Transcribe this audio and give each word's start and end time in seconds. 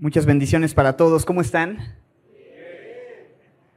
Muchas 0.00 0.24
bendiciones 0.24 0.72
para 0.72 0.96
todos. 0.96 1.26
¿Cómo 1.26 1.42
están? 1.42 1.94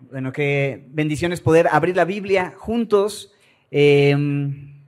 Bueno, 0.10 0.32
qué 0.32 0.86
bendiciones 0.88 1.42
poder 1.42 1.68
abrir 1.70 1.98
la 1.98 2.06
Biblia 2.06 2.54
juntos. 2.56 3.34
Em, 3.72 4.82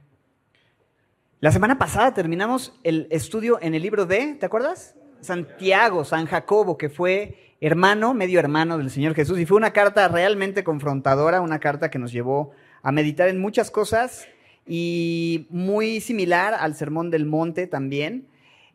la 1.41 1.51
semana 1.51 1.77
pasada 1.77 2.13
terminamos 2.13 2.79
el 2.83 3.07
estudio 3.09 3.59
en 3.61 3.75
el 3.75 3.81
libro 3.81 4.05
de, 4.05 4.35
¿te 4.35 4.45
acuerdas? 4.45 4.95
Santiago, 5.19 6.05
San 6.05 6.25
Jacobo, 6.25 6.77
que 6.77 6.87
fue 6.87 7.55
hermano, 7.59 8.13
medio 8.13 8.39
hermano 8.39 8.77
del 8.77 8.89
Señor 8.89 9.13
Jesús. 9.13 9.37
Y 9.37 9.45
fue 9.45 9.57
una 9.57 9.73
carta 9.73 10.07
realmente 10.07 10.63
confrontadora, 10.63 11.41
una 11.41 11.59
carta 11.59 11.91
que 11.91 11.99
nos 11.99 12.13
llevó 12.13 12.51
a 12.81 12.93
meditar 12.93 13.27
en 13.27 13.41
muchas 13.41 13.71
cosas 13.71 14.25
y 14.65 15.47
muy 15.49 15.99
similar 15.99 16.53
al 16.53 16.75
Sermón 16.75 17.11
del 17.11 17.25
Monte 17.25 17.67
también. 17.67 18.25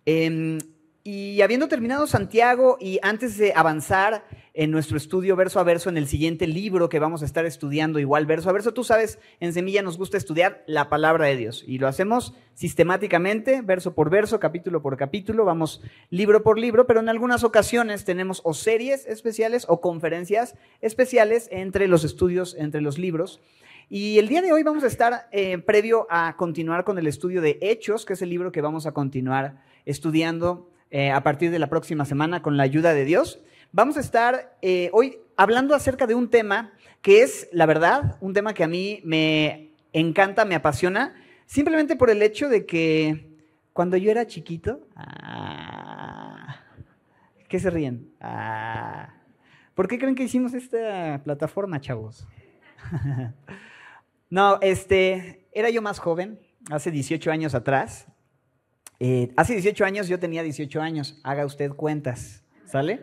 Em, 0.04 0.58
y 1.02 1.40
habiendo 1.40 1.68
terminado 1.68 2.06
Santiago 2.06 2.76
y 2.78 2.98
antes 3.02 3.38
de 3.38 3.54
avanzar 3.54 4.24
en 4.52 4.70
nuestro 4.70 4.98
estudio 4.98 5.34
verso 5.34 5.58
a 5.58 5.62
verso 5.62 5.88
en 5.88 5.96
el 5.96 6.06
siguiente 6.06 6.46
libro 6.46 6.90
que 6.90 6.98
vamos 6.98 7.22
a 7.22 7.24
estar 7.24 7.46
estudiando 7.46 7.98
igual 7.98 8.26
verso 8.26 8.50
a 8.50 8.52
verso, 8.52 8.74
tú 8.74 8.84
sabes, 8.84 9.18
en 9.38 9.54
Semilla 9.54 9.80
nos 9.80 9.96
gusta 9.96 10.18
estudiar 10.18 10.62
la 10.66 10.90
palabra 10.90 11.26
de 11.26 11.36
Dios 11.36 11.64
y 11.66 11.78
lo 11.78 11.88
hacemos 11.88 12.34
sistemáticamente, 12.54 13.62
verso 13.62 13.94
por 13.94 14.10
verso, 14.10 14.40
capítulo 14.40 14.82
por 14.82 14.98
capítulo, 14.98 15.46
vamos 15.46 15.80
libro 16.10 16.42
por 16.42 16.58
libro, 16.58 16.86
pero 16.86 17.00
en 17.00 17.08
algunas 17.08 17.44
ocasiones 17.44 18.04
tenemos 18.04 18.42
o 18.44 18.52
series 18.52 19.06
especiales 19.06 19.64
o 19.68 19.80
conferencias 19.80 20.54
especiales 20.82 21.48
entre 21.50 21.88
los 21.88 22.04
estudios, 22.04 22.54
entre 22.58 22.82
los 22.82 22.98
libros. 22.98 23.40
Y 23.88 24.18
el 24.18 24.28
día 24.28 24.42
de 24.42 24.52
hoy 24.52 24.62
vamos 24.62 24.84
a 24.84 24.86
estar 24.86 25.28
eh, 25.32 25.58
previo 25.58 26.06
a 26.10 26.36
continuar 26.36 26.84
con 26.84 26.98
el 26.98 27.06
estudio 27.06 27.40
de 27.40 27.58
Hechos, 27.60 28.04
que 28.04 28.12
es 28.12 28.22
el 28.22 28.28
libro 28.28 28.52
que 28.52 28.60
vamos 28.60 28.86
a 28.86 28.92
continuar 28.92 29.62
estudiando 29.84 30.68
eh, 30.90 31.10
a 31.10 31.22
partir 31.22 31.50
de 31.50 31.58
la 31.58 31.68
próxima 31.68 32.04
semana 32.04 32.42
con 32.42 32.56
la 32.56 32.64
ayuda 32.64 32.94
de 32.94 33.04
Dios. 33.04 33.40
Vamos 33.72 33.96
a 33.96 34.00
estar 34.00 34.56
eh, 34.62 34.90
hoy 34.92 35.18
hablando 35.36 35.74
acerca 35.74 36.06
de 36.06 36.14
un 36.16 36.28
tema 36.28 36.72
que 37.02 37.22
es, 37.22 37.48
la 37.52 37.66
verdad, 37.66 38.16
un 38.20 38.34
tema 38.34 38.54
que 38.54 38.64
a 38.64 38.68
mí 38.68 39.00
me 39.04 39.70
encanta, 39.92 40.44
me 40.44 40.54
apasiona, 40.54 41.14
simplemente 41.46 41.96
por 41.96 42.10
el 42.10 42.22
hecho 42.22 42.48
de 42.48 42.66
que 42.66 43.38
cuando 43.72 43.96
yo 43.96 44.10
era 44.10 44.26
chiquito, 44.26 44.80
ah, 44.96 46.60
¿qué 47.48 47.58
se 47.58 47.70
ríen? 47.70 48.12
Ah, 48.20 49.14
¿Por 49.74 49.88
qué 49.88 49.98
creen 49.98 50.14
que 50.14 50.24
hicimos 50.24 50.52
esta 50.54 51.22
plataforma, 51.24 51.80
chavos? 51.80 52.26
no, 54.30 54.58
este, 54.60 55.46
era 55.52 55.70
yo 55.70 55.80
más 55.80 56.00
joven, 56.00 56.40
hace 56.70 56.90
18 56.90 57.30
años 57.30 57.54
atrás, 57.54 58.06
eh, 59.00 59.32
hace 59.36 59.54
18 59.54 59.84
años 59.84 60.08
yo 60.08 60.18
tenía 60.18 60.42
18 60.42 60.80
años, 60.80 61.18
haga 61.24 61.46
usted 61.46 61.70
cuentas, 61.70 62.44
¿sale? 62.66 63.00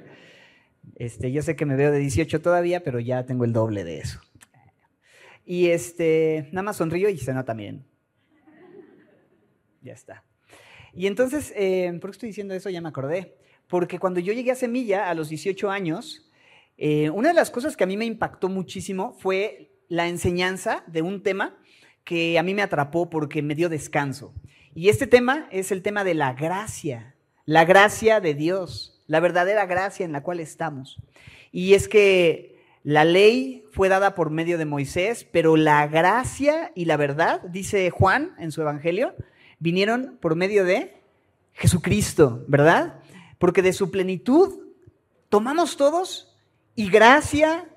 Este, 0.96 1.32
yo 1.32 1.42
sé 1.42 1.56
que 1.56 1.66
me 1.66 1.76
veo 1.76 1.92
de 1.92 2.00
18 2.00 2.40
todavía, 2.42 2.84
pero 2.84 3.00
ya 3.00 3.26
tengo 3.26 3.46
el 3.46 3.52
doble 3.52 3.84
de 3.84 4.00
eso. 4.00 4.22
Y 5.44 5.68
este, 5.68 6.50
nada 6.52 6.64
más 6.64 6.78
sonrío 6.78 7.10
y 7.10 7.18
se 7.18 7.34
nota 7.34 7.54
bien. 7.54 7.86
Ya 9.82 9.94
está. 9.94 10.24
Y 10.94 11.08
entonces, 11.08 11.54
eh, 11.56 11.92
¿por 12.02 12.12
qué 12.12 12.16
estoy 12.16 12.30
diciendo 12.30 12.54
eso? 12.54 12.70
Ya 12.70 12.82
me 12.82 12.90
acordé. 12.90 13.38
Porque 13.68 14.00
cuando 14.00 14.20
yo 14.20 14.34
llegué 14.34 14.52
a 14.52 14.56
Semilla 14.56 15.10
a 15.10 15.14
los 15.14 15.30
18 15.30 15.70
años, 15.70 16.30
eh, 16.78 17.10
una 17.10 17.30
de 17.30 17.36
las 17.36 17.50
cosas 17.50 17.76
que 17.76 17.84
a 17.84 17.88
mí 17.88 17.98
me 17.98 18.06
impactó 18.06 18.50
muchísimo 18.50 19.14
fue 19.14 19.72
la 19.90 20.08
enseñanza 20.08 20.84
de 20.88 21.02
un 21.02 21.24
tema 21.24 21.58
que 22.04 22.38
a 22.38 22.44
mí 22.44 22.54
me 22.54 22.62
atrapó 22.62 23.10
porque 23.10 23.42
me 23.42 23.56
dio 23.56 23.68
descanso. 23.68 24.34
Y 24.78 24.90
este 24.90 25.08
tema 25.08 25.48
es 25.50 25.72
el 25.72 25.82
tema 25.82 26.04
de 26.04 26.14
la 26.14 26.34
gracia, 26.34 27.16
la 27.46 27.66
gracia 27.66 28.20
de 28.20 28.36
Dios, 28.36 29.02
la 29.08 29.20
verdadera 29.20 29.66
gracia 29.66 30.06
en 30.06 30.12
la 30.12 30.22
cual 30.22 30.40
estamos. 30.40 31.02
Y 31.52 31.74
es 31.74 31.88
que 31.88 32.62
la 32.84 33.04
ley 33.04 33.66
fue 33.72 33.90
dada 33.90 34.14
por 34.14 34.30
medio 34.30 34.60
de 34.60 34.66
Moisés, 34.66 35.28
pero 35.32 35.58
la 35.58 35.88
gracia 35.88 36.72
y 36.76 36.86
la 36.86 36.96
verdad, 36.96 37.42
dice 37.50 37.90
Juan 37.90 38.36
en 38.38 38.52
su 38.52 38.62
evangelio, 38.62 39.16
vinieron 39.58 40.20
por 40.22 40.36
medio 40.36 40.64
de 40.64 41.02
Jesucristo, 41.54 42.46
¿verdad? 42.48 43.00
Porque 43.40 43.64
de 43.64 43.74
su 43.74 43.90
plenitud 43.90 44.60
tomamos 45.30 45.76
todos 45.76 46.38
y 46.76 46.92
gracia 46.92 47.68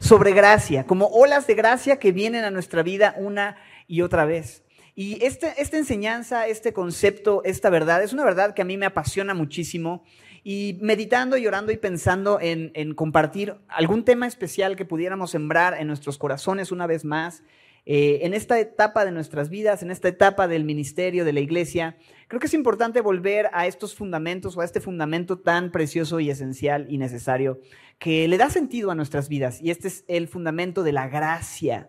sobre 0.00 0.32
gracia, 0.32 0.84
como 0.84 1.06
olas 1.06 1.46
de 1.46 1.54
gracia 1.54 2.00
que 2.00 2.10
vienen 2.10 2.42
a 2.42 2.50
nuestra 2.50 2.82
vida 2.82 3.14
una 3.18 3.56
y 3.86 4.02
otra 4.02 4.24
vez. 4.24 4.64
Y 5.02 5.24
esta 5.24 5.78
enseñanza, 5.78 6.46
este 6.46 6.74
concepto, 6.74 7.40
esta 7.46 7.70
verdad, 7.70 8.02
es 8.02 8.12
una 8.12 8.22
verdad 8.22 8.52
que 8.52 8.60
a 8.60 8.66
mí 8.66 8.76
me 8.76 8.84
apasiona 8.84 9.32
muchísimo. 9.32 10.04
Y 10.44 10.76
meditando 10.82 11.38
y 11.38 11.46
orando 11.46 11.72
y 11.72 11.78
pensando 11.78 12.38
en, 12.38 12.92
compartir 12.92 13.54
algún 13.68 14.04
tema 14.04 14.26
especial 14.26 14.76
que 14.76 14.84
pudiéramos 14.84 15.30
sembrar 15.30 15.72
en 15.80 15.86
nuestros 15.86 16.18
corazones 16.18 16.70
una 16.70 16.86
vez 16.86 17.06
más, 17.06 17.42
eh, 17.86 18.18
en 18.24 18.34
esta 18.34 18.60
etapa 18.60 19.06
de 19.06 19.10
nuestras 19.12 19.48
vidas, 19.48 19.82
en 19.82 19.90
esta 19.90 20.08
etapa 20.08 20.48
del 20.48 20.64
ministerio, 20.64 21.24
de 21.24 21.32
la 21.32 21.40
iglesia, 21.40 21.96
creo 22.28 22.38
que 22.38 22.48
es 22.48 22.52
importante 22.52 23.00
volver 23.00 23.48
a 23.54 23.66
estos 23.66 23.94
fundamentos 23.94 24.54
o 24.54 24.60
a 24.60 24.66
este 24.66 24.82
fundamento 24.82 25.38
tan 25.38 25.72
precioso 25.72 26.20
y 26.20 26.28
esencial 26.28 26.84
y 26.90 26.98
necesario 26.98 27.58
que 27.98 28.28
le 28.28 28.36
da 28.36 28.50
sentido 28.50 28.90
a 28.90 28.94
nuestras 28.94 29.30
vidas. 29.30 29.62
Y 29.62 29.70
este 29.70 29.88
es 29.88 30.04
el 30.08 30.28
fundamento 30.28 30.82
de 30.82 30.92
la 30.92 31.08
gracia. 31.08 31.88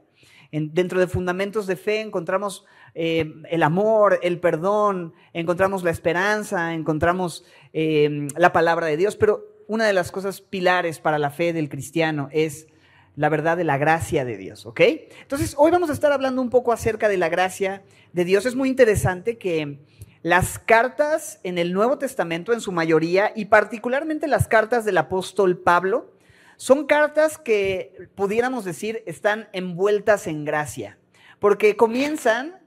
dentro 0.54 1.00
de 1.02 1.08
fundamentos 1.08 1.68
de 1.68 1.76
fe 1.76 2.00
encontramos 2.00 2.66
eh, 2.94 3.34
el 3.50 3.64
amor, 3.64 4.20
el 4.22 4.40
perdón, 4.40 5.14
encontramos 5.34 5.84
la 5.84 5.92
esperanza, 5.92 6.74
encontramos 6.74 7.46
eh, 7.74 8.28
la 8.36 8.52
palabra 8.54 8.88
de 8.88 8.98
Dios, 8.98 9.16
pero 9.16 9.46
una 9.68 9.86
de 9.86 9.94
las 9.94 10.12
cosas 10.12 10.42
pilares 10.42 11.00
para 11.00 11.20
la 11.20 11.30
fe 11.30 11.54
del 11.54 11.70
cristiano 11.70 12.30
es 12.32 12.68
la 13.16 13.30
verdad 13.30 13.58
de 13.58 13.64
la 13.64 13.78
gracia 13.78 14.26
de 14.26 14.38
Dios, 14.38 14.66
¿ok? 14.66 14.82
Entonces, 15.22 15.56
hoy 15.58 15.72
vamos 15.72 15.90
a 15.90 15.94
estar 15.94 16.12
hablando 16.12 16.42
un 16.42 16.50
poco 16.50 16.72
acerca 16.72 17.10
de 17.10 17.18
la 17.18 17.30
gracia 17.30 17.84
de 18.14 18.26
Dios. 18.26 18.46
Es 18.46 18.56
muy 18.56 18.70
interesante 18.70 19.38
que 19.38 19.80
las 20.24 20.60
cartas 20.60 21.40
en 21.44 21.58
el 21.58 21.74
Nuevo 21.74 21.98
Testamento, 21.98 22.54
en 22.54 22.62
su 22.62 22.72
mayoría, 22.72 23.34
y 23.36 23.46
particularmente 23.46 24.28
las 24.28 24.48
cartas 24.48 24.86
del 24.86 24.98
apóstol 24.98 25.58
Pablo, 25.58 26.14
son 26.58 26.86
cartas 26.86 27.38
que 27.38 28.10
pudiéramos 28.16 28.64
decir 28.64 29.04
están 29.08 29.50
envueltas 29.52 30.28
en 30.28 30.46
gracia, 30.46 31.00
porque 31.40 31.76
comienzan 31.76 32.61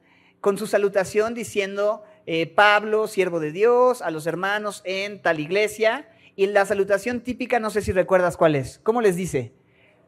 con 0.45 0.59
su 0.59 0.67
salutación 0.67 1.33
diciendo, 1.33 2.03
eh, 2.27 2.47
Pablo, 2.47 3.07
siervo 3.07 3.41
de 3.41 3.51
Dios, 3.51 4.03
a 4.03 4.11
los 4.11 4.27
hermanos 4.27 4.83
en 4.85 5.23
tal 5.23 5.41
iglesia. 5.41 6.07
Y 6.37 6.49
la 6.49 6.67
salutación 6.67 7.23
típica, 7.23 7.61
no 7.61 7.71
sé 7.71 7.81
si 7.81 7.93
recuerdas 7.93 8.37
cuál 8.37 8.55
es. 8.55 8.79
¿Cómo 8.83 9.01
les 9.01 9.17
dice? 9.17 9.55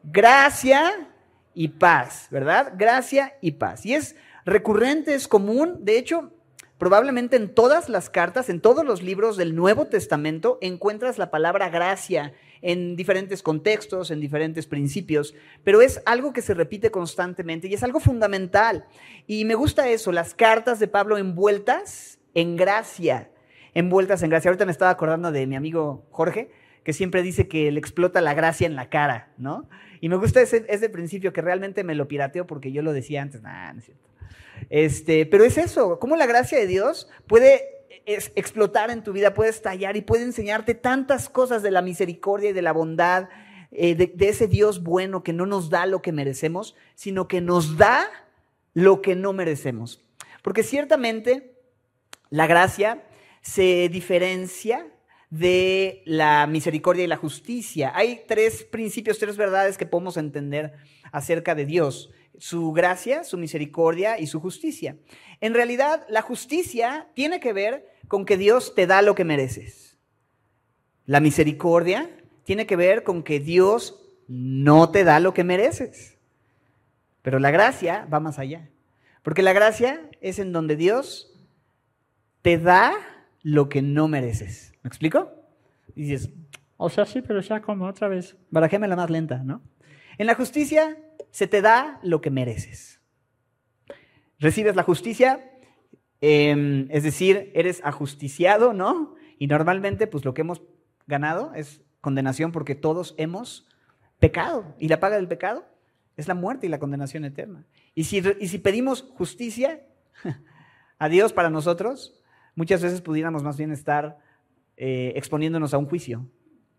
Gracia 0.03 1.09
y 1.55 1.69
paz, 1.69 2.27
¿verdad? 2.29 2.73
Gracia 2.77 3.35
y 3.41 3.53
paz. 3.53 3.83
Y 3.83 3.95
es 3.95 4.15
recurrente, 4.45 5.15
es 5.15 5.27
común. 5.27 5.79
De 5.83 5.97
hecho, 5.97 6.31
probablemente 6.77 7.35
en 7.35 7.55
todas 7.55 7.89
las 7.89 8.11
cartas, 8.11 8.49
en 8.49 8.61
todos 8.61 8.85
los 8.85 9.01
libros 9.01 9.37
del 9.37 9.55
Nuevo 9.55 9.87
Testamento, 9.87 10.59
encuentras 10.61 11.17
la 11.17 11.31
palabra 11.31 11.69
gracia 11.69 12.31
en 12.61 12.95
diferentes 12.95 13.43
contextos, 13.43 14.11
en 14.11 14.19
diferentes 14.19 14.67
principios, 14.67 15.35
pero 15.63 15.81
es 15.81 16.01
algo 16.05 16.33
que 16.33 16.41
se 16.41 16.53
repite 16.53 16.91
constantemente 16.91 17.67
y 17.67 17.73
es 17.73 17.83
algo 17.83 17.99
fundamental. 17.99 18.85
Y 19.25 19.45
me 19.45 19.55
gusta 19.55 19.89
eso, 19.89 20.11
las 20.11 20.33
cartas 20.33 20.79
de 20.79 20.87
Pablo 20.87 21.17
envueltas 21.17 22.19
en 22.33 22.55
gracia, 22.55 23.29
envueltas 23.73 24.23
en 24.23 24.29
gracia. 24.29 24.49
Ahorita 24.49 24.65
me 24.65 24.71
estaba 24.71 24.91
acordando 24.91 25.31
de 25.31 25.47
mi 25.47 25.55
amigo 25.55 26.05
Jorge, 26.11 26.51
que 26.83 26.93
siempre 26.93 27.21
dice 27.21 27.47
que 27.47 27.71
le 27.71 27.79
explota 27.79 28.21
la 28.21 28.33
gracia 28.33 28.65
en 28.65 28.75
la 28.75 28.89
cara, 28.89 29.33
¿no? 29.37 29.67
Y 29.99 30.09
me 30.09 30.15
gusta 30.15 30.41
ese, 30.41 30.65
ese 30.69 30.89
principio 30.89 31.33
que 31.33 31.41
realmente 31.41 31.83
me 31.83 31.95
lo 31.95 32.07
pirateo 32.07 32.47
porque 32.47 32.71
yo 32.71 32.81
lo 32.81 32.93
decía 32.93 33.21
antes, 33.21 33.41
nah, 33.41 33.73
no 33.73 33.79
es 33.79 33.85
cierto. 33.85 34.07
Este, 34.69 35.25
pero 35.25 35.43
es 35.43 35.57
eso, 35.57 35.99
cómo 35.99 36.15
la 36.15 36.25
gracia 36.25 36.57
de 36.57 36.67
Dios 36.67 37.09
puede 37.27 37.76
es 38.05 38.31
explotar 38.35 38.89
en 38.89 39.03
tu 39.03 39.13
vida, 39.13 39.33
puede 39.33 39.49
estallar 39.49 39.97
y 39.97 40.01
puede 40.01 40.23
enseñarte 40.23 40.73
tantas 40.73 41.29
cosas 41.29 41.63
de 41.63 41.71
la 41.71 41.81
misericordia 41.81 42.49
y 42.51 42.53
de 42.53 42.61
la 42.61 42.73
bondad, 42.73 43.29
eh, 43.71 43.95
de, 43.95 44.07
de 44.07 44.29
ese 44.29 44.47
Dios 44.47 44.83
bueno 44.83 45.23
que 45.23 45.33
no 45.33 45.45
nos 45.45 45.69
da 45.69 45.85
lo 45.85 46.01
que 46.01 46.11
merecemos, 46.11 46.75
sino 46.95 47.27
que 47.27 47.41
nos 47.41 47.77
da 47.77 48.09
lo 48.73 49.01
que 49.01 49.15
no 49.15 49.33
merecemos. 49.33 50.03
Porque 50.41 50.63
ciertamente 50.63 51.55
la 52.29 52.47
gracia 52.47 53.03
se 53.41 53.89
diferencia 53.89 54.87
de 55.29 56.03
la 56.05 56.47
misericordia 56.47 57.03
y 57.03 57.07
la 57.07 57.17
justicia. 57.17 57.91
Hay 57.95 58.23
tres 58.27 58.63
principios, 58.63 59.19
tres 59.19 59.37
verdades 59.37 59.77
que 59.77 59.85
podemos 59.85 60.17
entender 60.17 60.73
acerca 61.11 61.55
de 61.55 61.65
Dios 61.65 62.11
su 62.37 62.71
gracia, 62.71 63.23
su 63.23 63.37
misericordia 63.37 64.19
y 64.19 64.27
su 64.27 64.39
justicia. 64.39 64.97
En 65.41 65.53
realidad, 65.53 66.05
la 66.09 66.21
justicia 66.21 67.07
tiene 67.13 67.39
que 67.39 67.53
ver 67.53 67.87
con 68.07 68.25
que 68.25 68.37
Dios 68.37 68.75
te 68.75 68.87
da 68.87 69.01
lo 69.01 69.15
que 69.15 69.25
mereces. 69.25 69.97
La 71.05 71.19
misericordia 71.19 72.09
tiene 72.43 72.65
que 72.65 72.75
ver 72.75 73.03
con 73.03 73.23
que 73.23 73.39
Dios 73.39 74.03
no 74.27 74.91
te 74.91 75.03
da 75.03 75.19
lo 75.19 75.33
que 75.33 75.43
mereces. 75.43 76.17
Pero 77.21 77.39
la 77.39 77.51
gracia 77.51 78.07
va 78.11 78.19
más 78.19 78.39
allá. 78.39 78.69
Porque 79.23 79.41
la 79.41 79.53
gracia 79.53 80.09
es 80.21 80.39
en 80.39 80.53
donde 80.53 80.75
Dios 80.75 81.33
te 82.41 82.57
da 82.57 82.93
lo 83.41 83.67
que 83.69 83.81
no 83.81 84.07
mereces. 84.07 84.73
¿Me 84.83 84.87
explico? 84.87 85.31
Y 85.95 86.03
dices, 86.03 86.29
O 86.77 86.89
sea, 86.89 87.05
sí, 87.05 87.21
pero 87.21 87.41
ya 87.41 87.61
como 87.61 87.85
otra 87.87 88.07
vez. 88.07 88.37
barajémela 88.49 88.95
más 88.95 89.09
lenta, 89.09 89.39
¿no? 89.43 89.61
En 90.17 90.27
la 90.27 90.35
justicia 90.35 90.97
se 91.37 91.45
te 91.45 91.61
da 91.61 91.99
lo 92.01 92.19
que 92.19 92.31
mereces. 92.31 92.99
Recibes 94.39 94.75
la 94.75 94.81
justicia, 94.81 95.51
eh, 96.19 96.87
es 96.89 97.03
decir, 97.03 97.51
eres 97.53 97.79
ajusticiado, 97.83 98.73
¿no? 98.73 99.13
Y 99.37 99.45
normalmente, 99.45 100.07
pues 100.07 100.25
lo 100.25 100.33
que 100.33 100.41
hemos 100.41 100.63
ganado 101.05 101.53
es 101.53 101.83
condenación 102.01 102.51
porque 102.51 102.73
todos 102.73 103.13
hemos 103.19 103.67
pecado. 104.17 104.73
Y 104.79 104.87
la 104.87 104.99
paga 104.99 105.17
del 105.17 105.27
pecado 105.27 105.67
es 106.15 106.27
la 106.27 106.33
muerte 106.33 106.65
y 106.65 106.69
la 106.71 106.79
condenación 106.79 107.23
eterna. 107.23 107.67
Y 107.93 108.05
si, 108.05 108.23
y 108.39 108.47
si 108.47 108.57
pedimos 108.57 109.03
justicia 109.15 109.85
a 110.97 111.07
Dios 111.07 111.33
para 111.33 111.51
nosotros, 111.51 112.19
muchas 112.55 112.81
veces 112.81 113.01
pudiéramos 113.01 113.43
más 113.43 113.57
bien 113.57 113.71
estar 113.71 114.17
eh, 114.75 115.13
exponiéndonos 115.15 115.75
a 115.75 115.77
un 115.77 115.85
juicio, 115.85 116.25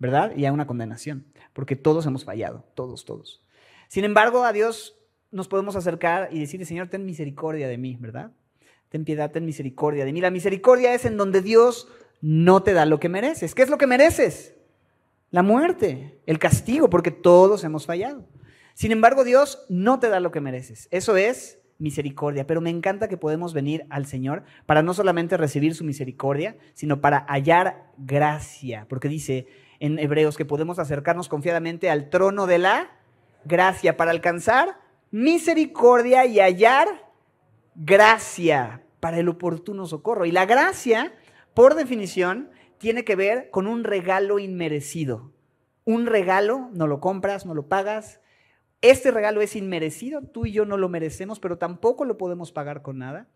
¿verdad? 0.01 0.33
Y 0.37 0.47
a 0.47 0.53
una 0.53 0.67
condenación, 0.67 1.27
porque 1.53 1.77
todos 1.77 2.07
hemos 2.07 2.25
fallado, 2.25 2.65
todos, 2.75 3.05
todos. 3.05 3.41
Sin 3.89 4.05
embargo, 4.05 4.45
a 4.45 4.53
Dios 4.53 4.97
nos 5.31 5.49
podemos 5.49 5.77
acercar 5.77 6.29
y 6.31 6.41
decirle, 6.41 6.67
Señor, 6.67 6.89
ten 6.89 7.05
misericordia 7.05 7.69
de 7.69 7.79
mí, 7.79 7.97
¿verdad? 7.99 8.31
Ten 8.89 9.05
piedad, 9.05 9.31
ten 9.31 9.45
misericordia 9.45 10.05
de 10.05 10.13
mí. 10.13 10.21
La 10.21 10.31
misericordia 10.31 10.95
es 10.95 11.05
en 11.05 11.17
donde 11.17 11.43
Dios 11.43 11.89
no 12.21 12.63
te 12.63 12.73
da 12.73 12.87
lo 12.87 13.01
que 13.01 13.09
mereces. 13.09 13.55
¿Qué 13.55 13.63
es 13.63 13.69
lo 13.69 13.79
que 13.79 13.87
mereces? 13.87 14.55
La 15.31 15.43
muerte, 15.43 16.21
el 16.27 16.39
castigo, 16.39 16.89
porque 16.89 17.11
todos 17.11 17.65
hemos 17.65 17.87
fallado. 17.87 18.25
Sin 18.75 18.93
embargo, 18.93 19.25
Dios 19.25 19.67
no 19.69 19.99
te 19.99 20.09
da 20.09 20.21
lo 20.21 20.31
que 20.31 20.41
mereces. 20.41 20.89
Eso 20.91 21.17
es 21.17 21.59
misericordia. 21.79 22.47
Pero 22.47 22.61
me 22.61 22.71
encanta 22.71 23.09
que 23.09 23.17
podemos 23.17 23.53
venir 23.53 23.87
al 23.91 24.07
Señor 24.07 24.45
para 24.67 24.83
no 24.83 24.95
solamente 24.95 25.37
recibir 25.37 25.75
su 25.75 25.85
misericordia, 25.85 26.57
sino 26.75 27.01
para 27.01 27.27
hallar 27.29 27.91
gracia. 27.99 28.87
Porque 28.89 29.09
dice 29.09 29.47
en 29.81 29.99
Hebreos 29.99 30.37
que 30.37 30.45
podemos 30.45 30.79
acercarnos 30.79 31.29
confiadamente 31.29 31.91
al 31.91 32.11
trono 32.11 32.47
de 32.47 32.59
la 32.59 32.98
gracia 33.45 33.97
para 33.97 34.11
alcanzar 34.11 34.79
misericordia 35.11 36.27
y 36.27 36.39
hallar 36.41 36.89
gracia 37.75 38.83
para 39.01 39.19
el 39.19 39.29
oportuno 39.29 39.87
socorro. 39.87 40.27
Y 40.27 40.33
la 40.33 40.47
gracia, 40.47 41.15
por 41.55 41.75
definición, 41.75 42.51
tiene 42.79 43.05
que 43.05 43.17
ver 43.17 43.51
con 43.51 43.67
un 43.67 43.85
regalo 43.85 44.39
inmerecido. 44.39 45.33
Un 45.85 46.07
regalo, 46.07 46.69
no 46.73 46.87
lo 46.87 47.01
compras, 47.01 47.47
no 47.47 47.55
lo 47.55 47.69
pagas. 47.69 48.21
Este 48.81 49.11
regalo 49.11 49.41
es 49.41 49.57
inmerecido, 49.57 50.23
tú 50.23 50.47
y 50.47 50.53
yo 50.53 50.65
no 50.65 50.77
lo 50.77 50.89
merecemos, 50.89 51.41
pero 51.41 51.59
tampoco 51.59 52.05
lo 52.05 52.19
podemos 52.19 52.53
pagar 52.53 52.83
con 52.83 52.99
nada. 52.99 53.27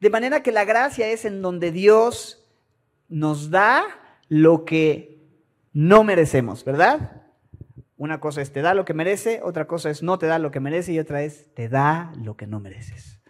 De 0.00 0.10
manera 0.10 0.42
que 0.42 0.52
la 0.52 0.64
gracia 0.64 1.08
es 1.08 1.24
en 1.24 1.42
donde 1.42 1.72
Dios 1.72 2.46
nos 3.08 3.50
da 3.50 3.84
lo 4.28 4.64
que 4.64 5.20
no 5.72 6.04
merecemos, 6.04 6.64
¿verdad? 6.64 7.25
Una 7.96 8.20
cosa 8.20 8.42
es 8.42 8.52
te 8.52 8.60
da 8.60 8.74
lo 8.74 8.84
que 8.84 8.94
merece, 8.94 9.40
otra 9.42 9.66
cosa 9.66 9.90
es 9.90 10.02
no 10.02 10.18
te 10.18 10.26
da 10.26 10.38
lo 10.38 10.50
que 10.50 10.60
merece 10.60 10.92
y 10.92 10.98
otra 10.98 11.22
es 11.22 11.52
te 11.54 11.68
da 11.68 12.12
lo 12.22 12.36
que 12.36 12.46
no 12.46 12.60
mereces. 12.60 13.20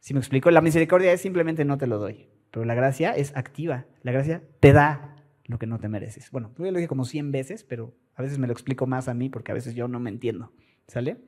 Si 0.00 0.14
me 0.14 0.20
explico, 0.20 0.50
la 0.50 0.60
misericordia 0.60 1.12
es 1.12 1.20
simplemente 1.20 1.64
no 1.64 1.78
te 1.78 1.86
lo 1.86 1.98
doy, 1.98 2.28
pero 2.50 2.64
la 2.64 2.74
gracia 2.74 3.12
es 3.12 3.36
activa. 3.36 3.86
La 4.02 4.12
gracia 4.12 4.42
te 4.60 4.72
da 4.72 5.16
lo 5.46 5.58
que 5.58 5.66
no 5.66 5.78
te 5.78 5.88
mereces. 5.88 6.30
Bueno, 6.30 6.52
yo 6.58 6.64
lo 6.64 6.78
dije 6.78 6.88
como 6.88 7.04
100 7.04 7.32
veces, 7.32 7.64
pero 7.64 7.94
a 8.14 8.22
veces 8.22 8.38
me 8.38 8.46
lo 8.46 8.52
explico 8.52 8.86
más 8.86 9.08
a 9.08 9.14
mí 9.14 9.28
porque 9.28 9.52
a 9.52 9.54
veces 9.54 9.74
yo 9.74 9.88
no 9.88 10.00
me 10.00 10.10
entiendo. 10.10 10.52
¿Sale? 10.86 11.18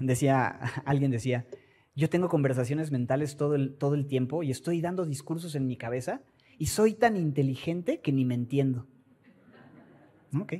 Decía, 0.00 0.48
alguien 0.84 1.10
decía, 1.10 1.46
yo 1.94 2.08
tengo 2.08 2.28
conversaciones 2.28 2.90
mentales 2.90 3.36
todo 3.36 3.54
el, 3.54 3.76
todo 3.76 3.94
el 3.94 4.06
tiempo 4.06 4.42
y 4.42 4.50
estoy 4.50 4.80
dando 4.80 5.04
discursos 5.04 5.54
en 5.54 5.66
mi 5.66 5.76
cabeza 5.76 6.22
y 6.58 6.66
soy 6.66 6.94
tan 6.94 7.16
inteligente 7.16 8.00
que 8.00 8.12
ni 8.12 8.24
me 8.24 8.34
entiendo. 8.34 8.86
Ok. 10.38 10.54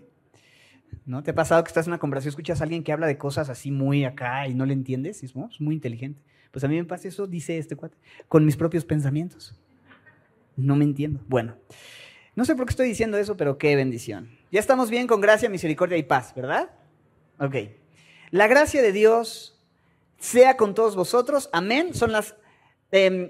¿No 1.07 1.23
te 1.23 1.31
ha 1.31 1.35
pasado 1.35 1.63
que 1.63 1.69
estás 1.69 1.87
en 1.87 1.93
una 1.93 1.99
conversación, 1.99 2.31
escuchas 2.31 2.61
a 2.61 2.65
alguien 2.65 2.83
que 2.83 2.93
habla 2.93 3.07
de 3.07 3.19
cosas 3.19 3.49
así 3.49 3.71
muy 3.71 4.05
acá 4.05 4.49
y 4.49 4.55
no 4.55 4.67
le 4.67 4.73
entiendes? 4.73 5.23
Y 5.23 5.27
es, 5.27 5.35
muy 5.35 5.75
inteligente. 5.75 6.21
Pues 6.51 6.65
a 6.65 6.69
mí 6.69 6.77
me 6.77 6.85
pasa 6.85 7.09
eso, 7.09 7.27
dice 7.27 7.59
este 7.59 7.77
cuate, 7.77 7.97
con 8.29 8.45
mis 8.45 8.57
propios 8.57 8.85
pensamientos. 8.85 9.59
No 10.57 10.77
me 10.77 10.85
entiendo. 10.85 11.21
Bueno, 11.29 11.57
no 12.35 12.45
sé 12.45 12.55
por 12.55 12.67
qué 12.67 12.71
estoy 12.71 12.89
diciendo 12.89 13.19
eso, 13.19 13.37
pero 13.37 13.57
qué 13.57 13.77
bendición. 13.77 14.31
Ya 14.51 14.61
estamos 14.61 14.91
bien 14.91 15.07
con 15.07 15.21
gracia, 15.21 15.49
misericordia 15.49 15.97
y 15.97 16.03
paz, 16.03 16.35
¿verdad? 16.35 16.71
Ok. 17.39 17.55
La 18.31 18.49
gracia 18.49 18.83
de 18.83 18.93
Dios 18.93 19.61
sea 20.19 20.57
con 20.57 20.75
todos 20.75 20.97
vosotros. 20.97 21.49
Amén. 21.53 21.95
Son 21.95 22.13
las 22.13 22.37
eh, 22.91 23.29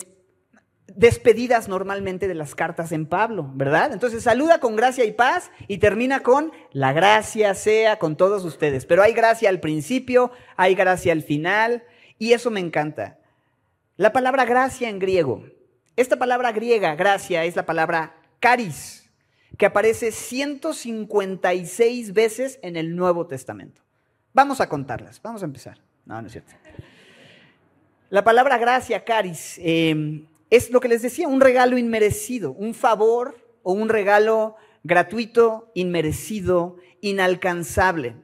despedidas 0.96 1.69
normalmente 1.69 2.28
de 2.28 2.34
las 2.34 2.54
cartas 2.54 2.92
en 2.92 3.06
Pablo, 3.06 3.50
¿verdad? 3.54 3.92
Entonces 3.92 4.22
saluda 4.22 4.60
con 4.60 4.76
gracia 4.76 5.04
y 5.04 5.12
paz 5.12 5.50
y 5.69 5.78
termina 5.78 6.22
con 6.22 6.52
la 6.72 6.92
gracia 6.92 7.54
sea 7.54 7.98
con 7.98 8.16
todos 8.16 8.44
ustedes. 8.44 8.87
Pero 8.87 9.02
hay 9.02 9.12
gracia 9.12 9.48
al 9.48 9.60
principio, 9.60 10.31
hay 10.56 10.75
gracia 10.75 11.12
al 11.12 11.22
final 11.22 11.84
y 12.19 12.32
eso 12.32 12.50
me 12.50 12.60
encanta. 12.60 13.19
La 13.96 14.12
palabra 14.12 14.44
gracia 14.44 14.88
en 14.88 14.98
griego, 14.98 15.44
esta 15.96 16.19
palabra 16.19 16.52
griega, 16.52 16.94
gracia, 16.94 17.44
es 17.44 17.56
la 17.56 17.66
palabra 17.66 18.16
caris, 18.38 19.10
que 19.58 19.66
aparece 19.66 20.12
156 20.12 22.14
veces 22.14 22.58
en 22.62 22.76
el 22.76 22.96
Nuevo 22.96 23.26
Testamento. 23.26 23.82
Vamos 24.32 24.60
a 24.60 24.69
contarlas, 24.69 25.20
vamos 25.20 25.42
a 25.42 25.44
empezar. 25.44 25.78
No, 26.06 26.20
no 26.20 26.26
es 26.26 26.32
cierto. 26.32 26.52
La 28.08 28.25
palabra 28.25 28.58
gracia, 28.58 29.04
caris, 29.04 29.60
eh, 29.62 30.25
es 30.50 30.70
lo 30.70 30.81
que 30.81 30.88
les 30.88 31.02
decía, 31.02 31.29
un 31.29 31.41
regalo 31.41 31.79
inmerecido, 31.79 32.52
un 32.52 32.75
favor 32.75 33.37
o 33.62 33.73
un 33.73 33.88
regalo 33.88 34.56
gratuito, 34.82 35.70
inmerecido, 35.75 36.76
inalcanzable, 37.00 38.17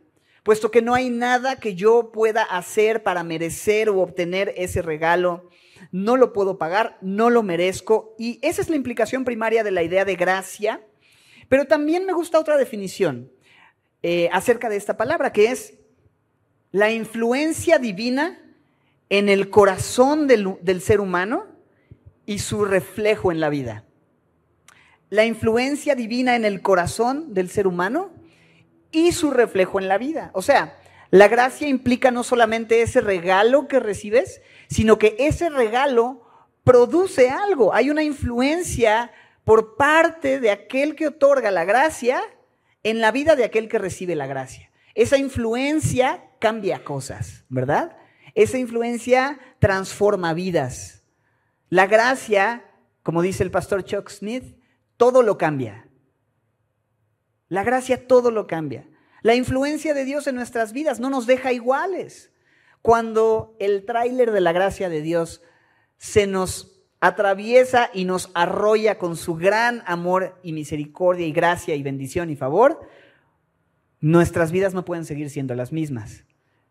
puesto 0.43 0.71
que 0.71 0.83
no 0.83 0.95
hay 0.95 1.09
nada 1.09 1.57
que 1.57 1.75
yo 1.75 2.11
pueda 2.13 2.43
hacer 2.43 3.03
para 3.03 3.23
merecer 3.23 3.89
o 3.89 4.01
obtener 4.01 4.53
ese 4.57 4.83
regalo. 4.83 5.49
No 5.93 6.17
lo 6.17 6.33
puedo 6.33 6.59
pagar, 6.59 6.99
no 7.01 7.31
lo 7.31 7.43
merezco. 7.43 8.15
Y 8.19 8.39
esa 8.43 8.63
es 8.63 8.69
la 8.69 8.77
implicación 8.77 9.25
primaria 9.25 9.63
de 9.63 9.71
la 9.71 9.83
idea 9.83 10.05
de 10.05 10.17
gracia. 10.17 10.85
Pero 11.49 11.67
también 11.67 12.07
me 12.07 12.13
gusta 12.13 12.41
otra 12.41 12.57
definición 12.57 13.31
eh, 14.03 14.29
acerca 14.33 14.69
de 14.69 14.77
esta 14.77 14.97
palabra, 14.97 15.33
que 15.33 15.51
es 15.51 15.75
la 16.73 16.91
influencia 16.91 17.79
divina 17.79 18.43
en 19.11 19.29
el 19.29 19.51
corazón 19.51 20.27
del, 20.27 20.57
del 20.63 20.81
ser 20.81 21.01
humano 21.01 21.56
y 22.27 22.41
su 22.41 22.65
reflejo 22.65 23.33
en 23.33 23.41
la 23.41 23.49
vida. 23.49 23.85
La 25.09 25.25
influencia 25.25 25.95
divina 25.95 26.37
en 26.37 26.45
el 26.45 26.61
corazón 26.61 27.33
del 27.33 27.49
ser 27.49 27.67
humano 27.67 28.11
y 28.91 29.13
su 29.13 29.31
reflejo 29.31 29.81
en 29.81 29.89
la 29.89 29.99
vida. 29.99 30.31
O 30.35 30.43
sea, 30.43 30.77
la 31.11 31.29
gracia 31.29 31.69
implica 31.69 32.11
no 32.11 32.25
solamente 32.25 32.83
ese 32.83 33.01
regalo 33.01 33.69
que 33.69 33.79
recibes, 33.79 34.43
sino 34.69 34.99
que 34.99 35.17
ese 35.19 35.49
regalo 35.49 36.27
produce 36.65 37.31
algo. 37.31 37.73
Hay 37.73 37.91
una 37.91 38.03
influencia 38.03 39.13
por 39.45 39.77
parte 39.77 40.41
de 40.41 40.51
aquel 40.51 40.97
que 40.97 41.07
otorga 41.07 41.53
la 41.53 41.65
gracia 41.65 42.21
en 42.83 43.01
la 43.01 43.13
vida 43.13 43.37
de 43.37 43.45
aquel 43.45 43.69
que 43.69 43.79
recibe 43.79 44.17
la 44.17 44.27
gracia. 44.27 44.71
Esa 44.95 45.19
influencia 45.19 46.25
cambia 46.41 46.83
cosas, 46.83 47.45
¿verdad? 47.49 47.97
Esa 48.35 48.59
influencia 48.59 49.39
transforma 49.61 50.35
vidas. 50.35 50.96
La 51.69 51.87
gracia, 51.87 52.65
como 53.03 53.23
dice 53.23 53.43
el 53.43 53.51
pastor 53.51 53.85
Chuck 53.85 54.09
Smith, 54.11 54.57
todo 54.97 55.23
lo 55.23 55.37
cambia. 55.37 55.89
La 57.49 57.65
gracia 57.65 58.07
todo 58.07 58.31
lo 58.31 58.47
cambia. 58.47 58.89
La 59.23 59.35
influencia 59.35 59.95
de 59.95 60.05
Dios 60.05 60.27
en 60.27 60.37
nuestras 60.37 60.73
vidas 60.73 61.01
no 61.01 61.11
nos 61.11 61.27
deja 61.27 61.53
iguales. 61.53 62.31
Cuando 62.83 63.57
el 63.59 63.85
tráiler 63.85 64.31
de 64.31 64.41
la 64.41 64.53
gracia 64.53 64.89
de 64.89 65.03
Dios 65.03 65.43
se 65.99 66.27
nos 66.27 66.85
atraviesa 67.01 67.91
y 67.93 68.05
nos 68.05 68.31
arrolla 68.35 68.99
con 68.99 69.17
su 69.17 69.35
gran 69.35 69.83
amor 69.87 70.39
y 70.43 70.53
misericordia 70.53 71.27
y 71.27 71.33
gracia 71.33 71.75
y 71.75 71.83
bendición 71.83 72.31
y 72.31 72.37
favor, 72.37 72.89
nuestras 74.01 74.53
vidas 74.53 74.75
no 74.75 74.85
pueden 74.85 75.05
seguir 75.05 75.31
siendo 75.31 75.55
las 75.55 75.73
mismas. 75.73 76.25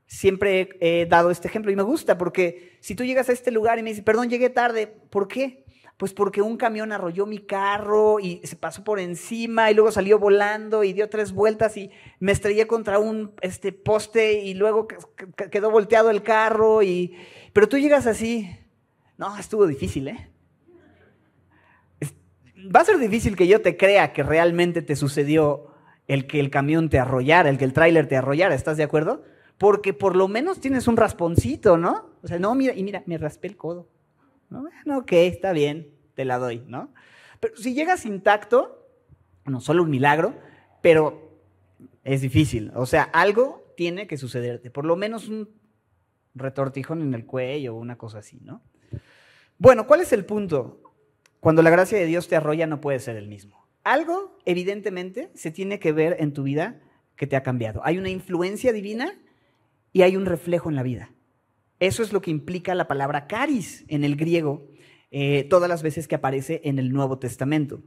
Siempre 0.08 0.70
he 0.82 1.06
dado 1.08 1.32
este 1.32 1.48
ejemplo 1.48 1.72
y 1.72 1.76
me 1.76 1.84
gusta 1.84 2.18
porque 2.18 2.78
si 2.80 2.96
tú 2.96 3.04
llegas 3.04 3.30
a 3.30 3.34
este 3.34 3.52
lugar 3.52 3.80
y 3.80 3.84
me 3.84 3.90
dices, 3.90 4.04
perdón, 4.04 4.30
llegué 4.30 4.50
tarde, 4.50 4.88
¿por 5.10 5.28
qué? 5.28 5.66
Pues 5.98 6.14
porque 6.14 6.42
un 6.42 6.58
camión 6.58 6.92
arrolló 6.92 7.26
mi 7.26 7.40
carro 7.40 8.20
y 8.20 8.42
se 8.44 8.56
pasó 8.56 8.84
por 8.84 9.00
encima 9.00 9.72
y 9.72 9.74
luego 9.74 9.92
salió 9.92 10.20
volando 10.20 10.84
y 10.84 10.94
dio 10.94 11.10
tres 11.10 11.32
vueltas 11.32 11.78
y 11.78 11.90
me 12.20 12.34
estrellé 12.34 12.68
contra 12.68 13.00
un 13.00 13.34
este, 13.42 13.72
poste 13.72 14.34
y 14.42 14.54
luego 14.54 14.88
quedó 15.52 15.72
volteado 15.72 16.10
el 16.10 16.22
carro 16.22 16.84
y... 16.84 17.16
Pero 17.54 17.70
tú 17.70 17.78
llegas 17.78 18.06
así, 18.06 18.50
no, 19.18 19.38
estuvo 19.38 19.66
difícil, 19.66 20.10
¿eh? 20.10 20.30
Va 22.76 22.82
a 22.82 22.86
ser 22.86 22.98
difícil 22.98 23.36
que 23.36 23.48
yo 23.48 23.62
te 23.62 23.78
crea 23.78 24.12
que 24.12 24.24
realmente 24.24 24.82
te 24.82 24.96
sucedió 24.96 25.72
el 26.08 26.28
que 26.28 26.40
el 26.40 26.50
camión 26.50 26.90
te 26.90 27.00
arrollara, 27.00 27.50
el 27.50 27.58
que 27.58 27.66
el 27.66 27.74
tráiler 27.74 28.08
te 28.08 28.18
arrollara, 28.18 28.54
¿estás 28.54 28.78
de 28.78 28.84
acuerdo? 28.84 29.24
Porque 29.58 29.94
por 29.94 30.16
lo 30.16 30.28
menos 30.28 30.60
tienes 30.60 30.88
un 30.88 30.98
rasponcito, 30.98 31.78
¿no? 31.78 32.10
O 32.22 32.28
sea, 32.28 32.40
no, 32.40 32.54
mira, 32.56 32.74
y 32.74 32.84
mira, 32.84 33.04
me 33.06 33.18
raspé 33.18 33.48
el 33.48 33.58
codo. 33.58 33.88
¿no? 34.50 34.62
Bueno, 34.62 35.00
ok, 35.00 35.12
está 35.14 35.54
bien, 35.54 35.92
te 36.14 36.26
la 36.26 36.38
doy, 36.38 36.64
¿no? 36.68 36.92
Pero 37.40 37.56
si 37.56 37.74
llegas 37.74 38.06
intacto, 38.06 38.88
no 39.46 39.62
solo 39.62 39.84
un 39.84 39.90
milagro, 39.90 40.36
pero 40.82 41.40
es 42.04 42.22
difícil. 42.22 42.72
O 42.76 42.86
sea, 42.86 43.04
algo 43.04 43.74
tiene 43.78 44.08
que 44.08 44.18
sucederte, 44.18 44.70
por 44.70 44.86
lo 44.86 44.96
menos 44.96 45.28
un 45.28 45.50
retortijón 46.34 47.02
en 47.02 47.14
el 47.14 47.26
cuello 47.26 47.76
o 47.76 47.80
una 47.80 47.98
cosa 47.98 48.20
así, 48.20 48.40
¿no? 48.42 48.62
Bueno, 49.58 49.88
¿cuál 49.88 50.02
es 50.02 50.12
el 50.12 50.26
punto? 50.26 50.82
Cuando 51.40 51.62
la 51.62 51.70
gracia 51.70 51.98
de 51.98 52.06
Dios 52.06 52.28
te 52.28 52.36
arrolla 52.36 52.68
no 52.68 52.82
puede 52.82 53.00
ser 53.00 53.16
el 53.16 53.28
mismo. 53.28 53.66
Algo, 53.84 54.38
evidentemente, 54.46 55.32
se 55.34 55.52
tiene 55.52 55.80
que 55.80 55.94
ver 55.94 56.18
en 56.20 56.34
tu 56.34 56.44
vida 56.44 56.82
que 57.16 57.28
te 57.28 57.36
ha 57.36 57.44
cambiado. 57.44 57.82
Hay 57.86 57.98
una 57.98 58.10
influencia 58.10 58.74
divina 58.74 59.14
y 59.96 60.02
hay 60.02 60.18
un 60.18 60.26
reflejo 60.26 60.68
en 60.68 60.76
la 60.76 60.84
vida. 60.84 61.14
Eso 61.80 62.04
es 62.04 62.12
lo 62.12 62.22
que 62.22 62.30
implica 62.30 62.76
la 62.76 62.86
palabra 62.86 63.28
caris 63.28 63.86
en 63.88 64.04
el 64.04 64.18
griego, 64.18 64.68
eh, 65.10 65.48
todas 65.50 65.70
las 65.70 65.84
veces 65.84 66.10
que 66.10 66.16
aparece 66.16 66.60
en 66.66 66.80
el 66.80 66.92
Nuevo 66.92 67.18
Testamento. 67.18 67.82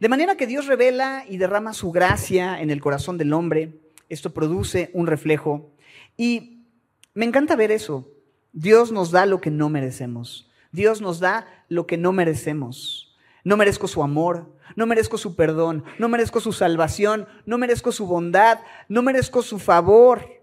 De 0.00 0.08
manera 0.08 0.38
que 0.38 0.46
Dios 0.46 0.66
revela 0.66 1.26
y 1.28 1.36
derrama 1.36 1.74
su 1.74 1.92
gracia 1.92 2.58
en 2.62 2.70
el 2.70 2.80
corazón 2.80 3.18
del 3.18 3.34
hombre. 3.34 3.82
Esto 4.08 4.32
produce 4.32 4.90
un 4.94 5.06
reflejo. 5.06 5.74
Y 6.16 6.64
me 7.12 7.26
encanta 7.26 7.54
ver 7.54 7.70
eso. 7.70 8.10
Dios 8.54 8.90
nos 8.90 9.10
da 9.10 9.26
lo 9.26 9.42
que 9.42 9.50
no 9.50 9.68
merecemos. 9.68 10.50
Dios 10.70 11.02
nos 11.02 11.20
da 11.20 11.66
lo 11.68 11.86
que 11.86 11.98
no 11.98 12.12
merecemos. 12.12 13.14
No 13.44 13.58
merezco 13.58 13.88
su 13.88 14.02
amor, 14.02 14.56
no 14.74 14.86
merezco 14.86 15.18
su 15.18 15.36
perdón, 15.36 15.84
no 15.98 16.08
merezco 16.08 16.40
su 16.40 16.54
salvación, 16.54 17.26
no 17.44 17.58
merezco 17.58 17.92
su 17.92 18.06
bondad, 18.06 18.60
no 18.88 19.02
merezco 19.02 19.42
su 19.42 19.58
favor. 19.58 20.41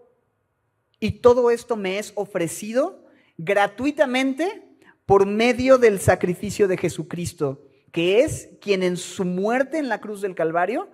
Y 0.99 1.21
todo 1.21 1.51
esto 1.51 1.75
me 1.75 1.99
es 1.99 2.11
ofrecido 2.15 3.05
gratuitamente 3.37 4.63
por 5.05 5.25
medio 5.25 5.77
del 5.77 5.99
sacrificio 5.99 6.67
de 6.67 6.77
Jesucristo, 6.77 7.65
que 7.91 8.21
es 8.21 8.49
quien 8.61 8.83
en 8.83 8.97
su 8.97 9.25
muerte 9.25 9.77
en 9.77 9.89
la 9.89 10.01
cruz 10.01 10.21
del 10.21 10.35
Calvario 10.35 10.89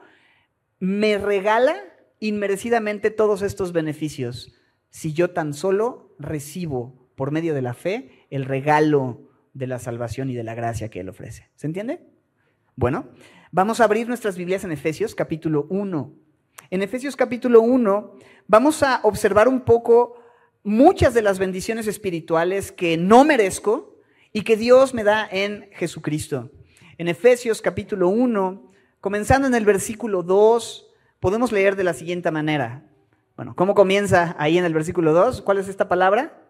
me 0.79 1.17
regala 1.17 1.75
inmerecidamente 2.19 3.11
todos 3.11 3.41
estos 3.41 3.73
beneficios, 3.73 4.53
si 4.89 5.13
yo 5.13 5.31
tan 5.31 5.53
solo 5.53 6.15
recibo 6.19 7.09
por 7.15 7.31
medio 7.31 7.53
de 7.53 7.61
la 7.61 7.73
fe 7.73 8.25
el 8.29 8.45
regalo 8.45 9.29
de 9.53 9.67
la 9.67 9.79
salvación 9.79 10.29
y 10.29 10.35
de 10.35 10.43
la 10.43 10.55
gracia 10.55 10.89
que 10.89 10.99
Él 10.99 11.09
ofrece. 11.09 11.49
¿Se 11.55 11.67
entiende? 11.67 12.05
Bueno, 12.75 13.09
vamos 13.51 13.79
a 13.79 13.85
abrir 13.85 14.07
nuestras 14.07 14.37
Biblias 14.37 14.63
en 14.63 14.71
Efesios 14.71 15.15
capítulo 15.15 15.65
1. 15.69 16.13
En 16.69 16.81
Efesios 16.81 17.15
capítulo 17.15 17.61
1 17.61 18.13
vamos 18.47 18.83
a 18.83 18.99
observar 19.03 19.47
un 19.47 19.61
poco 19.61 20.19
muchas 20.63 21.13
de 21.13 21.21
las 21.21 21.39
bendiciones 21.39 21.87
espirituales 21.87 22.71
que 22.71 22.97
no 22.97 23.23
merezco 23.23 23.95
y 24.33 24.41
que 24.41 24.57
Dios 24.57 24.93
me 24.93 25.03
da 25.03 25.27
en 25.31 25.69
Jesucristo. 25.73 26.51
En 26.97 27.07
Efesios 27.07 27.61
capítulo 27.61 28.09
1, 28.09 28.71
comenzando 28.99 29.47
en 29.47 29.55
el 29.55 29.65
versículo 29.65 30.23
2, 30.23 30.87
podemos 31.19 31.51
leer 31.51 31.75
de 31.75 31.83
la 31.83 31.93
siguiente 31.93 32.31
manera. 32.31 32.83
Bueno, 33.35 33.55
¿cómo 33.55 33.75
comienza 33.75 34.35
ahí 34.39 34.57
en 34.57 34.65
el 34.65 34.73
versículo 34.73 35.13
2? 35.13 35.41
¿Cuál 35.41 35.59
es 35.59 35.67
esta 35.67 35.87
palabra? 35.87 36.41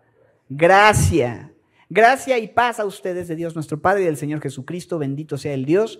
Gracia. 0.49 1.51
Gracia 1.89 2.37
y 2.37 2.47
paz 2.47 2.79
a 2.79 2.85
ustedes 2.85 3.27
de 3.27 3.35
Dios 3.35 3.55
nuestro 3.55 3.81
Padre 3.81 4.03
y 4.03 4.05
del 4.05 4.17
Señor 4.17 4.41
Jesucristo. 4.41 4.97
Bendito 4.97 5.37
sea 5.37 5.53
el 5.53 5.65
Dios 5.65 5.99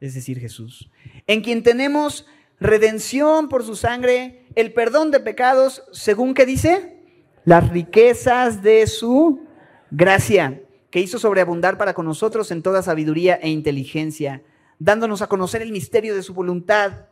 es 0.00 0.14
decir, 0.14 0.40
Jesús, 0.40 0.90
en 1.26 1.42
quien 1.42 1.62
tenemos 1.62 2.26
redención 2.58 3.48
por 3.48 3.64
su 3.64 3.76
sangre, 3.76 4.46
el 4.54 4.72
perdón 4.72 5.10
de 5.10 5.20
pecados, 5.20 5.84
según 5.92 6.34
que 6.34 6.46
dice, 6.46 6.98
las 7.44 7.70
riquezas 7.70 8.62
de 8.62 8.86
su 8.86 9.46
gracia, 9.90 10.62
que 10.90 11.00
hizo 11.00 11.18
sobreabundar 11.18 11.78
para 11.78 11.94
con 11.94 12.06
nosotros 12.06 12.50
en 12.50 12.62
toda 12.62 12.82
sabiduría 12.82 13.36
e 13.36 13.48
inteligencia, 13.48 14.42
dándonos 14.78 15.22
a 15.22 15.28
conocer 15.28 15.62
el 15.62 15.72
misterio 15.72 16.14
de 16.14 16.22
su 16.22 16.34
voluntad, 16.34 17.06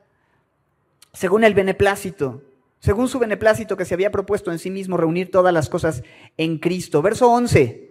según 1.13 1.45
el 1.45 1.55
beneplácito, 1.55 2.43
según 2.81 3.09
su 3.09 3.19
beneplácito 3.19 3.77
que 3.77 3.85
se 3.85 3.95
había 3.95 4.11
propuesto 4.11 4.53
en 4.53 4.59
sí 4.59 4.71
mismo 4.71 4.97
reunir 4.97 5.31
todas 5.31 5.53
las 5.53 5.69
cosas 5.69 6.03
en 6.37 6.59
Cristo. 6.59 7.03
Verso 7.03 7.31
11. 7.31 7.88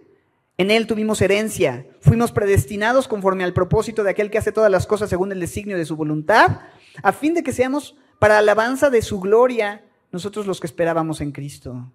En 0.58 0.72
Él 0.72 0.88
tuvimos 0.88 1.22
herencia, 1.22 1.86
fuimos 2.00 2.32
predestinados 2.32 3.06
conforme 3.06 3.44
al 3.44 3.52
propósito 3.52 4.02
de 4.02 4.10
aquel 4.10 4.28
que 4.28 4.38
hace 4.38 4.50
todas 4.50 4.72
las 4.72 4.88
cosas 4.88 5.08
según 5.08 5.30
el 5.30 5.38
designio 5.38 5.78
de 5.78 5.84
su 5.84 5.94
voluntad, 5.94 6.58
a 7.00 7.12
fin 7.12 7.32
de 7.32 7.44
que 7.44 7.52
seamos 7.52 7.96
para 8.18 8.38
alabanza 8.38 8.90
de 8.90 9.00
su 9.00 9.20
gloria 9.20 9.84
nosotros 10.10 10.48
los 10.48 10.58
que 10.58 10.66
esperábamos 10.66 11.20
en 11.20 11.30
Cristo. 11.30 11.92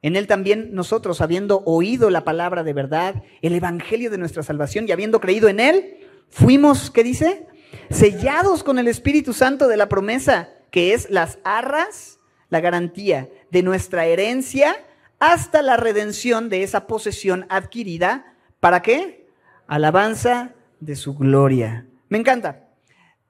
En 0.00 0.16
Él 0.16 0.26
también 0.26 0.70
nosotros, 0.72 1.20
habiendo 1.20 1.62
oído 1.66 2.08
la 2.08 2.24
palabra 2.24 2.62
de 2.62 2.72
verdad, 2.72 3.22
el 3.42 3.54
Evangelio 3.54 4.10
de 4.10 4.16
nuestra 4.16 4.42
salvación 4.42 4.88
y 4.88 4.92
habiendo 4.92 5.20
creído 5.20 5.50
en 5.50 5.60
Él, 5.60 5.98
fuimos, 6.30 6.90
¿qué 6.90 7.04
dice? 7.04 7.46
Sellados 7.90 8.64
con 8.64 8.78
el 8.78 8.88
Espíritu 8.88 9.34
Santo 9.34 9.68
de 9.68 9.76
la 9.76 9.90
promesa, 9.90 10.48
que 10.70 10.94
es 10.94 11.10
las 11.10 11.38
arras, 11.44 12.18
la 12.48 12.60
garantía 12.60 13.28
de 13.50 13.62
nuestra 13.62 14.06
herencia 14.06 14.74
hasta 15.20 15.62
la 15.62 15.76
redención 15.76 16.48
de 16.48 16.64
esa 16.64 16.86
posesión 16.86 17.46
adquirida. 17.50 18.34
¿Para 18.58 18.82
qué? 18.82 19.28
Alabanza 19.68 20.54
de 20.80 20.96
su 20.96 21.14
gloria. 21.14 21.86
Me 22.08 22.18
encanta. 22.18 22.66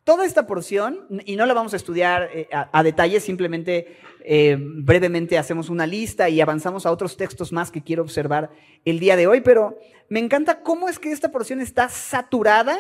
Toda 0.04 0.25
esta 0.25 0.47
porción, 0.47 1.06
y 1.26 1.37
no 1.37 1.44
la 1.44 1.52
vamos 1.52 1.75
a 1.75 1.76
estudiar 1.76 2.30
eh, 2.32 2.49
a, 2.50 2.82
detalle, 2.82 3.20
simplemente 3.20 3.99
eh, 4.25 4.56
brevemente 4.59 5.37
hacemos 5.37 5.68
una 5.68 5.87
lista 5.87 6.28
y 6.28 6.40
avanzamos 6.40 6.87
a 6.87 6.90
otros 6.90 7.16
textos 7.16 7.52
más 7.52 7.70
que 7.70 7.82
quiero 7.82 8.02
observar 8.02 8.50
el 8.85 8.99
día 8.99 9.16
de 9.16 9.26
hoy, 9.26 9.42
pero 9.42 9.78
me 10.09 10.18
encanta 10.18 10.62
cómo 10.62 10.88
es 10.88 10.99
que 10.99 11.12
esta 11.12 11.30
porción 11.30 11.61
está 11.61 11.88
saturada 11.90 12.78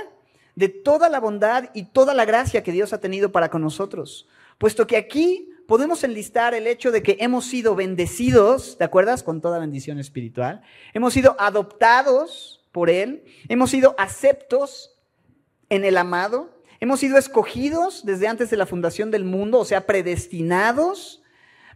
de 0.54 0.68
toda 0.70 1.08
la 1.08 1.20
bondad 1.20 1.70
y 1.74 1.84
toda 1.84 2.14
la 2.14 2.24
gracia 2.24 2.62
que 2.62 2.72
Dios 2.72 2.92
ha 2.92 3.00
tenido 3.00 3.30
para 3.30 3.50
con 3.50 3.62
nosotros, 3.62 4.26
puesto 4.58 4.86
que 4.86 4.96
aquí 4.96 5.49
podemos 5.70 6.02
enlistar 6.02 6.52
el 6.52 6.66
hecho 6.66 6.90
de 6.90 7.00
que 7.00 7.16
hemos 7.20 7.44
sido 7.44 7.76
bendecidos, 7.76 8.76
¿te 8.76 8.82
acuerdas? 8.82 9.22
Con 9.22 9.40
toda 9.40 9.60
bendición 9.60 10.00
espiritual. 10.00 10.62
Hemos 10.94 11.14
sido 11.14 11.36
adoptados 11.38 12.66
por 12.72 12.90
Él, 12.90 13.22
hemos 13.48 13.70
sido 13.70 13.94
aceptos 13.96 15.00
en 15.68 15.84
el 15.84 15.96
amado, 15.96 16.60
hemos 16.80 16.98
sido 16.98 17.18
escogidos 17.18 18.04
desde 18.04 18.26
antes 18.26 18.50
de 18.50 18.56
la 18.56 18.66
fundación 18.66 19.12
del 19.12 19.24
mundo, 19.24 19.60
o 19.60 19.64
sea, 19.64 19.86
predestinados 19.86 21.22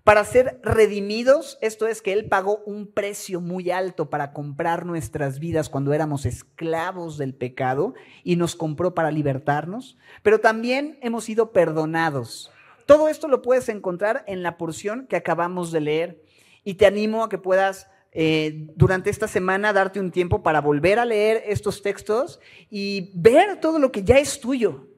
para 0.03 0.25
ser 0.25 0.59
redimidos. 0.65 1.57
Esto 1.61 1.87
es 1.87 2.03
que 2.03 2.15
Él 2.15 2.27
pagó 2.27 2.65
un 2.67 2.89
precio 2.89 3.41
muy 3.41 3.71
alto 3.71 4.11
para 4.11 4.33
comprar 4.33 4.87
nuestras 4.87 5.39
vidas 5.39 5.69
cuando 5.69 5.93
éramos 5.93 6.27
esclavos 6.27 7.17
del 7.17 7.33
pecado 7.33 7.95
y 8.25 8.35
nos 8.35 8.57
compró 8.57 8.93
para 8.93 9.13
libertarnos, 9.13 9.97
pero 10.25 10.41
también 10.41 10.99
hemos 11.01 11.23
sido 11.23 11.53
perdonados. 11.53 12.51
Todo 12.87 13.09
esto 13.09 13.29
lo 13.29 13.43
puedes 13.43 13.69
encontrar 13.69 14.25
en 14.27 14.43
la 14.43 14.57
porción 14.57 15.07
que 15.07 15.17
acabamos 15.17 15.73
de 15.73 15.81
leer 15.81 16.23
y 16.65 16.75
te 16.75 16.87
animo 16.87 17.25
a 17.25 17.29
que 17.29 17.39
puedas 17.39 17.89
eh, 18.13 18.69
durante 18.77 19.11
esta 19.11 19.27
semana 19.27 19.73
darte 19.73 19.99
un 19.99 20.11
tiempo 20.11 20.43
para 20.43 20.61
volver 20.61 20.99
a 20.99 21.05
leer 21.05 21.43
estos 21.47 21.83
textos 21.83 22.41
y 22.71 23.11
ver 23.15 23.61
todo 23.61 23.79
lo 23.79 23.91
que 23.91 24.05
ya 24.05 24.19
es 24.19 24.41
tuyo. 24.41 24.89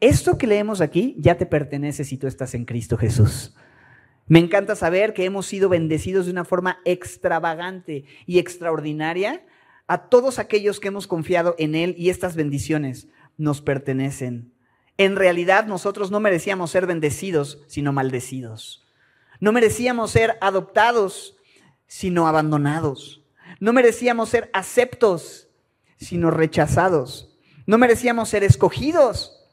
Esto 0.00 0.38
que 0.38 0.46
leemos 0.46 0.80
aquí 0.80 1.16
ya 1.18 1.36
te 1.36 1.46
pertenece 1.46 2.04
si 2.04 2.18
tú 2.18 2.26
estás 2.26 2.54
en 2.54 2.64
Cristo 2.64 2.96
Jesús. 2.96 3.54
Me 4.26 4.38
encanta 4.38 4.76
saber 4.76 5.14
que 5.14 5.24
hemos 5.24 5.46
sido 5.46 5.70
bendecidos 5.70 6.26
de 6.26 6.32
una 6.32 6.44
forma 6.44 6.78
extravagante 6.84 8.04
y 8.26 8.38
extraordinaria 8.38 9.42
a 9.86 10.08
todos 10.08 10.38
aquellos 10.38 10.80
que 10.80 10.88
hemos 10.88 11.06
confiado 11.06 11.54
en 11.58 11.74
Él 11.74 11.94
y 11.96 12.10
estas 12.10 12.36
bendiciones 12.36 13.08
nos 13.38 13.62
pertenecen. 13.62 14.52
En 14.98 15.14
realidad 15.14 15.66
nosotros 15.66 16.10
no 16.10 16.18
merecíamos 16.18 16.72
ser 16.72 16.86
bendecidos, 16.86 17.62
sino 17.68 17.92
maldecidos. 17.92 18.84
No 19.38 19.52
merecíamos 19.52 20.10
ser 20.10 20.36
adoptados, 20.40 21.36
sino 21.86 22.26
abandonados. 22.26 23.22
No 23.60 23.72
merecíamos 23.72 24.28
ser 24.28 24.50
aceptos, 24.52 25.48
sino 25.98 26.32
rechazados. 26.32 27.38
No 27.64 27.78
merecíamos 27.78 28.28
ser 28.28 28.42
escogidos, 28.42 29.46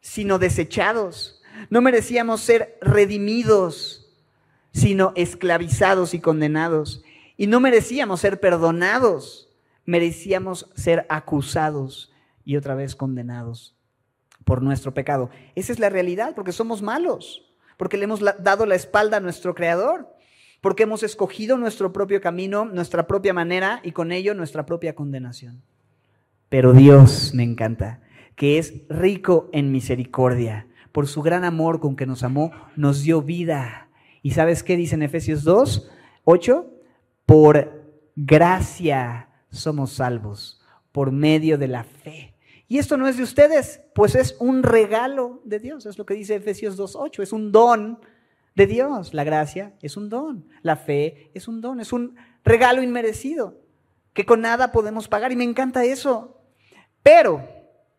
sino 0.00 0.40
desechados. 0.40 1.40
No 1.70 1.80
merecíamos 1.80 2.40
ser 2.40 2.76
redimidos, 2.80 4.10
sino 4.72 5.12
esclavizados 5.14 6.12
y 6.12 6.18
condenados. 6.18 7.04
Y 7.36 7.46
no 7.46 7.60
merecíamos 7.60 8.20
ser 8.20 8.40
perdonados, 8.40 9.48
merecíamos 9.84 10.68
ser 10.74 11.06
acusados 11.08 12.12
y 12.44 12.56
otra 12.56 12.74
vez 12.74 12.96
condenados 12.96 13.76
por 14.44 14.62
nuestro 14.62 14.94
pecado. 14.94 15.30
Esa 15.54 15.72
es 15.72 15.78
la 15.78 15.88
realidad, 15.88 16.34
porque 16.34 16.52
somos 16.52 16.82
malos, 16.82 17.52
porque 17.76 17.96
le 17.96 18.04
hemos 18.04 18.20
dado 18.20 18.66
la 18.66 18.74
espalda 18.74 19.18
a 19.18 19.20
nuestro 19.20 19.54
Creador, 19.54 20.08
porque 20.60 20.84
hemos 20.84 21.02
escogido 21.02 21.58
nuestro 21.58 21.92
propio 21.92 22.20
camino, 22.20 22.64
nuestra 22.64 23.06
propia 23.06 23.34
manera 23.34 23.80
y 23.82 23.92
con 23.92 24.12
ello 24.12 24.34
nuestra 24.34 24.64
propia 24.64 24.94
condenación. 24.94 25.62
Pero 26.48 26.72
Dios 26.72 27.32
me 27.34 27.42
encanta, 27.42 28.00
que 28.36 28.58
es 28.58 28.74
rico 28.88 29.48
en 29.52 29.72
misericordia. 29.72 30.68
Por 30.92 31.08
su 31.08 31.22
gran 31.22 31.44
amor 31.44 31.80
con 31.80 31.96
que 31.96 32.06
nos 32.06 32.22
amó, 32.22 32.52
nos 32.76 33.02
dio 33.02 33.22
vida. 33.22 33.88
¿Y 34.22 34.32
sabes 34.32 34.62
qué 34.62 34.76
dice 34.76 34.94
en 34.94 35.02
Efesios 35.02 35.42
2, 35.42 35.90
8? 36.24 36.70
Por 37.24 37.82
gracia 38.14 39.30
somos 39.50 39.92
salvos, 39.92 40.60
por 40.92 41.10
medio 41.10 41.58
de 41.58 41.68
la 41.68 41.84
fe. 41.84 42.31
Y 42.72 42.78
esto 42.78 42.96
no 42.96 43.06
es 43.06 43.18
de 43.18 43.22
ustedes, 43.22 43.82
pues 43.94 44.14
es 44.14 44.34
un 44.38 44.62
regalo 44.62 45.42
de 45.44 45.58
Dios. 45.58 45.84
Es 45.84 45.98
lo 45.98 46.06
que 46.06 46.14
dice 46.14 46.36
Efesios 46.36 46.78
2.8. 46.78 47.22
Es 47.22 47.34
un 47.34 47.52
don 47.52 48.00
de 48.54 48.66
Dios. 48.66 49.12
La 49.12 49.24
gracia 49.24 49.74
es 49.82 49.98
un 49.98 50.08
don. 50.08 50.48
La 50.62 50.76
fe 50.76 51.30
es 51.34 51.48
un 51.48 51.60
don. 51.60 51.80
Es 51.80 51.92
un 51.92 52.16
regalo 52.42 52.82
inmerecido 52.82 53.60
que 54.14 54.24
con 54.24 54.40
nada 54.40 54.72
podemos 54.72 55.06
pagar. 55.06 55.32
Y 55.32 55.36
me 55.36 55.44
encanta 55.44 55.84
eso. 55.84 56.40
Pero 57.02 57.46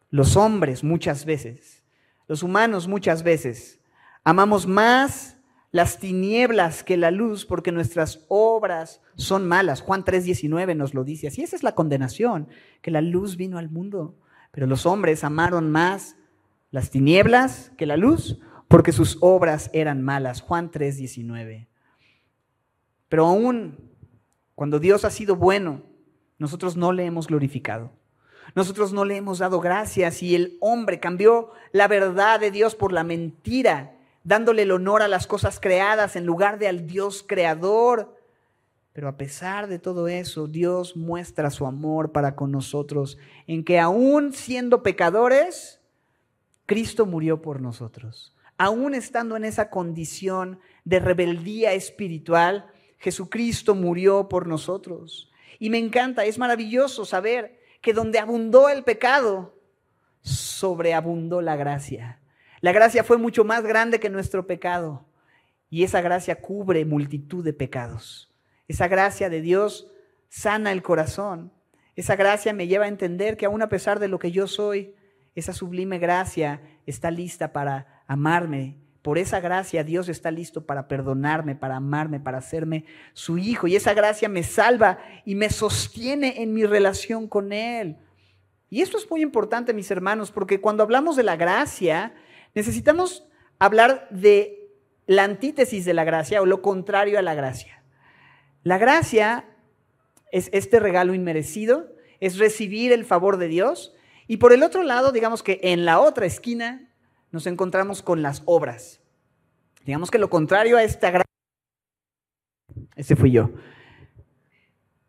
los 0.10 0.36
hombres 0.36 0.84
muchas 0.84 1.24
veces, 1.24 1.84
los 2.27 2.42
humanos 2.42 2.88
muchas 2.88 3.22
veces, 3.22 3.80
amamos 4.24 4.65
más 4.65 5.38
las 5.70 6.00
tinieblas 6.00 6.84
que 6.84 6.98
la 6.98 7.12
luz 7.12 7.46
porque 7.46 7.72
nuestras 7.72 8.25
obras 8.27 9.01
son 9.18 9.48
malas. 9.48 9.82
Juan 9.82 10.03
3.19 10.03 10.75
nos 10.75 10.96
lo 10.96 11.03
dice 11.03 11.27
así. 11.27 11.44
Esa 11.44 11.56
es 11.56 11.62
la 11.62 11.75
condenación, 11.75 12.48
que 12.82 12.89
la 12.89 13.01
luz 13.01 13.38
vino 13.38 13.60
al 13.60 13.70
mundo 13.70 14.18
pero 14.54 14.68
los 14.68 14.86
hombres 14.86 15.24
amaron 15.24 15.72
más 15.72 16.16
las 16.70 16.92
tinieblas 16.92 17.72
que 17.76 17.88
la 17.88 17.98
luz 17.98 18.40
porque 18.68 18.92
sus 18.92 19.18
obras 19.20 19.72
eran 19.74 20.04
malas. 20.04 20.42
Juan 20.42 20.70
3:19. 20.70 21.68
Pero 23.10 23.26
aún 23.26 23.78
cuando 24.54 24.80
Dios 24.80 25.06
ha 25.06 25.10
sido 25.10 25.36
bueno, 25.36 25.82
nosotros 26.38 26.78
no 26.78 26.92
le 26.94 27.06
hemos 27.06 27.28
glorificado. 27.28 27.92
Nosotros 28.54 28.94
no 28.94 29.06
le 29.06 29.18
hemos 29.18 29.40
dado 29.40 29.60
gracias 29.60 30.22
y 30.22 30.36
el 30.36 30.58
hombre 30.62 31.00
cambió 31.00 31.52
la 31.72 31.88
verdad 31.88 32.40
de 32.40 32.52
Dios 32.52 32.76
por 32.76 32.94
la 32.94 33.04
mentira, 33.04 33.96
dándole 34.24 34.62
el 34.62 34.72
honor 34.72 35.02
a 35.02 35.08
las 35.08 35.26
cosas 35.26 35.60
creadas 35.60 36.16
en 36.16 36.28
lugar 36.28 36.60
de 36.60 36.68
al 36.68 36.86
Dios 36.86 37.26
creador. 37.28 38.16
Pero 38.94 39.08
a 39.08 39.18
pesar 39.18 39.68
de 39.68 39.80
todo 39.80 40.08
eso, 40.08 40.48
Dios 40.48 40.96
muestra 40.96 41.50
su 41.50 41.66
amor 41.66 42.12
para 42.12 42.36
con 42.36 42.52
nosotros 42.52 43.18
en 43.48 43.64
que 43.64 43.80
aún 43.80 44.34
siendo 44.34 44.84
pecadores, 44.84 45.82
Cristo 46.68 47.08
murió 47.08 47.42
por 47.42 47.60
nosotros. 47.60 48.36
Aún 48.58 48.94
estando 48.94 49.36
en 49.36 49.46
esa 49.46 49.72
condición 49.72 50.60
de 50.86 51.00
rebeldía 51.00 51.74
espiritual, 51.74 52.68
Jesucristo 53.00 53.74
murió 53.74 54.30
por 54.30 54.46
nosotros. 54.46 55.32
Y 55.58 55.72
me 55.72 55.80
encanta, 55.80 56.24
es 56.26 56.38
maravilloso 56.38 57.04
saber 57.04 57.60
que 57.82 57.94
donde 57.94 58.20
abundó 58.20 58.70
el 58.70 58.84
pecado, 58.84 59.58
sobreabundó 60.22 61.42
la 61.42 61.56
gracia. 61.56 62.22
La 62.62 62.72
gracia 62.72 63.04
fue 63.04 63.18
mucho 63.18 63.44
más 63.44 63.64
grande 63.64 64.00
que 64.00 64.10
nuestro 64.10 64.46
pecado. 64.46 65.06
Y 65.70 65.84
esa 65.84 66.02
gracia 66.02 66.40
cubre 66.40 66.86
multitud 66.86 67.44
de 67.44 67.54
pecados. 67.54 68.33
Esa 68.67 68.88
gracia 68.88 69.29
de 69.29 69.41
Dios 69.41 69.88
sana 70.29 70.72
el 70.72 70.82
corazón. 70.82 71.51
Esa 71.96 72.15
gracia 72.15 72.53
me 72.53 72.67
lleva 72.67 72.86
a 72.86 72.89
entender 72.89 73.38
que 73.38 73.46
aún 73.46 73.62
a 73.62 73.70
pesar 73.70 74.00
de 74.00 74.08
lo 74.08 74.20
que 74.20 74.32
yo 74.32 74.48
soy, 74.48 74.96
esa 75.36 75.53
sublime 75.53 76.00
gracia 76.00 76.62
está 76.86 77.12
lista 77.12 77.53
para 77.53 78.03
amarme. 78.08 78.77
Por 79.01 79.17
esa 79.17 79.39
gracia 79.41 79.84
Dios 79.84 80.08
está 80.10 80.32
listo 80.32 80.65
para 80.65 80.88
perdonarme, 80.88 81.56
para 81.56 81.76
amarme, 81.76 82.19
para 82.19 82.38
hacerme 82.38 82.86
su 83.13 83.38
hijo. 83.38 83.67
Y 83.67 83.76
esa 83.76 83.93
gracia 83.93 84.30
me 84.30 84.43
salva 84.43 84.99
y 85.26 85.36
me 85.36 85.49
sostiene 85.49 86.41
en 86.41 86.54
mi 86.54 86.65
relación 86.65 87.28
con 87.28 87.52
Él. 87.52 87.97
Y 88.69 88.82
esto 88.82 88.97
es 88.97 89.10
muy 89.12 89.21
importante, 89.21 89.73
mis 89.73 89.91
hermanos, 89.91 90.32
porque 90.32 90.62
cuando 90.62 90.82
hablamos 90.82 91.15
de 91.15 91.23
la 91.23 91.36
gracia, 91.36 92.15
necesitamos 92.56 93.28
hablar 93.60 94.08
de 94.10 94.71
la 95.06 95.26
antítesis 95.26 95.86
de 95.86 95.93
la 95.93 96.06
gracia 96.06 96.41
o 96.41 96.45
lo 96.45 96.62
contrario 96.62 97.19
a 97.19 97.21
la 97.21 97.36
gracia. 97.36 97.83
La 98.63 98.78
gracia 98.78 99.45
es 100.32 100.49
este 100.54 100.80
regalo 100.80 101.13
inmerecido, 101.13 101.93
es 102.19 102.38
recibir 102.38 102.91
el 102.91 103.06
favor 103.06 103.38
de 103.38 103.47
Dios. 103.47 103.93
Y 104.28 104.38
por 104.38 104.54
el 104.54 104.63
otro 104.63 104.84
lado, 104.84 105.12
digamos 105.12 105.43
que 105.43 105.60
en 105.63 105.86
la 105.86 105.99
otra 105.99 106.26
esquina 106.26 106.89
nos 107.32 107.45
encontramos 107.45 108.02
con 108.02 108.21
las 108.21 108.41
obras. 108.45 109.02
Digamos 109.86 110.10
que 110.10 110.17
lo 110.17 110.30
contrario 110.30 110.78
a 110.78 110.84
esta 110.84 111.12
gracia, 111.12 111.30
ese 112.95 113.15
fui 113.15 113.32
yo, 113.32 113.52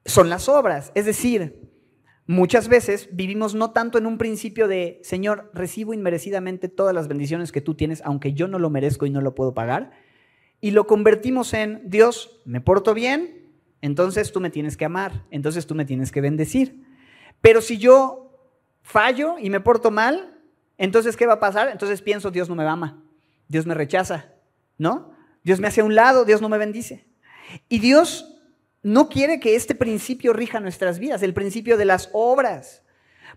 son 0.05 0.29
las 0.29 0.49
obras. 0.49 0.91
Es 0.97 1.07
decir, 1.07 1.71
muchas 2.27 2.67
veces 2.67 3.09
vivimos 3.13 3.55
no 3.55 3.71
tanto 3.71 3.99
en 3.99 4.07
un 4.07 4.19
principio 4.19 4.67
de, 4.67 5.01
Señor, 5.05 5.51
recibo 5.55 5.95
inmerecidamente 5.95 6.69
todas 6.69 6.95
las 6.95 7.07
bendiciones 7.07 7.53
que 7.53 7.61
tú 7.61 7.75
tienes, 7.77 8.03
aunque 8.05 8.33
yo 8.33 8.49
no 8.49 8.59
lo 8.59 8.69
merezco 8.69 9.07
y 9.07 9.11
no 9.11 9.21
lo 9.21 9.35
puedo 9.35 9.55
pagar, 9.55 9.93
y 10.61 10.73
lo 10.73 10.87
convertimos 10.87 11.55
en, 11.55 11.83
Dios, 11.89 12.43
me 12.45 12.61
porto 12.61 12.95
bien, 12.95 13.44
entonces 13.85 14.33
tú 14.33 14.41
me 14.41 14.49
tienes 14.49 14.79
que 14.79 14.87
amar, 14.87 15.27
entonces 15.31 15.67
tú 15.67 15.75
me 15.75 15.85
tienes 15.85 16.11
que 16.11 16.23
bendecir. 16.23 16.83
Pero 17.43 17.61
si 17.61 17.77
yo 17.77 18.33
fallo 18.81 19.39
y 19.39 19.51
me 19.51 19.61
porto 19.61 19.91
mal, 19.91 20.41
entonces 20.79 21.19
¿qué 21.19 21.27
va 21.27 21.35
a 21.35 21.41
pasar? 21.41 21.69
Entonces 21.69 22.01
pienso, 22.01 22.31
Dios 22.31 22.49
no 22.49 22.55
me 22.55 22.67
ama, 22.67 23.05
Dios 23.47 23.67
me 23.67 23.75
rechaza, 23.75 24.33
¿no? 24.79 25.13
Dios 25.43 25.61
me 25.61 25.69
hace 25.69 25.83
a 25.83 25.85
un 25.85 25.95
lado, 25.95 26.25
Dios 26.25 26.41
no 26.41 26.49
me 26.49 26.57
bendice. 26.57 27.07
Y 27.69 27.79
Dios 27.79 28.39
no 28.83 29.11
quiere 29.11 29.39
que 29.39 29.55
este 29.55 29.75
principio 29.75 30.33
rija 30.33 30.61
nuestras 30.61 30.99
vidas, 30.99 31.23
el 31.23 31.35
principio 31.35 31.77
de 31.77 31.85
las 31.85 32.09
obras. 32.15 32.83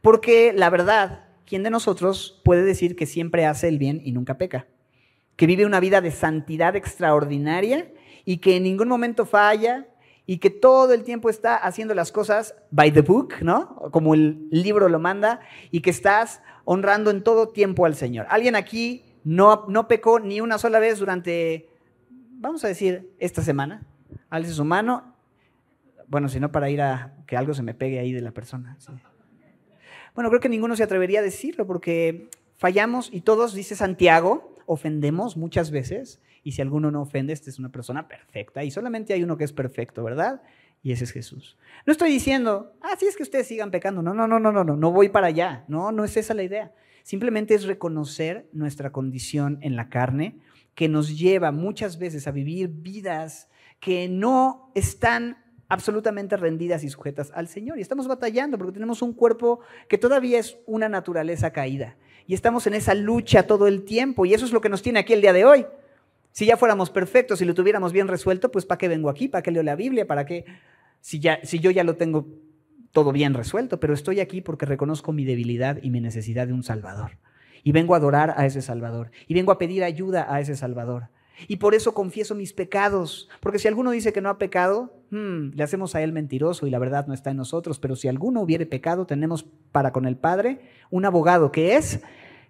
Porque 0.01 0.53
la 0.55 0.69
verdad, 0.69 1.25
¿quién 1.45 1.63
de 1.63 1.71
nosotros 1.71 2.41
puede 2.45 2.63
decir 2.63 2.95
que 2.95 3.05
siempre 3.05 3.45
hace 3.45 3.67
el 3.67 3.79
bien 3.79 3.99
y 4.01 4.13
nunca 4.13 4.37
peca? 4.37 4.65
Que 5.35 5.45
vive 5.45 5.65
una 5.65 5.81
vida 5.81 5.99
de 5.99 6.11
santidad 6.11 6.77
extraordinaria 6.77 7.91
y 8.23 8.37
que 8.37 8.55
en 8.55 8.63
ningún 8.63 8.87
momento 8.87 9.25
falla, 9.25 9.87
y 10.29 10.39
que 10.39 10.49
todo 10.49 10.93
el 10.93 11.03
tiempo 11.03 11.29
está 11.29 11.55
haciendo 11.55 11.95
las 11.95 12.11
cosas 12.11 12.53
by 12.69 12.91
the 12.91 13.01
book, 13.01 13.35
¿no? 13.41 13.75
Como 13.91 14.13
el 14.13 14.49
libro 14.51 14.89
lo 14.89 14.99
manda, 14.99 15.39
y 15.71 15.79
que 15.79 15.89
estás 15.89 16.41
honrando 16.65 17.09
en 17.09 17.23
todo 17.23 17.47
tiempo 17.47 17.85
al 17.85 17.95
Señor. 17.95 18.27
Alguien 18.29 18.57
aquí 18.57 19.05
no, 19.23 19.65
no 19.69 19.87
pecó 19.87 20.19
ni 20.19 20.41
una 20.41 20.57
sola 20.57 20.79
vez 20.79 20.99
durante, 20.99 21.69
vamos 22.09 22.63
a 22.65 22.67
decir, 22.67 23.09
esta 23.19 23.41
semana. 23.41 23.87
Alce 24.29 24.51
su 24.51 24.65
mano. 24.65 25.15
Bueno, 26.07 26.27
si 26.27 26.41
no, 26.41 26.51
para 26.51 26.69
ir 26.69 26.81
a 26.81 27.15
que 27.25 27.37
algo 27.37 27.53
se 27.53 27.63
me 27.63 27.73
pegue 27.73 27.99
ahí 27.99 28.11
de 28.11 28.21
la 28.21 28.31
persona. 28.31 28.77
Bueno, 30.13 30.29
creo 30.29 30.41
que 30.41 30.49
ninguno 30.49 30.75
se 30.75 30.83
atrevería 30.83 31.21
a 31.21 31.23
decirlo 31.23 31.65
porque 31.65 32.29
fallamos 32.57 33.09
y 33.13 33.21
todos, 33.21 33.53
dice 33.53 33.77
Santiago, 33.77 34.53
ofendemos 34.65 35.37
muchas 35.37 35.71
veces 35.71 36.19
y 36.47 36.53
si 36.53 36.61
alguno 36.61 36.91
no 36.91 37.01
ofende, 37.01 37.33
esta 37.33 37.49
es 37.49 37.59
una 37.59 37.73
persona 37.73 38.07
perfecta. 38.07 38.63
Y 38.63 38.71
solamente 38.71 39.13
hay 39.13 39.21
uno 39.21 39.35
que 39.35 39.43
es 39.43 39.51
perfecto, 39.51 40.01
¿verdad? 40.01 40.41
Y 40.81 40.93
ese 40.93 41.03
es 41.03 41.11
Jesús. 41.11 41.57
No 41.85 41.91
estoy 41.91 42.09
diciendo, 42.09 42.71
ah, 42.79 42.93
es 43.01 43.17
que 43.17 43.23
ustedes 43.23 43.47
sigan 43.47 43.69
pecando. 43.69 44.01
No, 44.01 44.13
no, 44.13 44.29
no, 44.29 44.39
no, 44.39 44.53
no, 44.53 44.63
no, 44.63 44.77
no 44.77 44.91
voy 44.93 45.09
para 45.09 45.27
allá. 45.27 45.65
No, 45.67 45.91
no 45.91 46.05
es 46.05 46.15
esa 46.15 46.33
la 46.33 46.43
idea. 46.43 46.71
Simplemente 47.03 47.53
es 47.53 47.65
reconocer 47.65 48.47
nuestra 48.53 48.93
condición 48.93 49.57
en 49.59 49.75
la 49.75 49.89
carne, 49.89 50.39
que 50.73 50.87
nos 50.87 51.19
lleva 51.19 51.51
muchas 51.51 51.99
veces 51.99 52.27
a 52.27 52.31
vivir 52.31 52.69
vidas 52.69 53.49
que 53.81 54.07
no 54.07 54.71
están 54.73 55.43
absolutamente 55.67 56.37
rendidas 56.37 56.85
y 56.85 56.89
sujetas 56.89 57.29
al 57.35 57.49
Señor. 57.49 57.77
Y 57.77 57.81
estamos 57.81 58.07
batallando 58.07 58.57
porque 58.57 58.71
tenemos 58.71 59.01
un 59.01 59.11
cuerpo 59.11 59.59
que 59.89 59.97
todavía 59.97 60.39
es 60.39 60.57
una 60.65 60.87
naturaleza 60.87 61.51
caída. 61.51 61.97
Y 62.25 62.35
estamos 62.35 62.67
en 62.67 62.73
esa 62.73 62.93
lucha 62.93 63.43
todo 63.43 63.67
el 63.67 63.83
tiempo. 63.83 64.25
Y 64.25 64.33
eso 64.33 64.45
es 64.45 64.53
lo 64.53 64.61
que 64.61 64.69
nos 64.69 64.81
tiene 64.81 64.99
aquí 64.99 65.11
el 65.11 65.19
día 65.19 65.33
de 65.33 65.43
hoy. 65.43 65.65
Si 66.37 66.45
ya 66.45 66.55
fuéramos 66.55 66.91
perfectos 66.91 67.41
y 67.41 67.45
lo 67.45 67.55
tuviéramos 67.55 67.93
bien 67.93 68.07
resuelto, 68.07 68.51
pues 68.51 68.63
¿para 68.63 68.77
qué 68.77 68.87
vengo 68.87 69.09
aquí? 69.09 69.27
¿Para 69.27 69.41
qué 69.41 69.49
leo 69.49 69.63
la 69.63 69.75
Biblia? 69.75 70.05
¿Para 70.05 70.27
qué? 70.27 70.45
Si, 71.01 71.19
ya, 71.19 71.39
si 71.41 71.57
yo 71.57 71.71
ya 71.71 71.83
lo 71.83 71.95
tengo 71.95 72.27
todo 72.91 73.11
bien 73.11 73.33
resuelto, 73.33 73.79
pero 73.79 73.95
estoy 73.95 74.19
aquí 74.19 74.41
porque 74.41 74.67
reconozco 74.67 75.13
mi 75.13 75.25
debilidad 75.25 75.79
y 75.81 75.89
mi 75.89 75.99
necesidad 75.99 76.45
de 76.45 76.53
un 76.53 76.61
Salvador. 76.61 77.17
Y 77.63 77.71
vengo 77.71 77.95
a 77.95 77.97
adorar 77.97 78.35
a 78.37 78.45
ese 78.45 78.61
Salvador. 78.61 79.09
Y 79.27 79.33
vengo 79.33 79.51
a 79.51 79.57
pedir 79.57 79.83
ayuda 79.83 80.31
a 80.31 80.39
ese 80.39 80.55
Salvador. 80.55 81.07
Y 81.47 81.55
por 81.55 81.73
eso 81.73 81.95
confieso 81.95 82.35
mis 82.35 82.53
pecados. 82.53 83.29
Porque 83.39 83.57
si 83.57 83.67
alguno 83.67 83.89
dice 83.89 84.13
que 84.13 84.21
no 84.21 84.29
ha 84.29 84.37
pecado, 84.37 84.93
hmm, 85.09 85.55
le 85.55 85.63
hacemos 85.63 85.95
a 85.95 86.03
él 86.03 86.13
mentiroso 86.13 86.67
y 86.67 86.69
la 86.69 86.77
verdad 86.77 87.07
no 87.07 87.15
está 87.15 87.31
en 87.31 87.37
nosotros. 87.37 87.79
Pero 87.79 87.95
si 87.95 88.09
alguno 88.09 88.41
hubiere 88.41 88.67
pecado, 88.67 89.07
tenemos 89.07 89.47
para 89.71 89.91
con 89.91 90.05
el 90.05 90.17
Padre 90.17 90.59
un 90.91 91.03
abogado 91.03 91.51
que 91.51 91.77
es 91.77 92.03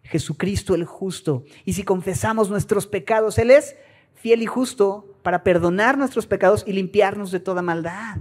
Jesucristo 0.08 0.76
el 0.76 0.86
justo. 0.86 1.43
Y 1.65 1.74
si 1.74 1.84
confesamos 1.84 2.50
nuestros 2.50 2.88
pecados, 2.88 3.38
Él 3.38 3.52
es 3.52 3.76
fiel 4.15 4.41
y 4.41 4.46
justo 4.46 5.17
para 5.22 5.43
perdonar 5.43 5.98
nuestros 5.98 6.28
pecados 6.28 6.63
y 6.65 6.74
limpiarnos 6.74 7.32
de 7.32 7.39
toda 7.39 7.62
maldad. 7.62 8.17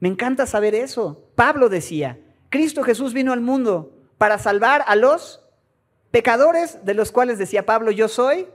Me 0.00 0.08
encanta 0.08 0.46
saber 0.46 0.74
eso. 0.74 1.30
Pablo 1.34 1.68
decía, 1.68 2.18
Cristo 2.48 2.82
Jesús 2.82 3.14
vino 3.14 3.32
al 3.32 3.40
mundo 3.40 3.92
para 4.18 4.38
salvar 4.38 4.82
a 4.86 4.96
los 4.96 5.42
pecadores, 6.10 6.84
de 6.84 6.94
los 6.94 7.12
cuales 7.12 7.38
decía 7.38 7.66
Pablo, 7.66 7.90
yo 7.90 8.08
soy 8.08 8.46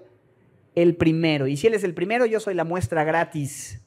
el 0.75 0.95
primero. 0.95 1.47
Y 1.47 1.57
si 1.57 1.67
Él 1.67 1.73
es 1.73 1.83
el 1.83 1.93
primero, 1.93 2.25
yo 2.25 2.39
soy 2.39 2.53
la 2.55 2.63
muestra 2.63 3.03
gratis. 3.03 3.81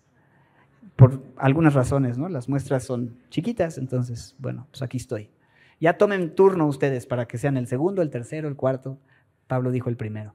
Por 0.96 1.22
algunas 1.36 1.74
razones, 1.74 2.18
¿no? 2.18 2.28
Las 2.28 2.48
muestras 2.48 2.84
son 2.84 3.18
chiquitas, 3.30 3.78
entonces, 3.78 4.36
bueno, 4.38 4.68
pues 4.70 4.82
aquí 4.82 4.98
estoy. 4.98 5.30
Ya 5.84 5.98
tomen 5.98 6.34
turno 6.34 6.66
ustedes 6.66 7.04
para 7.04 7.28
que 7.28 7.36
sean 7.36 7.58
el 7.58 7.66
segundo, 7.66 8.00
el 8.00 8.08
tercero, 8.08 8.48
el 8.48 8.56
cuarto. 8.56 8.98
Pablo 9.46 9.70
dijo 9.70 9.90
el 9.90 9.98
primero. 9.98 10.34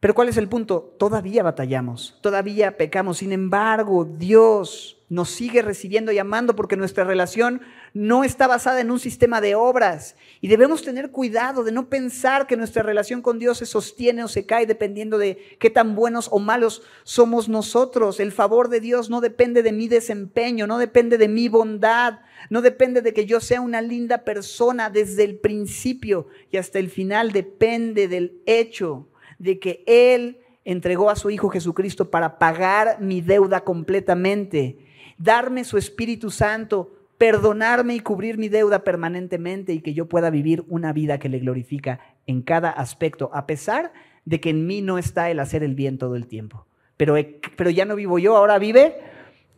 Pero 0.00 0.14
¿cuál 0.14 0.28
es 0.28 0.36
el 0.36 0.48
punto? 0.48 0.94
Todavía 0.96 1.42
batallamos, 1.42 2.16
todavía 2.20 2.76
pecamos. 2.76 3.18
Sin 3.18 3.32
embargo, 3.32 4.04
Dios 4.04 4.98
nos 5.08 5.30
sigue 5.30 5.60
recibiendo 5.60 6.12
y 6.12 6.18
amando 6.18 6.54
porque 6.54 6.76
nuestra 6.76 7.02
relación 7.02 7.62
no 7.94 8.22
está 8.22 8.46
basada 8.46 8.80
en 8.80 8.92
un 8.92 9.00
sistema 9.00 9.40
de 9.40 9.56
obras. 9.56 10.14
Y 10.40 10.46
debemos 10.46 10.82
tener 10.82 11.10
cuidado 11.10 11.64
de 11.64 11.72
no 11.72 11.88
pensar 11.88 12.46
que 12.46 12.56
nuestra 12.56 12.84
relación 12.84 13.22
con 13.22 13.40
Dios 13.40 13.58
se 13.58 13.66
sostiene 13.66 14.22
o 14.22 14.28
se 14.28 14.46
cae 14.46 14.66
dependiendo 14.66 15.18
de 15.18 15.56
qué 15.58 15.68
tan 15.68 15.96
buenos 15.96 16.28
o 16.30 16.38
malos 16.38 16.82
somos 17.02 17.48
nosotros. 17.48 18.20
El 18.20 18.30
favor 18.30 18.68
de 18.68 18.78
Dios 18.78 19.10
no 19.10 19.20
depende 19.20 19.64
de 19.64 19.72
mi 19.72 19.88
desempeño, 19.88 20.68
no 20.68 20.78
depende 20.78 21.18
de 21.18 21.26
mi 21.26 21.48
bondad, 21.48 22.20
no 22.50 22.62
depende 22.62 23.02
de 23.02 23.12
que 23.12 23.26
yo 23.26 23.40
sea 23.40 23.60
una 23.60 23.82
linda 23.82 24.18
persona 24.18 24.90
desde 24.90 25.24
el 25.24 25.38
principio 25.38 26.28
y 26.52 26.58
hasta 26.58 26.78
el 26.78 26.88
final. 26.88 27.32
Depende 27.32 28.06
del 28.06 28.40
hecho 28.46 29.08
de 29.38 29.58
que 29.58 29.82
Él 29.86 30.40
entregó 30.64 31.10
a 31.10 31.16
su 31.16 31.30
Hijo 31.30 31.48
Jesucristo 31.48 32.10
para 32.10 32.38
pagar 32.38 33.00
mi 33.00 33.20
deuda 33.20 33.62
completamente, 33.62 34.78
darme 35.16 35.64
su 35.64 35.78
Espíritu 35.78 36.30
Santo, 36.30 36.92
perdonarme 37.16 37.94
y 37.94 38.00
cubrir 38.00 38.38
mi 38.38 38.48
deuda 38.48 38.84
permanentemente 38.84 39.72
y 39.72 39.80
que 39.80 39.94
yo 39.94 40.06
pueda 40.06 40.30
vivir 40.30 40.64
una 40.68 40.92
vida 40.92 41.18
que 41.18 41.28
le 41.28 41.40
glorifica 41.40 42.00
en 42.26 42.42
cada 42.42 42.70
aspecto, 42.70 43.30
a 43.32 43.46
pesar 43.46 43.92
de 44.24 44.40
que 44.40 44.50
en 44.50 44.66
mí 44.66 44.82
no 44.82 44.98
está 44.98 45.30
el 45.30 45.40
hacer 45.40 45.62
el 45.62 45.74
bien 45.74 45.98
todo 45.98 46.14
el 46.14 46.26
tiempo. 46.26 46.66
Pero, 46.96 47.16
pero 47.56 47.70
ya 47.70 47.84
no 47.84 47.96
vivo 47.96 48.18
yo, 48.18 48.36
ahora 48.36 48.58
vive 48.58 48.96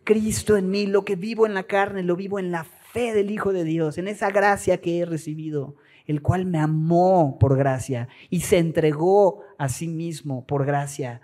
Cristo 0.05 0.57
en 0.57 0.71
mí, 0.71 0.87
lo 0.87 1.05
que 1.05 1.17
vivo 1.17 1.47
en 1.47 1.55
la 1.55 1.65
carne, 1.65 2.03
lo 2.03 2.17
vivo 2.17 2.39
en 2.39 2.51
la 2.51 2.65
fe 2.65 3.13
del 3.13 3.31
Hijo 3.31 3.53
de 3.53 3.65
Dios, 3.65 3.99
en 3.99 4.09
esa 4.09 4.31
gracia 4.31 4.81
que 4.81 5.01
he 5.01 5.05
recibido 5.05 5.75
el 6.11 6.23
cual 6.23 6.45
me 6.45 6.59
amó 6.59 7.39
por 7.39 7.57
gracia 7.57 8.09
y 8.31 8.41
se 8.41 8.59
entregó 8.59 9.45
a 9.59 9.69
sí 9.69 9.87
mismo 9.87 10.45
por 10.45 10.67
gracia 10.67 11.21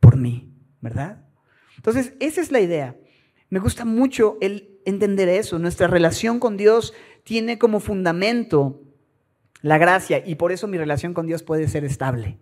por 0.00 0.18
mí, 0.18 0.52
¿verdad? 0.82 1.24
Entonces, 1.76 2.12
esa 2.20 2.42
es 2.42 2.52
la 2.52 2.60
idea. 2.60 2.94
Me 3.48 3.58
gusta 3.58 3.86
mucho 3.86 4.36
el 4.42 4.78
entender 4.84 5.30
eso. 5.30 5.58
Nuestra 5.58 5.86
relación 5.86 6.40
con 6.40 6.58
Dios 6.58 6.92
tiene 7.24 7.58
como 7.58 7.80
fundamento 7.80 8.82
la 9.62 9.78
gracia 9.78 10.22
y 10.24 10.34
por 10.34 10.52
eso 10.52 10.68
mi 10.68 10.76
relación 10.76 11.14
con 11.14 11.26
Dios 11.26 11.42
puede 11.42 11.66
ser 11.66 11.84
estable. 11.84 12.38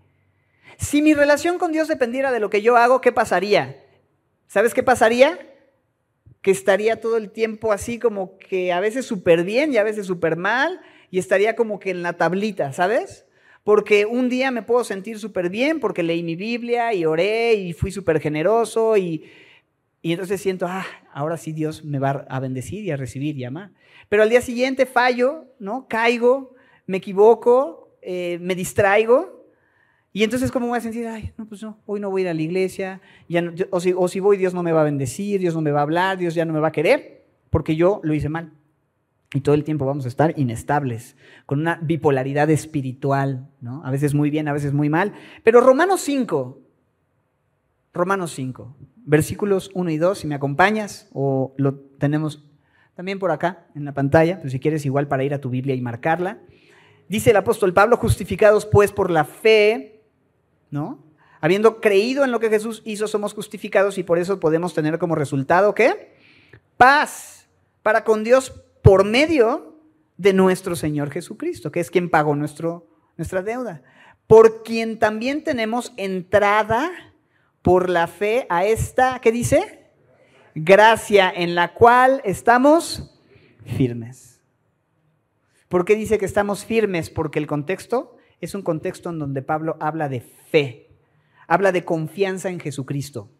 Si 0.79 1.03
mi 1.03 1.15
relación 1.15 1.57
con 1.59 1.71
Dios 1.71 1.87
dependiera 1.87 2.33
de 2.33 2.41
lo 2.41 2.51
que 2.51 2.63
yo 2.63 2.77
hago, 2.77 3.01
¿qué 3.01 3.13
pasaría? 3.13 3.81
¿Sabes 4.49 4.75
qué 4.75 4.83
pasaría? 4.83 5.55
Que 6.43 6.51
estaría 6.51 7.01
todo 7.01 7.17
el 7.17 7.31
tiempo 7.31 7.73
así 7.73 8.01
como 8.01 8.37
que 8.39 8.73
a 8.73 8.81
veces 8.81 9.07
súper 9.07 9.45
bien 9.45 9.73
y 9.73 9.77
a 9.77 9.85
veces 9.85 10.07
súper 10.07 10.37
mal 10.37 10.81
y 11.11 11.19
estaría 11.19 11.57
como 11.57 11.79
que 11.79 11.91
en 11.91 12.03
la 12.03 12.15
tablita, 12.15 12.73
¿sabes? 12.73 13.27
Porque 13.65 14.07
un 14.07 14.29
día 14.29 14.51
me 14.51 14.63
puedo 14.63 14.85
sentir 14.85 15.19
súper 15.19 15.51
bien 15.51 15.81
porque 15.81 16.03
leí 16.03 16.23
mi 16.23 16.37
Biblia 16.37 16.95
y 16.95 17.05
oré 17.05 17.55
y 17.55 17.73
fui 17.73 17.91
súper 17.91 18.21
generoso 18.21 18.97
y, 18.97 19.25
y 20.03 20.13
entonces 20.13 20.41
siento, 20.41 20.67
ah, 20.69 20.87
ahora 21.13 21.37
sí 21.37 21.53
Dios 21.53 21.85
me 21.85 21.99
va 21.99 22.27
a 22.29 22.39
bendecir 22.39 22.85
y 22.85 22.93
a 22.93 22.97
recibir 22.97 23.37
y 23.37 23.45
amar. 23.45 23.73
Pero 24.09 24.23
al 24.23 24.31
día 24.31 24.41
siguiente 24.41 24.87
fallo, 24.87 25.47
¿no? 25.59 25.89
Caigo, 25.89 26.55
me 26.87 26.99
equivoco, 26.99 27.99
eh, 28.03 28.39
me 28.41 28.55
distraigo. 28.55 29.45
Y 30.13 30.23
entonces, 30.23 30.53
¿cómo 30.53 30.69
voy 30.69 30.79
a 30.79 30.81
sentir? 30.81 31.09
Ay, 31.09 31.33
no, 31.37 31.47
pues 31.47 31.61
no, 31.63 31.79
hoy 31.87 31.99
no 31.99 32.09
voy 32.09 32.23
a 32.23 32.25
ir 32.25 32.29
a 32.29 32.35
la 32.35 32.43
iglesia. 32.43 33.01
O, 33.71 33.81
si, 33.81 33.93
o 33.97 34.07
si 34.07 34.21
voy, 34.21 34.37
Dios 34.37 34.55
no 34.55 34.63
me 34.63 34.73
va 34.73 34.83
a 34.83 34.85
bendecir, 34.85 35.41
Dios 35.41 35.55
no 35.55 35.61
me 35.61 35.73
va 35.73 35.81
a 35.81 35.83
hablar, 35.83 36.19
Dios 36.19 36.35
ya 36.35 36.45
no 36.45 36.53
me 36.53 36.61
va 36.61 36.69
a 36.69 36.73
querer, 36.73 37.25
porque 37.51 37.75
yo 37.75 38.01
lo 38.05 38.15
hice 38.15 38.29
mal. 38.29 38.53
Y 39.35 39.41
todo 39.41 39.55
el 39.55 39.65
tiempo 39.65 39.85
vamos 39.85 40.05
a 40.05 40.09
estar 40.09 40.39
inestables, 40.39 41.17
con 41.47 41.61
una 41.61 41.79
bipolaridad 41.83 42.49
espiritual, 42.51 43.49
¿no? 43.61 43.85
A 43.85 43.91
veces 43.91 44.15
muy 44.15 44.31
bien, 44.31 44.49
a 44.49 44.53
veces 44.53 44.73
muy 44.73 44.89
mal. 44.89 45.15
Pero 45.43 45.61
Romanos 45.61 46.01
5, 46.03 46.61
Romanos 47.93 48.33
5, 48.33 48.77
versículos 49.05 49.71
1 49.75 49.91
y 49.91 49.99
2, 49.99 50.19
si 50.19 50.27
me 50.27 50.37
acompañas, 50.37 51.09
o 51.13 51.55
lo 51.57 51.75
tenemos 51.75 52.45
también 52.95 53.19
por 53.19 53.31
acá 53.31 53.67
en 53.75 53.85
la 53.85 53.93
pantalla, 53.93 54.41
pues 54.41 54.53
si 54.53 54.61
quieres 54.61 54.87
igual 54.87 55.09
para 55.09 55.25
ir 55.25 55.35
a 55.35 55.41
tu 55.41 55.51
Biblia 55.51 55.75
y 55.75 55.81
marcarla. 55.81 56.39
Dice 57.09 57.31
el 57.31 57.37
apóstol 57.37 57.75
Pablo, 57.75 57.97
justificados 57.97 58.65
pues 58.65 58.91
por 58.93 59.11
la 59.11 59.25
fe, 59.25 60.03
¿no? 60.71 61.05
Habiendo 61.41 61.81
creído 61.81 62.25
en 62.25 62.33
lo 62.33 62.41
que 62.41 62.49
Jesús 62.49 62.83
hizo, 62.85 63.07
somos 63.07 63.35
justificados 63.35 63.99
y 63.99 64.03
por 64.03 64.19
eso 64.19 64.41
podemos 64.41 64.73
tener 64.73 64.99
como 64.99 65.15
resultado, 65.15 65.75
¿qué? 65.75 66.15
Paz 66.77 67.49
para 67.83 68.03
con 68.03 68.25
Dios 68.25 68.63
por 68.87 69.05
medio 69.05 69.81
de 70.17 70.33
nuestro 70.33 70.77
Señor 70.77 71.11
Jesucristo, 71.11 71.73
que 71.73 71.81
es 71.81 71.91
quien 71.91 72.09
pagó 72.09 72.37
nuestra 72.37 73.43
deuda. 73.43 73.83
Por 74.29 74.63
quien 74.63 75.01
también 75.01 75.43
tenemos 75.43 75.93
entrada 75.97 76.93
por 77.63 77.91
la 77.91 78.07
fe 78.07 78.47
a 78.49 78.65
esta, 78.65 79.19
¿qué 79.19 79.33
dice? 79.33 79.91
Gracia 80.55 81.33
en 81.35 81.57
la 81.57 81.75
cual 81.75 82.23
estamos 82.25 83.19
firmes. 83.65 84.41
¿Por 85.69 85.85
qué 85.85 85.97
dice 85.97 86.17
que 86.17 86.25
estamos 86.25 86.65
firmes? 86.65 87.11
Porque 87.11 87.41
el 87.41 87.49
contexto 87.49 88.17
es 88.41 88.55
un 88.55 88.63
contexto 88.63 89.11
en 89.11 89.19
donde 89.19 89.43
Pablo 89.43 89.77
habla 89.81 90.09
de 90.09 90.21
fe, 90.21 90.91
habla 91.49 91.73
de 91.73 91.85
confianza 91.85 92.51
en 92.51 92.61
Jesucristo, 92.61 93.33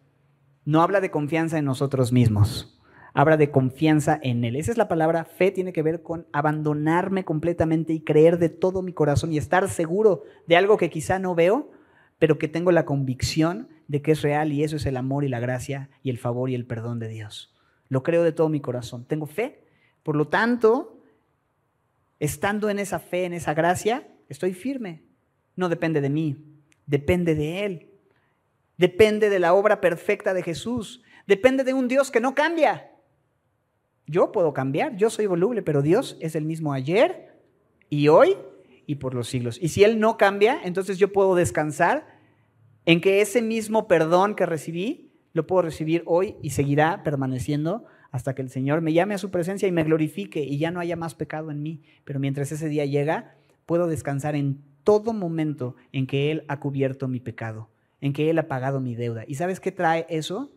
no 0.65 0.83
habla 0.83 1.01
de 1.01 1.13
confianza 1.13 1.57
en 1.57 1.67
nosotros 1.67 2.11
mismos 2.11 2.76
habla 3.17 3.39
de 3.39 3.51
confianza 3.51 4.21
en 4.23 4.45
Él. 4.45 4.57
Esa 4.57 4.71
es 4.71 4.77
la 4.77 4.89
palabra 4.89 5.25
fe, 5.25 5.51
tiene 5.51 5.73
que 5.73 5.83
ver 5.83 6.03
con 6.03 6.27
abandonarme 6.33 7.25
completamente 7.25 7.95
y 7.95 8.01
creer 8.01 8.39
de 8.39 8.51
todo 8.51 8.83
mi 8.83 8.93
corazón 8.93 9.33
y 9.33 9.39
estar 9.39 9.71
seguro 9.71 10.25
de 10.47 10.59
algo 10.59 10.77
que 10.77 10.91
quizá 10.91 11.19
no 11.19 11.35
veo, 11.35 11.71
pero 12.19 12.37
que 12.37 12.47
tengo 12.47 12.73
la 12.73 12.85
convicción 12.85 13.69
de 13.89 14.03
que 14.03 14.13
es 14.13 14.21
real 14.21 14.53
y 14.53 14.65
eso 14.65 14.77
es 14.77 14.85
el 14.85 14.99
amor 14.99 15.25
y 15.25 15.29
la 15.29 15.41
gracia 15.41 15.89
y 16.03 16.11
el 16.11 16.19
favor 16.19 16.51
y 16.51 16.55
el 16.55 16.67
perdón 16.67 16.99
de 16.99 17.09
Dios. 17.09 17.55
Lo 17.89 18.03
creo 18.03 18.23
de 18.23 18.33
todo 18.33 18.51
mi 18.51 18.61
corazón. 18.61 19.07
Tengo 19.07 19.25
fe. 19.25 19.65
Por 20.03 20.15
lo 20.15 20.29
tanto, 20.29 21.01
estando 22.21 22.69
en 22.69 22.79
esa 22.79 22.99
fe, 22.99 23.25
en 23.25 23.33
esa 23.33 23.55
gracia, 23.55 24.07
estoy 24.29 24.53
firme. 24.53 25.05
No 25.55 25.71
depende 25.71 26.03
de 26.03 26.11
mí, 26.11 26.37
depende 26.85 27.35
de 27.35 27.65
Él. 27.65 27.89
Depende 28.77 29.31
de 29.31 29.39
la 29.39 29.55
obra 29.55 29.81
perfecta 29.81 30.35
de 30.35 30.43
Jesús. 30.43 31.03
Depende 31.27 31.65
de 31.65 31.73
un 31.73 31.89
Dios 31.89 32.11
que 32.11 32.21
no 32.21 32.35
cambia. 32.35 32.91
Yo 34.07 34.31
puedo 34.31 34.53
cambiar, 34.53 34.97
yo 34.97 35.11
soy 35.11 35.27
voluble, 35.27 35.63
pero 35.63 35.83
Dios 35.83 36.17
es 36.21 36.37
el 36.37 36.45
mismo 36.45 36.73
ayer 36.73 37.35
y 37.91 38.09
hoy 38.09 38.37
y 38.87 38.97
por 38.97 39.15
los 39.15 39.29
siglos. 39.29 39.59
Y 39.61 39.69
si 39.69 39.83
Él 39.83 39.99
no 39.99 40.17
cambia, 40.17 40.61
entonces 40.63 40.99
yo 40.99 41.13
puedo 41.13 41.35
descansar 41.35 42.07
en 42.85 43.01
que 43.01 43.21
ese 43.21 43.43
mismo 43.43 43.89
perdón 43.89 44.37
que 44.37 44.47
recibí, 44.47 45.13
lo 45.33 45.47
puedo 45.47 45.63
recibir 45.63 46.03
hoy 46.07 46.37
y 46.41 46.51
seguirá 46.51 47.03
permaneciendo 47.03 47.85
hasta 48.13 48.35
que 48.35 48.43
el 48.43 48.49
Señor 48.49 48.81
me 48.81 48.93
llame 48.93 49.15
a 49.15 49.19
su 49.19 49.31
presencia 49.31 49.67
y 49.69 49.73
me 49.73 49.83
glorifique 49.83 50.43
y 50.43 50.57
ya 50.59 50.71
no 50.71 50.81
haya 50.81 50.97
más 50.97 51.15
pecado 51.15 51.51
en 51.51 51.63
mí. 51.63 51.83
Pero 52.05 52.21
mientras 52.21 52.53
ese 52.53 52.69
día 52.69 52.87
llega, 52.87 53.35
puedo 53.67 53.89
descansar 53.89 54.37
en 54.37 54.63
todo 54.85 55.13
momento 55.13 55.75
en 55.91 56.07
que 56.07 56.31
Él 56.31 56.45
ha 56.47 56.61
cubierto 56.61 57.09
mi 57.09 57.19
pecado, 57.19 57.71
en 58.01 58.13
que 58.13 58.31
Él 58.31 58.39
ha 58.39 58.47
pagado 58.47 58.81
mi 58.81 58.95
deuda. 58.95 59.25
¿Y 59.27 59.35
sabes 59.35 59.59
qué 59.59 59.73
trae 59.73 60.07
eso? 60.09 60.53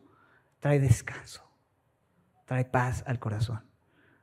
Trae 0.60 0.80
descanso 0.80 1.49
trae 2.50 2.66
paz 2.66 3.04
al 3.06 3.20
corazón. 3.20 3.62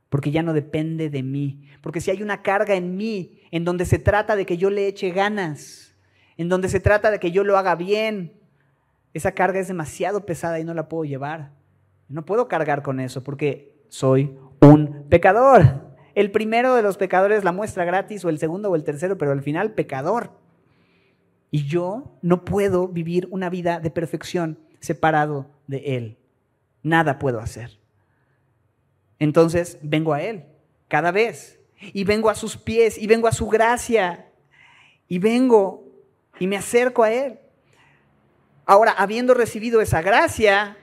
Porque 0.09 0.33
ya 0.33 0.43
no 0.43 0.53
depende 0.53 1.11
de 1.11 1.23
mí. 1.23 1.63
Porque 1.81 2.01
si 2.01 2.11
hay 2.11 2.25
una 2.25 2.43
carga 2.43 2.75
en 2.75 2.97
mí 2.97 3.41
en 3.53 3.65
donde 3.65 3.85
se 3.85 4.01
trata 4.01 4.35
de 4.35 4.45
que 4.45 4.57
yo 4.57 4.69
le 4.69 4.89
eche 4.89 5.11
ganas, 5.11 5.95
en 6.37 6.49
donde 6.49 6.69
se 6.69 6.81
trata 6.81 7.13
de 7.13 7.21
que 7.21 7.31
yo 7.31 7.45
lo 7.45 7.57
haga 7.57 7.77
bien, 7.77 8.33
esa 9.15 9.31
carga 9.31 9.61
es 9.61 9.69
demasiado 9.69 10.27
pesada 10.27 10.59
y 10.59 10.65
no 10.65 10.75
la 10.75 10.89
puedo 10.89 11.05
llevar. 11.05 11.53
No 12.09 12.27
puedo 12.27 12.49
cargar 12.49 12.83
con 12.83 12.99
eso 12.99 13.23
porque 13.23 13.81
soy 13.91 14.37
un 14.61 15.07
pecador. 15.09 15.95
El 16.17 16.33
primero 16.33 16.75
de 16.75 16.83
los 16.83 16.97
pecadores 16.97 17.45
la 17.45 17.53
muestra 17.53 17.85
gratis 17.85 18.25
o 18.25 18.29
el 18.29 18.41
segundo 18.41 18.71
o 18.73 18.75
el 18.75 18.83
tercero, 18.83 19.17
pero 19.19 19.31
al 19.31 19.43
final 19.43 19.75
pecador. 19.75 20.33
Y 21.53 21.65
yo 21.67 22.19
no 22.23 22.45
puedo 22.45 22.89
vivir 22.89 23.29
una 23.31 23.51
vida 23.51 23.79
de 23.79 23.93
perfección 23.93 24.59
separado 24.81 25.47
de 25.69 25.97
Él. 25.97 26.19
Nada 26.83 27.21
puedo 27.21 27.39
hacer. 27.39 27.86
Entonces 29.19 29.79
vengo 29.83 30.13
a 30.13 30.23
Él 30.23 30.45
cada 30.89 31.11
vez 31.11 31.61
y 31.81 32.05
vengo 32.05 32.31
a 32.31 32.35
sus 32.35 32.57
pies 32.57 32.99
y 32.99 33.07
vengo 33.07 33.29
a 33.29 33.33
su 33.33 33.49
gracia 33.49 34.31
y 35.09 35.19
vengo 35.19 35.85
y 36.39 36.47
me 36.47 36.57
acerco 36.57 37.03
a 37.03 37.13
Él. 37.13 37.39
Ahora, 38.65 38.93
habiendo 38.93 39.35
recibido 39.35 39.81
esa 39.81 40.03
gracia, 40.03 40.77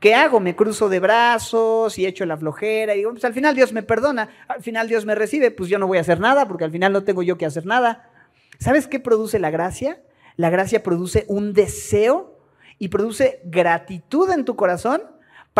¿Qué 0.00 0.14
hago? 0.14 0.40
Me 0.40 0.56
cruzo 0.56 0.88
de 0.88 0.98
brazos 0.98 1.98
y 1.98 2.06
echo 2.06 2.24
la 2.24 2.38
flojera 2.38 2.94
y 2.94 2.98
digo, 2.98 3.10
pues 3.10 3.24
al 3.26 3.34
final 3.34 3.54
Dios 3.54 3.74
me 3.74 3.82
perdona, 3.82 4.30
al 4.48 4.62
final 4.62 4.88
Dios 4.88 5.04
me 5.04 5.14
recibe, 5.14 5.50
pues 5.50 5.68
yo 5.68 5.78
no 5.78 5.86
voy 5.86 5.98
a 5.98 6.00
hacer 6.00 6.20
nada 6.20 6.48
porque 6.48 6.64
al 6.64 6.70
final 6.70 6.94
no 6.94 7.04
tengo 7.04 7.22
yo 7.22 7.36
que 7.36 7.44
hacer 7.44 7.66
nada. 7.66 8.10
¿Sabes 8.58 8.86
qué 8.86 8.98
produce 8.98 9.38
la 9.38 9.50
gracia? 9.50 10.00
La 10.36 10.48
gracia 10.48 10.82
produce 10.82 11.26
un 11.28 11.52
deseo 11.52 12.38
y 12.78 12.88
produce 12.88 13.42
gratitud 13.44 14.30
en 14.30 14.46
tu 14.46 14.56
corazón 14.56 15.02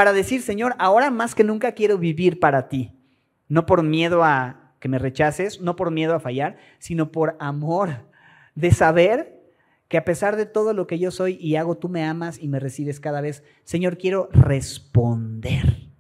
para 0.01 0.15
decir, 0.15 0.41
Señor, 0.41 0.77
ahora 0.79 1.11
más 1.11 1.35
que 1.35 1.45
nunca 1.45 1.73
quiero 1.73 1.99
vivir 1.99 2.41
para 2.41 2.71
ti. 2.71 2.97
No 3.49 3.67
por 3.67 3.83
miedo 3.83 4.25
a 4.25 4.73
que 4.81 4.89
me 4.89 4.99
rechaces, 4.99 5.61
no 5.61 5.77
por 5.77 5.91
miedo 5.91 6.15
a 6.15 6.21
fallar, 6.21 6.57
sino 6.79 7.13
por 7.13 7.37
amor 7.39 8.07
de 8.55 8.71
saber 8.71 9.43
que 9.89 9.99
a 9.99 10.07
pesar 10.07 10.37
de 10.37 10.47
todo 10.47 10.73
lo 10.73 10.87
que 10.87 10.99
yo 10.99 11.11
soy 11.11 11.37
y 11.39 11.57
hago, 11.57 11.77
tú 11.77 11.91
me 11.91 12.03
amas 12.03 12.39
y 12.39 12.49
me 12.49 12.59
recibes 12.59 12.99
cada 12.99 13.21
vez. 13.21 13.45
Señor, 13.65 13.99
quiero 13.99 14.31
responder. 14.33 15.91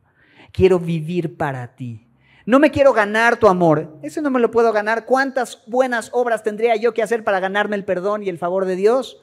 Quiero 0.50 0.78
vivir 0.78 1.36
para 1.36 1.76
ti. 1.76 2.08
No 2.46 2.58
me 2.58 2.70
quiero 2.70 2.94
ganar 2.94 3.36
tu 3.36 3.48
amor. 3.48 3.98
Eso 4.02 4.22
no 4.22 4.30
me 4.30 4.40
lo 4.40 4.50
puedo 4.50 4.72
ganar. 4.72 5.04
¿Cuántas 5.04 5.62
buenas 5.66 6.08
obras 6.14 6.42
tendría 6.42 6.74
yo 6.76 6.94
que 6.94 7.02
hacer 7.02 7.22
para 7.22 7.38
ganarme 7.38 7.76
el 7.76 7.84
perdón 7.84 8.22
y 8.22 8.30
el 8.30 8.38
favor 8.38 8.64
de 8.64 8.76
Dios? 8.76 9.22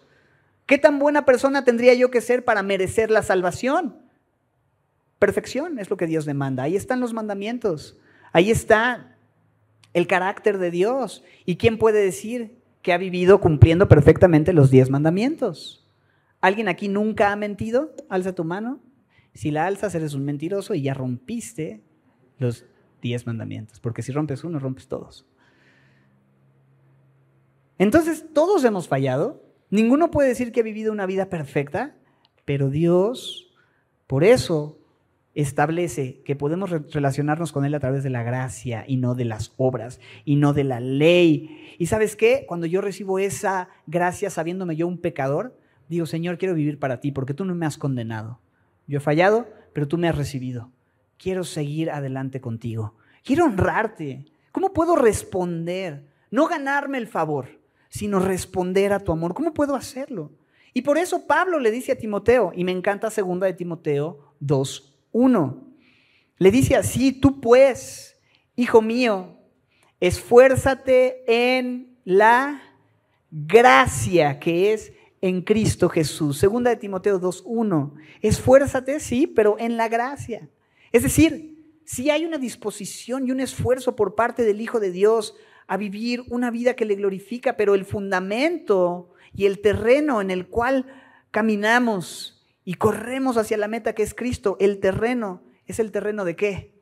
¿Qué 0.68 0.78
tan 0.78 1.00
buena 1.00 1.26
persona 1.26 1.64
tendría 1.64 1.96
yo 1.96 2.12
que 2.12 2.22
ser 2.22 2.46
para 2.46 2.62
merecer 2.62 3.10
la 3.10 3.24
salvación? 3.24 4.06
Perfección 5.20 5.80
es 5.80 5.90
lo 5.90 5.98
que 5.98 6.08
Dios 6.08 6.26
demanda. 6.26 6.64
Ahí 6.64 6.76
están 6.76 7.00
los 7.00 7.14
mandamientos. 7.14 7.98
Ahí 8.32 8.52
está 8.52 9.18
el 9.94 10.08
carácter 10.08 10.58
de 10.58 10.72
Dios. 10.72 11.24
¿Y 11.46 11.56
quién 11.58 11.78
puede 11.78 12.04
decir 12.04 12.58
que 12.88 12.94
ha 12.94 12.98
vivido 12.98 13.42
cumpliendo 13.42 13.90
perfectamente 13.90 14.54
los 14.54 14.72
diez 14.72 14.90
mandamientos. 14.90 15.86
¿Alguien 16.40 16.70
aquí 16.70 16.88
nunca 16.88 17.34
ha 17.34 17.36
mentido? 17.36 17.94
Alza 18.08 18.34
tu 18.34 18.46
mano. 18.46 18.80
Si 19.34 19.52
la 19.52 19.66
alzas, 19.66 19.94
eres 19.94 20.14
un 20.14 20.24
mentiroso 20.24 20.74
y 20.74 20.84
ya 20.84 20.94
rompiste 20.94 21.82
los 22.38 22.66
diez 23.02 23.28
mandamientos. 23.28 23.82
Porque 23.82 24.02
si 24.04 24.14
rompes 24.14 24.46
uno, 24.46 24.58
rompes 24.60 24.88
todos. 24.88 25.26
Entonces, 27.78 28.26
todos 28.34 28.64
hemos 28.64 28.88
fallado. 28.88 29.44
Ninguno 29.70 30.10
puede 30.10 30.30
decir 30.30 30.54
que 30.54 30.62
ha 30.62 30.64
vivido 30.64 30.94
una 30.94 31.06
vida 31.06 31.28
perfecta, 31.28 31.94
pero 32.46 32.70
Dios, 32.70 33.54
por 34.08 34.24
eso, 34.24 34.77
establece 35.38 36.24
que 36.26 36.36
podemos 36.36 36.72
relacionarnos 36.72 37.52
con 37.52 37.64
Él 37.64 37.76
a 37.76 37.80
través 37.80 38.04
de 38.04 38.10
la 38.10 38.24
gracia 38.24 38.84
y 38.88 38.98
no 38.98 39.14
de 39.14 39.24
las 39.24 39.54
obras 39.58 40.00
y 40.26 40.36
no 40.36 40.52
de 40.52 40.64
la 40.64 40.80
ley. 40.80 41.76
¿Y 41.78 41.86
sabes 41.86 42.16
qué? 42.16 42.46
Cuando 42.48 42.66
yo 42.66 42.82
recibo 42.82 43.20
esa 43.20 43.70
gracia 43.86 44.32
sabiéndome 44.32 44.76
yo 44.76 44.88
un 44.88 44.98
pecador, 44.98 45.56
digo, 45.90 46.08
Señor, 46.08 46.40
quiero 46.40 46.56
vivir 46.56 46.80
para 46.80 47.00
ti 47.00 47.12
porque 47.12 47.36
tú 47.36 47.46
no 47.46 47.54
me 47.54 47.68
has 47.68 47.78
condenado. 47.78 48.40
Yo 48.88 48.98
he 48.98 49.00
fallado, 49.00 49.48
pero 49.74 49.88
tú 49.88 50.00
me 50.00 50.10
has 50.10 50.18
recibido. 50.18 50.72
Quiero 51.20 51.44
seguir 51.44 51.92
adelante 51.92 52.42
contigo. 52.42 52.96
Quiero 53.24 53.46
honrarte. 53.46 54.26
¿Cómo 54.52 54.74
puedo 54.74 54.96
responder? 54.96 56.08
No 56.32 56.48
ganarme 56.48 56.98
el 56.98 57.06
favor, 57.06 57.60
sino 57.90 58.20
responder 58.20 58.92
a 58.92 59.02
tu 59.02 59.12
amor. 59.12 59.36
¿Cómo 59.36 59.54
puedo 59.54 59.76
hacerlo? 59.76 60.32
Y 60.74 60.82
por 60.82 60.98
eso 60.98 61.28
Pablo 61.28 61.60
le 61.60 61.70
dice 61.70 61.92
a 61.92 61.98
Timoteo, 61.98 62.54
y 62.56 62.64
me 62.64 62.72
encanta 62.72 63.12
segunda 63.12 63.46
de 63.46 63.54
Timoteo 63.54 64.34
2, 64.40 64.97
1. 65.18 65.68
Le 66.38 66.52
dice 66.52 66.76
así, 66.76 67.12
tú 67.12 67.42
pues, 67.42 68.20
hijo 68.56 68.82
mío, 68.82 69.36
esfuérzate 70.00 71.24
en 71.28 71.98
la 72.06 72.62
gracia 73.32 74.40
que 74.40 74.74
es 74.74 74.94
en 75.22 75.42
Cristo 75.42 75.90
Jesús. 75.90 76.38
Segunda 76.38 76.70
de 76.70 76.76
Timoteo 76.76 77.20
2.1. 77.20 77.94
Esfuérzate, 78.22 79.00
sí, 79.00 79.26
pero 79.26 79.58
en 79.60 79.76
la 79.76 79.88
gracia. 79.88 80.48
Es 80.92 81.02
decir, 81.02 81.82
si 81.84 82.12
hay 82.12 82.24
una 82.24 82.38
disposición 82.38 83.28
y 83.28 83.32
un 83.32 83.40
esfuerzo 83.40 83.96
por 83.96 84.14
parte 84.14 84.44
del 84.44 84.62
Hijo 84.62 84.80
de 84.80 84.92
Dios 84.92 85.36
a 85.66 85.78
vivir 85.78 86.24
una 86.30 86.52
vida 86.52 86.76
que 86.76 86.86
le 86.86 86.96
glorifica, 86.96 87.58
pero 87.58 87.74
el 87.74 87.86
fundamento 87.86 89.10
y 89.34 89.46
el 89.48 89.60
terreno 89.62 90.22
en 90.22 90.30
el 90.30 90.48
cual 90.48 90.86
caminamos 91.32 92.37
y 92.68 92.74
corremos 92.74 93.38
hacia 93.38 93.56
la 93.56 93.70
meta 93.70 93.94
que 93.94 94.04
es 94.04 94.14
Cristo. 94.14 94.58
El 94.60 94.82
terreno 94.82 95.42
es 95.68 95.80
el 95.80 95.90
terreno 95.90 96.26
de 96.26 96.36
qué? 96.36 96.74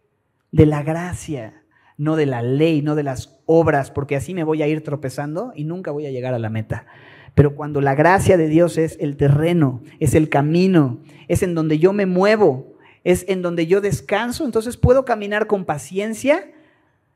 De 0.52 0.66
la 0.66 0.82
gracia, 0.82 1.62
no 1.96 2.16
de 2.16 2.26
la 2.26 2.42
ley, 2.42 2.82
no 2.82 2.96
de 2.96 3.04
las 3.04 3.40
obras, 3.46 3.92
porque 3.92 4.16
así 4.16 4.34
me 4.34 4.44
voy 4.44 4.64
a 4.64 4.68
ir 4.68 4.84
tropezando 4.84 5.54
y 5.56 5.64
nunca 5.64 5.92
voy 5.92 6.08
a 6.08 6.10
llegar 6.10 6.34
a 6.34 6.40
la 6.40 6.50
meta. 6.50 6.88
Pero 7.36 7.56
cuando 7.56 7.82
la 7.82 7.94
gracia 7.94 8.36
de 8.36 8.48
Dios 8.48 8.80
es 8.80 8.98
el 9.00 9.16
terreno, 9.16 9.84
es 10.00 10.16
el 10.16 10.28
camino, 10.28 11.02
es 11.28 11.44
en 11.44 11.54
donde 11.54 11.78
yo 11.78 11.94
me 11.94 12.08
muevo, 12.08 12.74
es 13.04 13.24
en 13.28 13.44
donde 13.44 13.68
yo 13.68 13.80
descanso, 13.80 14.44
entonces 14.44 14.78
puedo 14.78 15.06
caminar 15.06 15.46
con 15.46 15.66
paciencia 15.66 16.52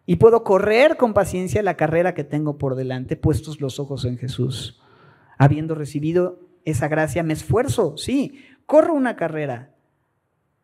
y 0.05 0.17
puedo 0.17 0.43
correr 0.43 0.95
con 0.95 1.15
paciencia 1.15 1.63
la 1.63 1.75
carrera 1.75 2.13
que 2.13 2.23
tengo 2.23 2.59
por 2.59 2.75
delante, 2.75 3.15
puestos 3.15 3.61
los 3.61 3.79
ojos 3.79 4.05
en 4.05 4.19
Jesús. 4.19 4.79
Habiendo 5.39 5.73
recibido 5.73 6.47
esa 6.65 6.87
gracia, 6.87 7.23
me 7.23 7.33
esfuerzo, 7.33 7.97
sí, 7.97 8.45
corro 8.69 8.93
una 8.93 9.15
carrera. 9.15 9.71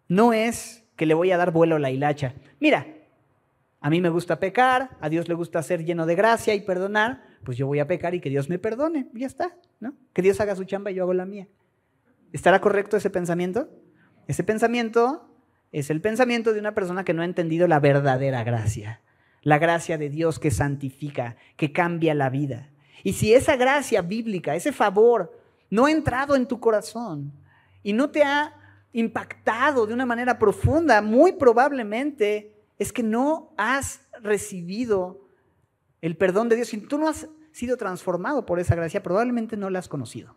No 0.08 0.32
es 0.32 0.86
que 0.96 1.08
le 1.08 1.15
voy 1.15 1.32
a 1.32 1.38
dar 1.38 1.52
vuelo 1.52 1.78
a 1.78 1.80
la 1.80 1.89
hilacha. 1.89 2.36
Mira, 2.60 2.86
a 3.82 3.89
mí 3.89 4.00
me 4.00 4.10
gusta 4.10 4.39
pecar, 4.39 4.91
a 5.02 5.10
Dios 5.10 5.28
le 5.28 5.34
gusta 5.34 5.63
ser 5.63 5.84
lleno 5.84 6.06
de 6.06 6.13
gracia 6.13 6.54
y 6.54 6.62
perdonar, 6.62 7.24
pues 7.44 7.58
yo 7.58 7.65
voy 7.65 7.80
a 7.80 7.88
pecar 7.88 8.13
y 8.13 8.20
que 8.22 8.30
Dios 8.30 8.48
me 8.48 8.60
perdone, 8.60 9.08
ya 9.15 9.26
está, 9.26 9.58
¿no? 9.80 9.96
Que 10.13 10.22
Dios 10.22 10.39
haga 10.39 10.56
su 10.56 10.65
chamba 10.65 10.91
y 10.91 10.94
yo 10.94 11.02
hago 11.02 11.15
la 11.15 11.26
mía. 11.26 11.48
¿Estará 12.32 12.62
correcto 12.62 12.96
ese 12.96 13.10
pensamiento? 13.10 13.70
Ese 14.28 14.44
pensamiento 14.44 15.28
es 15.72 15.89
el 15.89 16.00
pensamiento 16.00 16.54
de 16.54 16.60
una 16.60 16.76
persona 16.76 17.06
que 17.06 17.15
no 17.15 17.24
ha 17.24 17.26
entendido 17.26 17.68
la 17.68 17.80
verdadera 17.80 18.44
gracia, 18.44 19.02
la 19.41 19.58
gracia 19.58 19.98
de 19.98 20.12
Dios 20.12 20.38
que 20.38 20.52
santifica, 20.52 21.38
que 21.58 21.74
cambia 21.74 22.13
la 22.13 22.30
vida. 22.30 22.70
Y 23.04 23.13
si 23.13 23.34
esa 23.34 23.56
gracia 23.56 24.04
bíblica, 24.04 24.54
ese 24.54 24.74
favor, 24.74 25.36
no 25.72 25.88
ha 25.88 25.91
entrado 25.91 26.36
en 26.36 26.46
tu 26.46 26.60
corazón, 26.60 27.34
y 27.86 27.93
no 27.93 28.10
te 28.10 28.24
ha 28.24 28.52
impactado 28.93 29.86
de 29.86 29.93
una 29.93 30.08
manera 30.08 30.39
profunda, 30.39 31.04
muy 31.04 31.34
probablemente 31.34 32.52
es 32.80 32.91
que 32.91 33.04
no 33.04 33.54
has 33.58 34.02
recibido 34.24 35.21
el 36.02 36.17
perdón 36.17 36.50
de 36.50 36.56
Dios. 36.56 36.69
Si 36.69 36.80
tú 36.80 36.98
no 36.98 37.08
has 37.08 37.30
sido 37.52 37.78
transformado 37.78 38.43
por 38.48 38.60
esa 38.60 38.74
gracia, 38.74 39.04
probablemente 39.04 39.56
no 39.56 39.69
la 39.69 39.78
has 39.78 39.88
conocido. 39.88 40.36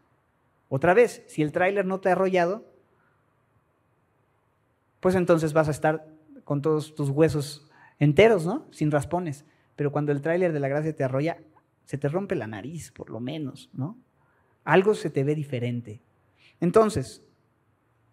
Otra 0.68 0.92
vez, 0.92 1.22
si 1.26 1.40
el 1.40 1.50
tráiler 1.50 1.86
no 1.86 2.00
te 2.00 2.10
ha 2.10 2.12
arrollado, 2.12 2.66
pues 5.00 5.14
entonces 5.14 5.54
vas 5.54 5.68
a 5.68 5.70
estar 5.70 6.06
con 6.44 6.60
todos 6.60 6.94
tus 6.94 7.08
huesos 7.08 7.66
enteros, 7.98 8.44
¿no? 8.44 8.66
Sin 8.72 8.90
raspones. 8.90 9.46
Pero 9.74 9.90
cuando 9.90 10.12
el 10.12 10.20
tráiler 10.20 10.52
de 10.52 10.60
la 10.60 10.68
gracia 10.68 10.94
te 10.94 11.02
arrolla, 11.02 11.38
se 11.86 11.96
te 11.96 12.10
rompe 12.10 12.34
la 12.34 12.46
nariz, 12.46 12.92
por 12.92 13.08
lo 13.08 13.20
menos, 13.20 13.70
¿no? 13.72 13.96
Algo 14.64 14.94
se 14.94 15.08
te 15.08 15.24
ve 15.24 15.34
diferente. 15.34 16.02
Entonces, 16.60 17.22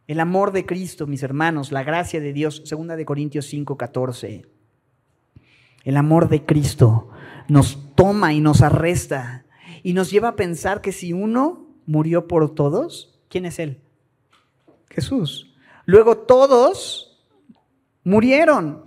el 0.07 0.19
amor 0.19 0.51
de 0.51 0.65
Cristo, 0.65 1.07
mis 1.07 1.23
hermanos, 1.23 1.71
la 1.71 1.83
gracia 1.83 2.19
de 2.19 2.31
Dios, 2.31 2.61
segunda 2.65 2.95
de 2.95 3.05
Corintios 3.05 3.47
5, 3.47 3.75
14. 3.77 4.45
El 5.83 5.97
amor 5.97 6.29
de 6.29 6.45
Cristo 6.45 7.09
nos 7.47 7.95
toma 7.95 8.33
y 8.33 8.41
nos 8.41 8.61
arresta 8.61 9.45
y 9.83 9.93
nos 9.93 10.11
lleva 10.11 10.29
a 10.29 10.35
pensar 10.35 10.81
que 10.81 10.91
si 10.91 11.13
uno 11.13 11.67
murió 11.85 12.27
por 12.27 12.53
todos, 12.53 13.19
¿quién 13.29 13.45
es 13.45 13.59
Él? 13.59 13.81
Jesús. 14.89 15.55
Luego 15.85 16.17
todos 16.17 17.19
murieron. 18.03 18.85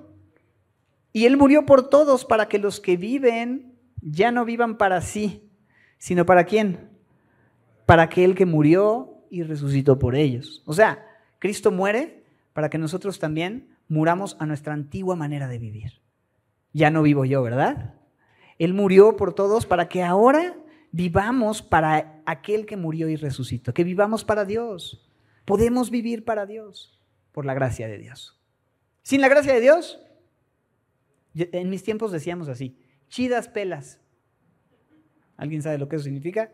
Y 1.13 1.27
Él 1.27 1.37
murió 1.37 1.67
por 1.67 1.89
todos 1.89 2.25
para 2.25 2.49
que 2.49 2.59
los 2.59 2.81
que 2.81 2.97
viven 2.97 3.75
ya 4.03 4.31
no 4.31 4.45
vivan 4.45 4.79
para 4.79 5.01
sí, 5.01 5.51
sino 5.99 6.25
para 6.25 6.45
quién? 6.45 6.91
Para 7.87 8.05
aquel 8.05 8.35
que 8.37 8.47
murió 8.47 9.25
y 9.31 9.43
resucitó 9.43 9.99
por 9.99 10.15
ellos. 10.15 10.63
O 10.65 10.73
sea, 10.73 11.08
Cristo 11.39 11.71
muere 11.71 12.25
para 12.53 12.71
que 12.71 12.79
nosotros 12.79 13.19
también 13.19 13.77
muramos 13.89 14.37
a 14.41 14.47
nuestra 14.47 14.75
antigua 14.75 15.17
manera 15.17 15.49
de 15.49 15.59
vivir. 15.59 16.01
Ya 16.73 16.91
no 16.91 17.03
vivo 17.03 17.25
yo, 17.25 17.43
¿verdad? 17.43 17.95
Él 18.59 18.75
murió 18.75 19.17
por 19.17 19.35
todos 19.35 19.67
para 19.67 19.89
que 19.89 20.03
ahora 20.03 20.57
vivamos 20.91 21.63
para 21.63 22.23
aquel 22.27 22.67
que 22.67 22.77
murió 22.77 23.09
y 23.09 23.17
resucitó, 23.17 23.73
que 23.73 23.85
vivamos 23.85 24.25
para 24.25 24.45
Dios. 24.45 25.09
Podemos 25.45 25.91
vivir 25.91 26.25
para 26.25 26.47
Dios 26.47 27.01
por 27.33 27.47
la 27.47 27.55
gracia 27.55 27.89
de 27.89 27.99
Dios. 27.99 28.39
Sin 29.03 29.21
la 29.21 29.29
gracia 29.29 29.55
de 29.55 29.61
Dios, 29.61 30.01
en 31.35 31.71
mis 31.71 31.85
tiempos 31.85 32.13
decíamos 32.13 32.49
así, 32.49 32.77
chidas 33.09 33.49
pelas. 33.49 34.01
¿Alguien 35.37 35.63
sabe 35.63 35.79
lo 35.79 35.89
que 35.89 35.97
eso 35.97 36.05
significa? 36.05 36.53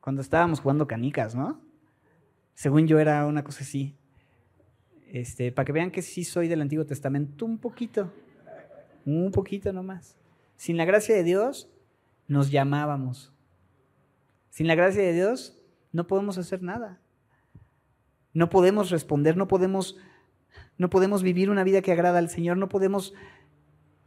Cuando 0.00 0.20
estábamos 0.20 0.60
jugando 0.60 0.86
canicas, 0.86 1.34
¿no? 1.34 1.60
Según 2.54 2.86
yo 2.86 2.98
era 2.98 3.26
una 3.26 3.44
cosa 3.44 3.62
así. 3.62 3.96
Este, 5.10 5.52
para 5.52 5.66
que 5.66 5.72
vean 5.72 5.90
que 5.90 6.02
sí 6.02 6.24
soy 6.24 6.48
del 6.48 6.62
Antiguo 6.62 6.86
Testamento, 6.86 7.44
un 7.44 7.58
poquito, 7.58 8.12
un 9.04 9.30
poquito 9.30 9.72
nomás. 9.72 10.16
Sin 10.56 10.76
la 10.76 10.84
gracia 10.84 11.14
de 11.14 11.22
Dios 11.22 11.70
nos 12.28 12.50
llamábamos. 12.50 13.32
Sin 14.50 14.66
la 14.66 14.74
gracia 14.74 15.02
de 15.02 15.12
Dios 15.12 15.58
no 15.92 16.06
podemos 16.06 16.38
hacer 16.38 16.62
nada. 16.62 16.98
No 18.32 18.48
podemos 18.48 18.90
responder, 18.90 19.36
no 19.36 19.48
podemos, 19.48 19.98
no 20.78 20.88
podemos 20.88 21.22
vivir 21.22 21.50
una 21.50 21.64
vida 21.64 21.82
que 21.82 21.92
agrada 21.92 22.18
al 22.18 22.30
Señor, 22.30 22.56
no 22.56 22.68
podemos 22.68 23.12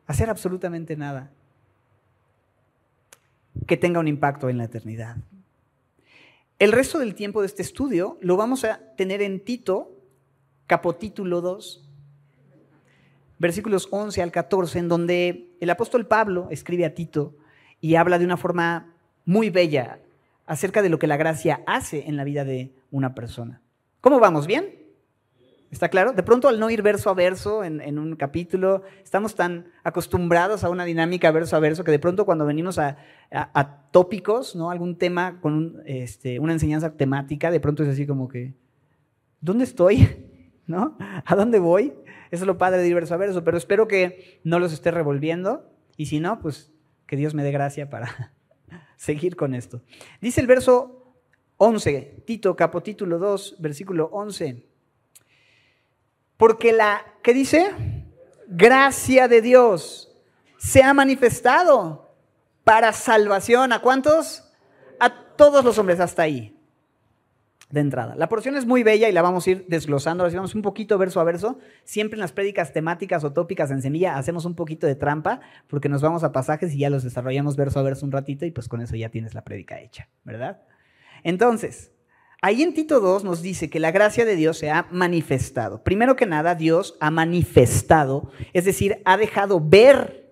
hacer 0.07 0.29
absolutamente 0.29 0.95
nada 0.95 1.31
que 3.67 3.77
tenga 3.77 3.99
un 3.99 4.07
impacto 4.07 4.49
en 4.49 4.57
la 4.57 4.65
eternidad. 4.65 5.17
El 6.57 6.71
resto 6.71 6.99
del 6.99 7.15
tiempo 7.15 7.41
de 7.41 7.47
este 7.47 7.61
estudio 7.61 8.17
lo 8.21 8.37
vamos 8.37 8.63
a 8.63 8.79
tener 8.95 9.21
en 9.21 9.43
Tito, 9.43 9.91
capotítulo 10.67 11.41
2, 11.41 11.83
versículos 13.39 13.89
11 13.91 14.21
al 14.21 14.31
14, 14.31 14.79
en 14.79 14.87
donde 14.87 15.49
el 15.59 15.69
apóstol 15.69 16.07
Pablo 16.07 16.47
escribe 16.51 16.85
a 16.85 16.93
Tito 16.93 17.35
y 17.81 17.95
habla 17.95 18.19
de 18.19 18.25
una 18.25 18.37
forma 18.37 18.95
muy 19.25 19.49
bella 19.49 19.99
acerca 20.45 20.81
de 20.81 20.87
lo 20.87 20.97
que 20.97 21.07
la 21.07 21.17
gracia 21.17 21.61
hace 21.67 22.07
en 22.07 22.15
la 22.15 22.23
vida 22.23 22.45
de 22.45 22.73
una 22.89 23.13
persona. 23.15 23.61
¿Cómo 23.99 24.21
vamos? 24.21 24.47
¿Bien? 24.47 24.84
¿Está 25.71 25.89
claro? 25.89 26.13
De 26.13 26.23
pronto 26.23 26.47
al 26.47 26.59
no 26.59 26.69
ir 26.69 26.81
verso 26.81 27.09
a 27.09 27.13
verso 27.13 27.63
en, 27.63 27.99
un 27.99 28.15
capítulo, 28.15 28.83
estamos 29.03 29.35
tan 29.35 29.71
acostumbrados 29.83 30.63
a 30.63 30.69
una 30.69 30.85
dinámica 30.85 31.31
verso 31.31 31.55
a 31.55 31.59
verso 31.59 31.83
que 31.83 31.91
de 31.91 31.99
pronto 31.99 32.25
cuando 32.25 32.45
venimos 32.45 32.79
a, 32.79 32.97
tópicos, 33.91 34.55
¿no? 34.55 34.71
algún 34.71 34.97
tema 34.97 35.39
con 35.41 35.81
este, 35.85 36.39
una 36.39 36.53
enseñanza 36.53 36.95
temática, 36.95 37.49
de 37.49 37.59
pronto 37.59 37.83
es 37.83 37.89
así 37.89 38.05
como 38.05 38.27
que, 38.27 38.53
¿dónde 39.41 39.63
estoy? 39.63 40.07
¿No? 40.67 40.97
¿A 40.99 41.35
dónde 41.35 41.59
voy? 41.59 41.93
Eso 42.31 42.43
es 42.43 42.47
lo 42.47 42.57
padre 42.57 42.81
de 42.81 42.87
ir 42.87 42.95
verso 42.95 43.13
a 43.13 43.17
verso, 43.17 43.43
pero 43.43 43.57
espero 43.57 43.87
que 43.87 44.39
no 44.43 44.59
los 44.59 44.73
esté 44.73 44.91
revolviendo 44.91 45.69
y 45.97 46.07
si 46.07 46.19
no, 46.19 46.39
pues 46.39 46.71
que 47.05 47.15
Dios 47.15 47.33
me 47.33 47.43
dé 47.43 47.51
gracia 47.51 47.89
para 47.89 48.33
seguir 48.97 49.35
con 49.35 49.53
esto. 49.53 49.81
Dice 50.21 50.41
el 50.41 50.47
verso 50.47 51.15
11, 51.57 52.23
Tito, 52.25 52.55
capítulo 52.55 53.19
2, 53.19 53.57
versículo 53.59 54.09
11. 54.11 54.74
Porque 56.37 56.73
la, 56.73 57.05
¿qué 57.23 57.33
dice? 57.33 57.71
Gracia 58.47 59.27
de 59.27 59.41
Dios 59.41 60.11
se 60.57 60.83
ha 60.83 60.93
manifestado 60.93 62.13
para 62.63 62.91
salvación. 62.91 63.71
¿A 63.71 63.79
cuántos? 63.79 64.43
A 64.99 65.09
todos 65.35 65.63
los 65.63 65.77
hombres, 65.77 65.99
hasta 65.99 66.23
ahí, 66.23 66.57
de 67.69 67.79
entrada. 67.79 68.15
La 68.15 68.29
porción 68.29 68.55
es 68.55 68.65
muy 68.65 68.83
bella 68.83 69.07
y 69.07 69.11
la 69.11 69.21
vamos 69.21 69.47
a 69.47 69.51
ir 69.51 69.65
desglosando. 69.67 70.23
Ahora 70.23 70.35
vamos 70.35 70.55
un 70.55 70.61
poquito 70.61 70.97
verso 70.97 71.19
a 71.19 71.23
verso. 71.23 71.59
Siempre 71.83 72.15
en 72.15 72.21
las 72.21 72.31
prédicas 72.31 72.73
temáticas 72.73 73.23
o 73.23 73.31
tópicas 73.31 73.71
en 73.71 73.81
semilla 73.81 74.17
hacemos 74.17 74.45
un 74.45 74.55
poquito 74.55 74.87
de 74.87 74.95
trampa 74.95 75.39
porque 75.67 75.89
nos 75.89 76.01
vamos 76.01 76.23
a 76.23 76.31
pasajes 76.31 76.73
y 76.73 76.79
ya 76.79 76.89
los 76.89 77.03
desarrollamos 77.03 77.55
verso 77.55 77.79
a 77.79 77.83
verso 77.83 78.05
un 78.05 78.11
ratito 78.11 78.45
y 78.45 78.51
pues 78.51 78.67
con 78.67 78.81
eso 78.81 78.95
ya 78.95 79.09
tienes 79.09 79.33
la 79.33 79.43
prédica 79.43 79.79
hecha, 79.79 80.09
¿verdad? 80.23 80.61
Entonces, 81.23 81.91
Ahí 82.41 82.61
en 82.61 82.73
Tito 82.73 82.99
2 82.99 83.23
nos 83.23 83.41
dice 83.41 83.69
que 83.69 83.79
la 83.79 83.91
gracia 83.91 84.25
de 84.25 84.35
Dios 84.35 84.57
se 84.57 84.69
ha 84.69 84.87
manifestado. 84.91 85.83
Primero 85.83 86.15
que 86.15 86.25
nada, 86.25 86.55
Dios 86.55 86.95
ha 86.99 87.11
manifestado, 87.11 88.31
es 88.53 88.65
decir, 88.65 89.01
ha 89.05 89.17
dejado 89.17 89.59
ver, 89.59 90.31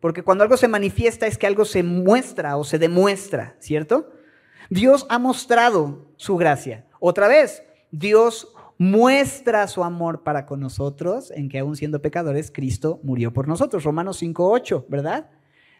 porque 0.00 0.22
cuando 0.22 0.44
algo 0.44 0.56
se 0.56 0.68
manifiesta 0.68 1.26
es 1.26 1.38
que 1.38 1.46
algo 1.46 1.64
se 1.64 1.82
muestra 1.82 2.56
o 2.56 2.64
se 2.64 2.78
demuestra, 2.78 3.56
¿cierto? 3.60 4.12
Dios 4.70 5.06
ha 5.08 5.18
mostrado 5.18 6.12
su 6.16 6.36
gracia. 6.36 6.86
Otra 7.00 7.28
vez, 7.28 7.62
Dios 7.90 8.52
muestra 8.78 9.66
su 9.66 9.82
amor 9.82 10.22
para 10.22 10.46
con 10.46 10.60
nosotros 10.60 11.32
en 11.32 11.48
que 11.48 11.58
aún 11.58 11.76
siendo 11.76 12.00
pecadores, 12.00 12.50
Cristo 12.50 13.00
murió 13.02 13.32
por 13.32 13.48
nosotros. 13.48 13.84
Romanos 13.84 14.22
5.8, 14.22 14.86
¿verdad? 14.88 15.30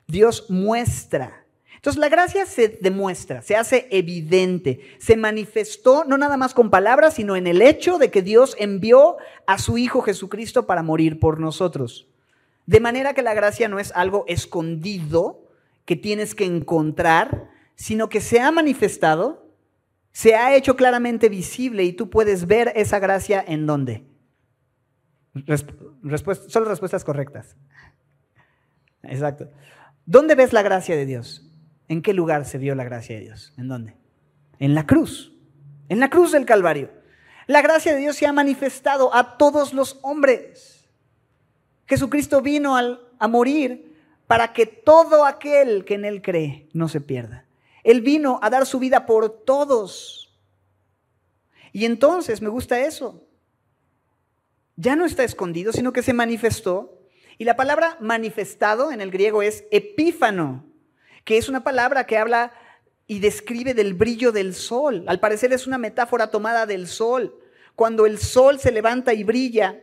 Dios 0.07 0.47
muestra. 0.51 1.45
Entonces 1.79 2.01
la 2.01 2.09
gracia 2.09 2.45
se 2.45 2.77
demuestra, 2.81 3.41
se 3.41 3.55
hace 3.55 3.87
evidente, 3.93 4.81
se 4.99 5.17
manifestó 5.17 6.05
no 6.05 6.19
nada 6.19 6.37
más 6.37 6.53
con 6.53 6.71
palabras, 6.71 7.15
sino 7.15 7.37
en 7.37 7.47
el 7.47 7.63
hecho 7.63 7.99
de 7.99 8.11
que 8.11 8.21
Dios 8.21 8.57
envió 8.59 9.17
a 9.47 9.59
su 9.59 9.79
Hijo 9.79 10.03
Jesucristo 10.03 10.67
para 10.67 10.83
morir 10.83 11.21
por 11.21 11.39
nosotros. 11.39 12.09
De 12.67 12.81
manera 12.81 13.15
que 13.15 13.23
la 13.23 13.33
gracia 13.33 13.69
no 13.69 13.79
es 13.79 13.93
algo 13.95 14.25
escondido 14.27 15.45
que 15.85 15.95
tienes 15.95 16.35
que 16.35 16.45
encontrar, 16.45 17.49
sino 17.77 18.09
que 18.09 18.21
se 18.21 18.41
ha 18.41 18.51
manifestado, 18.51 19.47
se 20.11 20.35
ha 20.35 20.57
hecho 20.57 20.75
claramente 20.75 21.29
visible 21.29 21.85
y 21.85 21.93
tú 21.93 22.11
puedes 22.11 22.49
ver 22.49 22.73
esa 22.75 22.99
gracia 22.99 23.45
en 23.47 23.67
dónde. 23.67 24.05
solo 25.47 26.69
respuestas 26.69 27.05
correctas. 27.05 27.57
Exacto. 29.05 29.49
¿Dónde 30.05 30.35
ves 30.35 30.53
la 30.53 30.63
gracia 30.63 30.97
de 30.97 31.07
Dios? 31.07 31.48
¿En 31.89 32.03
qué 32.03 32.13
lugar 32.13 32.45
se 32.45 32.59
vio 32.59 32.75
la 32.75 32.85
gracia 32.85 33.17
de 33.17 33.23
Dios? 33.23 33.53
¿En 33.57 33.69
dónde? 33.69 33.97
En 34.59 34.75
la 34.75 34.87
cruz. 34.87 35.33
En 35.89 36.01
la 36.01 36.11
cruz 36.11 36.33
del 36.33 36.45
Calvario. 36.45 36.91
La 37.47 37.63
gracia 37.63 37.95
de 37.95 38.01
Dios 38.01 38.17
se 38.17 38.27
ha 38.27 38.33
manifestado 38.33 39.15
a 39.15 39.39
todos 39.39 39.73
los 39.73 39.99
hombres. 40.03 40.87
Jesucristo 41.87 42.43
vino 42.43 42.77
a 42.77 43.29
morir 43.29 43.97
para 44.27 44.53
que 44.53 44.67
todo 44.67 45.25
aquel 45.25 45.87
que 45.87 45.95
en 45.95 46.05
Él 46.05 46.21
cree 46.21 46.69
no 46.75 46.89
se 46.89 47.01
pierda. 47.01 47.47
Él 47.83 48.03
vino 48.03 48.39
a 48.43 48.51
dar 48.51 48.67
su 48.67 48.79
vida 48.79 49.07
por 49.07 49.31
todos. 49.45 50.39
Y 51.73 51.87
entonces 51.87 52.43
me 52.43 52.51
gusta 52.51 52.81
eso. 52.81 53.27
Ya 54.77 54.95
no 54.95 55.07
está 55.07 55.25
escondido, 55.25 55.73
sino 55.73 55.95
que 55.95 56.03
se 56.03 56.13
manifestó. 56.13 57.01
Y 57.39 57.45
la 57.45 57.57
palabra 57.57 57.97
manifestado 58.01 58.93
en 58.93 59.01
el 59.01 59.11
griego 59.11 59.41
es 59.41 59.65
epífano 59.71 60.68
que 61.29 61.37
es 61.37 61.51
una 61.51 61.63
palabra 61.63 62.07
que 62.07 62.17
habla 62.17 62.55
y 63.07 63.19
describe 63.19 63.75
del 63.75 63.93
brillo 63.93 64.33
del 64.33 64.55
sol. 64.55 65.05
Al 65.09 65.21
parecer 65.21 65.53
es 65.53 65.67
una 65.67 65.77
metáfora 65.77 66.31
tomada 66.31 66.65
del 66.65 66.87
sol. 66.87 67.39
Cuando 67.77 68.07
el 68.07 68.17
sol 68.17 68.59
se 68.59 68.73
levanta 68.73 69.13
y 69.13 69.25
brilla, 69.25 69.79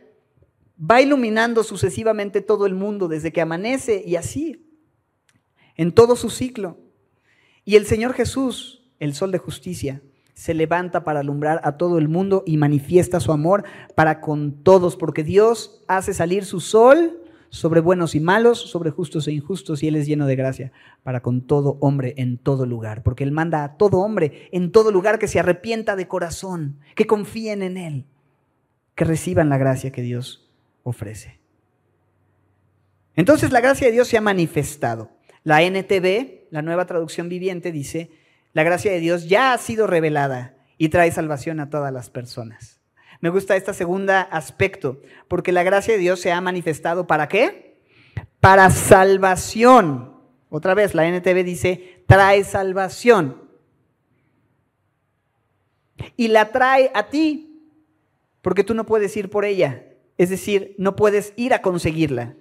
va 0.76 1.00
iluminando 1.00 1.62
sucesivamente 1.62 2.40
todo 2.40 2.66
el 2.66 2.74
mundo 2.74 3.06
desde 3.06 3.32
que 3.32 3.40
amanece 3.40 4.02
y 4.04 4.16
así, 4.16 4.66
en 5.76 5.92
todo 5.92 6.16
su 6.16 6.30
ciclo. 6.30 6.78
Y 7.64 7.76
el 7.76 7.86
Señor 7.86 8.14
Jesús, 8.14 8.82
el 8.98 9.14
sol 9.14 9.30
de 9.30 9.38
justicia, 9.38 10.02
se 10.34 10.52
levanta 10.52 11.04
para 11.04 11.20
alumbrar 11.20 11.60
a 11.62 11.76
todo 11.76 11.98
el 11.98 12.08
mundo 12.08 12.42
y 12.44 12.56
manifiesta 12.56 13.20
su 13.20 13.30
amor 13.30 13.62
para 13.94 14.20
con 14.20 14.64
todos, 14.64 14.96
porque 14.96 15.22
Dios 15.22 15.84
hace 15.86 16.12
salir 16.12 16.44
su 16.44 16.58
sol 16.58 17.22
sobre 17.50 17.80
buenos 17.80 18.14
y 18.14 18.20
malos, 18.20 18.58
sobre 18.58 18.90
justos 18.90 19.28
e 19.28 19.32
injustos, 19.32 19.82
y 19.82 19.88
Él 19.88 19.96
es 19.96 20.06
lleno 20.06 20.26
de 20.26 20.36
gracia 20.36 20.72
para 21.02 21.20
con 21.20 21.42
todo 21.42 21.78
hombre 21.80 22.14
en 22.16 22.38
todo 22.38 22.66
lugar, 22.66 23.02
porque 23.02 23.24
Él 23.24 23.32
manda 23.32 23.64
a 23.64 23.76
todo 23.76 23.98
hombre 23.98 24.48
en 24.52 24.72
todo 24.72 24.90
lugar 24.90 25.18
que 25.18 25.28
se 25.28 25.38
arrepienta 25.38 25.96
de 25.96 26.08
corazón, 26.08 26.78
que 26.94 27.06
confíen 27.06 27.62
en 27.62 27.76
Él, 27.76 28.04
que 28.94 29.04
reciban 29.04 29.48
la 29.48 29.58
gracia 29.58 29.92
que 29.92 30.02
Dios 30.02 30.50
ofrece. 30.82 31.40
Entonces 33.14 33.50
la 33.50 33.60
gracia 33.60 33.86
de 33.86 33.92
Dios 33.92 34.08
se 34.08 34.18
ha 34.18 34.20
manifestado. 34.20 35.10
La 35.42 35.62
NTV, 35.62 36.48
la 36.50 36.62
nueva 36.62 36.86
traducción 36.86 37.28
viviente, 37.28 37.72
dice, 37.72 38.10
la 38.52 38.62
gracia 38.62 38.90
de 38.90 39.00
Dios 39.00 39.28
ya 39.28 39.52
ha 39.52 39.58
sido 39.58 39.86
revelada 39.86 40.56
y 40.78 40.90
trae 40.90 41.10
salvación 41.10 41.60
a 41.60 41.70
todas 41.70 41.92
las 41.92 42.10
personas. 42.10 42.75
Me 43.20 43.30
gusta 43.30 43.56
este 43.56 43.72
segundo 43.72 44.12
aspecto, 44.12 45.00
porque 45.28 45.52
la 45.52 45.62
gracia 45.62 45.94
de 45.94 46.00
Dios 46.00 46.20
se 46.20 46.32
ha 46.32 46.40
manifestado 46.40 47.06
para 47.06 47.28
qué? 47.28 47.78
Para 48.40 48.70
salvación. 48.70 50.14
Otra 50.50 50.74
vez, 50.74 50.94
la 50.94 51.06
NTV 51.06 51.44
dice, 51.44 52.02
trae 52.06 52.44
salvación. 52.44 53.42
Y 56.16 56.28
la 56.28 56.52
trae 56.52 56.90
a 56.94 57.08
ti, 57.08 57.72
porque 58.42 58.64
tú 58.64 58.74
no 58.74 58.84
puedes 58.84 59.16
ir 59.16 59.30
por 59.30 59.44
ella. 59.44 59.84
Es 60.18 60.30
decir, 60.30 60.74
no 60.78 60.96
puedes 60.96 61.32
ir 61.36 61.54
a 61.54 61.62
conseguirla. 61.62 62.36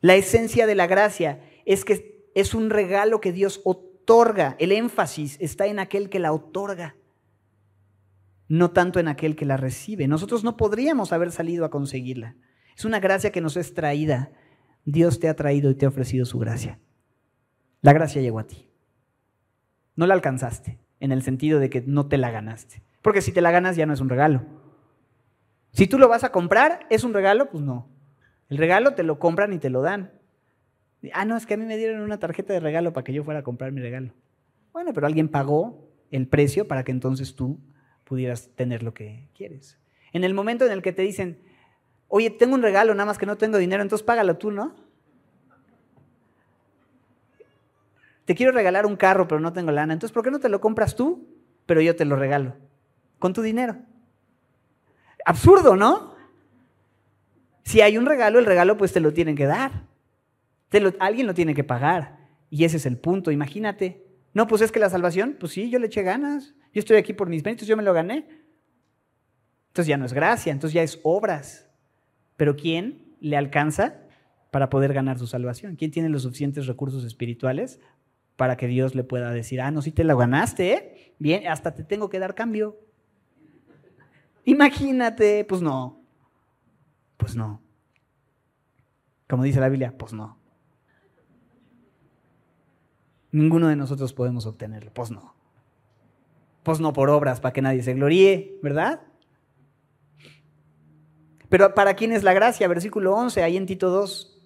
La 0.00 0.14
esencia 0.14 0.66
de 0.66 0.74
la 0.74 0.86
gracia 0.86 1.40
es 1.64 1.84
que 1.84 2.26
es 2.34 2.54
un 2.54 2.70
regalo 2.70 3.20
que 3.20 3.32
Dios 3.32 3.60
otorga. 3.64 4.56
El 4.58 4.72
énfasis 4.72 5.36
está 5.40 5.66
en 5.66 5.78
aquel 5.78 6.10
que 6.10 6.18
la 6.18 6.32
otorga 6.32 6.96
no 8.52 8.70
tanto 8.70 9.00
en 9.00 9.08
aquel 9.08 9.34
que 9.34 9.46
la 9.46 9.56
recibe. 9.56 10.06
Nosotros 10.06 10.44
no 10.44 10.58
podríamos 10.58 11.14
haber 11.14 11.32
salido 11.32 11.64
a 11.64 11.70
conseguirla. 11.70 12.36
Es 12.76 12.84
una 12.84 13.00
gracia 13.00 13.32
que 13.32 13.40
nos 13.40 13.56
es 13.56 13.72
traída. 13.72 14.30
Dios 14.84 15.20
te 15.20 15.30
ha 15.30 15.36
traído 15.36 15.70
y 15.70 15.74
te 15.74 15.86
ha 15.86 15.88
ofrecido 15.88 16.26
su 16.26 16.38
gracia. 16.38 16.78
La 17.80 17.94
gracia 17.94 18.20
llegó 18.20 18.38
a 18.38 18.46
ti. 18.46 18.68
No 19.96 20.06
la 20.06 20.12
alcanzaste, 20.12 20.78
en 21.00 21.12
el 21.12 21.22
sentido 21.22 21.60
de 21.60 21.70
que 21.70 21.80
no 21.80 22.08
te 22.08 22.18
la 22.18 22.30
ganaste. 22.30 22.82
Porque 23.00 23.22
si 23.22 23.32
te 23.32 23.40
la 23.40 23.52
ganas 23.52 23.76
ya 23.76 23.86
no 23.86 23.94
es 23.94 24.00
un 24.00 24.10
regalo. 24.10 24.44
Si 25.72 25.86
tú 25.86 25.98
lo 25.98 26.08
vas 26.08 26.22
a 26.22 26.30
comprar, 26.30 26.86
¿es 26.90 27.04
un 27.04 27.14
regalo? 27.14 27.48
Pues 27.48 27.64
no. 27.64 27.88
El 28.50 28.58
regalo 28.58 28.92
te 28.92 29.02
lo 29.02 29.18
compran 29.18 29.54
y 29.54 29.60
te 29.60 29.70
lo 29.70 29.80
dan. 29.80 30.12
Ah, 31.14 31.24
no, 31.24 31.38
es 31.38 31.46
que 31.46 31.54
a 31.54 31.56
mí 31.56 31.64
me 31.64 31.78
dieron 31.78 32.02
una 32.02 32.18
tarjeta 32.18 32.52
de 32.52 32.60
regalo 32.60 32.92
para 32.92 33.04
que 33.04 33.14
yo 33.14 33.24
fuera 33.24 33.40
a 33.40 33.44
comprar 33.44 33.72
mi 33.72 33.80
regalo. 33.80 34.12
Bueno, 34.74 34.92
pero 34.92 35.06
alguien 35.06 35.28
pagó 35.28 35.90
el 36.10 36.28
precio 36.28 36.68
para 36.68 36.84
que 36.84 36.92
entonces 36.92 37.34
tú 37.34 37.58
pudieras 38.12 38.50
tener 38.56 38.82
lo 38.82 38.92
que 38.92 39.30
quieres. 39.34 39.78
En 40.12 40.22
el 40.22 40.34
momento 40.34 40.66
en 40.66 40.72
el 40.72 40.82
que 40.82 40.92
te 40.92 41.00
dicen, 41.00 41.40
oye, 42.08 42.28
tengo 42.28 42.54
un 42.54 42.60
regalo, 42.60 42.92
nada 42.92 43.06
más 43.06 43.16
que 43.16 43.24
no 43.24 43.38
tengo 43.38 43.56
dinero, 43.56 43.82
entonces 43.82 44.04
págalo 44.04 44.36
tú, 44.36 44.50
¿no? 44.50 44.76
Te 48.26 48.34
quiero 48.34 48.52
regalar 48.52 48.84
un 48.84 48.96
carro, 48.96 49.26
pero 49.26 49.40
no 49.40 49.54
tengo 49.54 49.70
lana, 49.72 49.94
entonces 49.94 50.12
¿por 50.12 50.22
qué 50.22 50.30
no 50.30 50.40
te 50.40 50.50
lo 50.50 50.60
compras 50.60 50.94
tú? 50.94 51.26
Pero 51.64 51.80
yo 51.80 51.96
te 51.96 52.04
lo 52.04 52.16
regalo, 52.16 52.54
con 53.18 53.32
tu 53.32 53.40
dinero. 53.40 53.78
Absurdo, 55.24 55.74
¿no? 55.74 56.14
Si 57.64 57.80
hay 57.80 57.96
un 57.96 58.04
regalo, 58.04 58.38
el 58.38 58.44
regalo 58.44 58.76
pues 58.76 58.92
te 58.92 59.00
lo 59.00 59.14
tienen 59.14 59.36
que 59.36 59.46
dar. 59.46 59.86
alguien 60.98 61.26
lo 61.26 61.32
tiene 61.32 61.54
que 61.54 61.64
pagar. 61.64 62.18
Y 62.50 62.66
ese 62.66 62.76
es 62.76 62.84
el 62.84 62.98
punto, 62.98 63.30
imagínate. 63.30 64.04
No, 64.34 64.46
pues 64.46 64.60
es 64.60 64.70
que 64.70 64.80
la 64.80 64.90
salvación, 64.90 65.38
pues 65.40 65.52
sí, 65.52 65.70
yo 65.70 65.78
le 65.78 65.86
eché 65.86 66.02
ganas. 66.02 66.54
Yo 66.72 66.80
estoy 66.80 66.96
aquí 66.96 67.12
por 67.12 67.28
mis 67.28 67.44
méritos, 67.44 67.68
yo 67.68 67.76
me 67.76 67.82
lo 67.82 67.92
gané. 67.92 68.26
Entonces 69.68 69.86
ya 69.86 69.96
no 69.96 70.04
es 70.04 70.12
gracia, 70.12 70.52
entonces 70.52 70.74
ya 70.74 70.82
es 70.82 71.00
obras. 71.02 71.68
Pero 72.36 72.56
¿quién 72.56 73.14
le 73.20 73.36
alcanza 73.36 74.00
para 74.50 74.68
poder 74.68 74.92
ganar 74.92 75.18
su 75.18 75.26
salvación? 75.26 75.76
¿Quién 75.76 75.90
tiene 75.90 76.08
los 76.08 76.22
suficientes 76.22 76.66
recursos 76.66 77.04
espirituales 77.04 77.80
para 78.36 78.56
que 78.56 78.66
Dios 78.66 78.94
le 78.94 79.04
pueda 79.04 79.30
decir, 79.30 79.60
ah, 79.60 79.70
no, 79.70 79.82
si 79.82 79.92
te 79.92 80.04
la 80.04 80.14
ganaste, 80.14 80.72
¿eh? 80.72 81.14
Bien, 81.18 81.46
hasta 81.46 81.74
te 81.74 81.84
tengo 81.84 82.10
que 82.10 82.18
dar 82.18 82.34
cambio. 82.34 82.78
Imagínate, 84.44 85.44
pues 85.44 85.62
no. 85.62 86.02
Pues 87.16 87.36
no. 87.36 87.62
Como 89.28 89.44
dice 89.44 89.60
la 89.60 89.68
Biblia, 89.68 89.96
pues 89.96 90.12
no. 90.12 90.38
Ninguno 93.30 93.68
de 93.68 93.76
nosotros 93.76 94.12
podemos 94.12 94.44
obtenerlo, 94.46 94.92
pues 94.92 95.10
no. 95.10 95.34
Pues 96.62 96.80
no 96.80 96.92
por 96.92 97.10
obras 97.10 97.40
para 97.40 97.52
que 97.52 97.62
nadie 97.62 97.82
se 97.82 97.94
gloríe, 97.94 98.58
¿verdad? 98.62 99.00
Pero 101.48 101.74
¿para 101.74 101.94
quién 101.94 102.12
es 102.12 102.22
la 102.22 102.32
gracia? 102.32 102.66
Versículo 102.68 103.14
11, 103.14 103.42
ahí 103.42 103.56
en 103.56 103.66
Tito 103.66 103.90
2. 103.90 104.40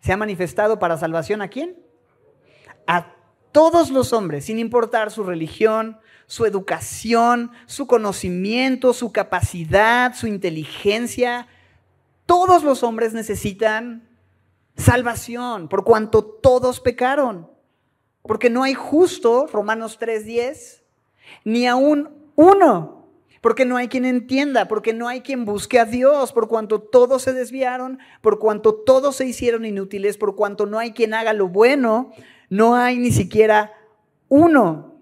¿Se 0.00 0.12
ha 0.12 0.16
manifestado 0.16 0.78
para 0.78 0.98
salvación 0.98 1.42
a 1.42 1.48
quién? 1.48 1.76
A 2.86 3.14
todos 3.52 3.90
los 3.90 4.12
hombres, 4.12 4.44
sin 4.44 4.58
importar 4.58 5.10
su 5.10 5.24
religión, 5.24 5.98
su 6.26 6.44
educación, 6.44 7.50
su 7.66 7.86
conocimiento, 7.86 8.92
su 8.92 9.12
capacidad, 9.12 10.14
su 10.14 10.26
inteligencia. 10.26 11.48
Todos 12.26 12.64
los 12.64 12.82
hombres 12.82 13.12
necesitan 13.12 14.08
salvación, 14.76 15.68
por 15.68 15.84
cuanto 15.84 16.24
todos 16.24 16.80
pecaron. 16.80 17.53
Porque 18.26 18.50
no 18.50 18.62
hay 18.62 18.74
justo, 18.74 19.46
Romanos 19.46 19.98
3:10, 19.98 20.82
ni 21.44 21.66
aún 21.66 22.10
uno 22.36 23.04
porque 23.44 23.66
no 23.66 23.76
hay 23.76 23.88
quien 23.88 24.06
entienda, 24.06 24.68
porque 24.68 24.94
no 24.94 25.06
hay 25.06 25.20
quien 25.20 25.44
busque 25.44 25.78
a 25.78 25.84
Dios, 25.84 26.32
por 26.32 26.48
cuanto 26.48 26.80
todos 26.80 27.20
se 27.20 27.34
desviaron, 27.34 27.98
por 28.22 28.38
cuanto 28.38 28.74
todos 28.74 29.16
se 29.16 29.26
hicieron 29.26 29.66
inútiles, 29.66 30.16
por 30.16 30.34
cuanto 30.34 30.64
no 30.64 30.78
hay 30.78 30.92
quien 30.92 31.12
haga 31.12 31.34
lo 31.34 31.48
bueno, 31.48 32.10
no 32.48 32.74
hay 32.74 32.96
ni 32.96 33.10
siquiera 33.10 33.74
uno. 34.30 34.98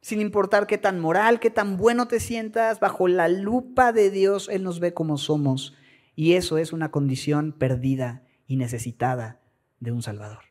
Sin 0.00 0.20
importar 0.20 0.66
qué 0.66 0.78
tan 0.78 0.98
moral, 0.98 1.38
qué 1.38 1.50
tan 1.50 1.76
bueno 1.76 2.08
te 2.08 2.18
sientas, 2.18 2.80
bajo 2.80 3.06
la 3.06 3.28
lupa 3.28 3.92
de 3.92 4.10
Dios 4.10 4.48
Él 4.48 4.64
nos 4.64 4.80
ve 4.80 4.92
como 4.92 5.16
somos. 5.16 5.76
Y 6.16 6.32
eso 6.32 6.58
es 6.58 6.72
una 6.72 6.90
condición 6.90 7.52
perdida 7.52 8.24
y 8.48 8.56
necesitada 8.56 9.38
de 9.78 9.92
un 9.92 10.02
Salvador. 10.02 10.49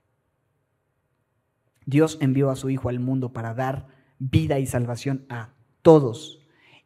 Dios 1.89 2.19
envió 2.21 2.51
a 2.51 2.55
su 2.55 2.69
Hijo 2.69 2.89
al 2.89 2.99
mundo 2.99 3.33
para 3.33 3.55
dar 3.55 3.87
vida 4.19 4.59
y 4.59 4.67
salvación 4.67 5.25
a 5.27 5.53
todos. 5.81 6.39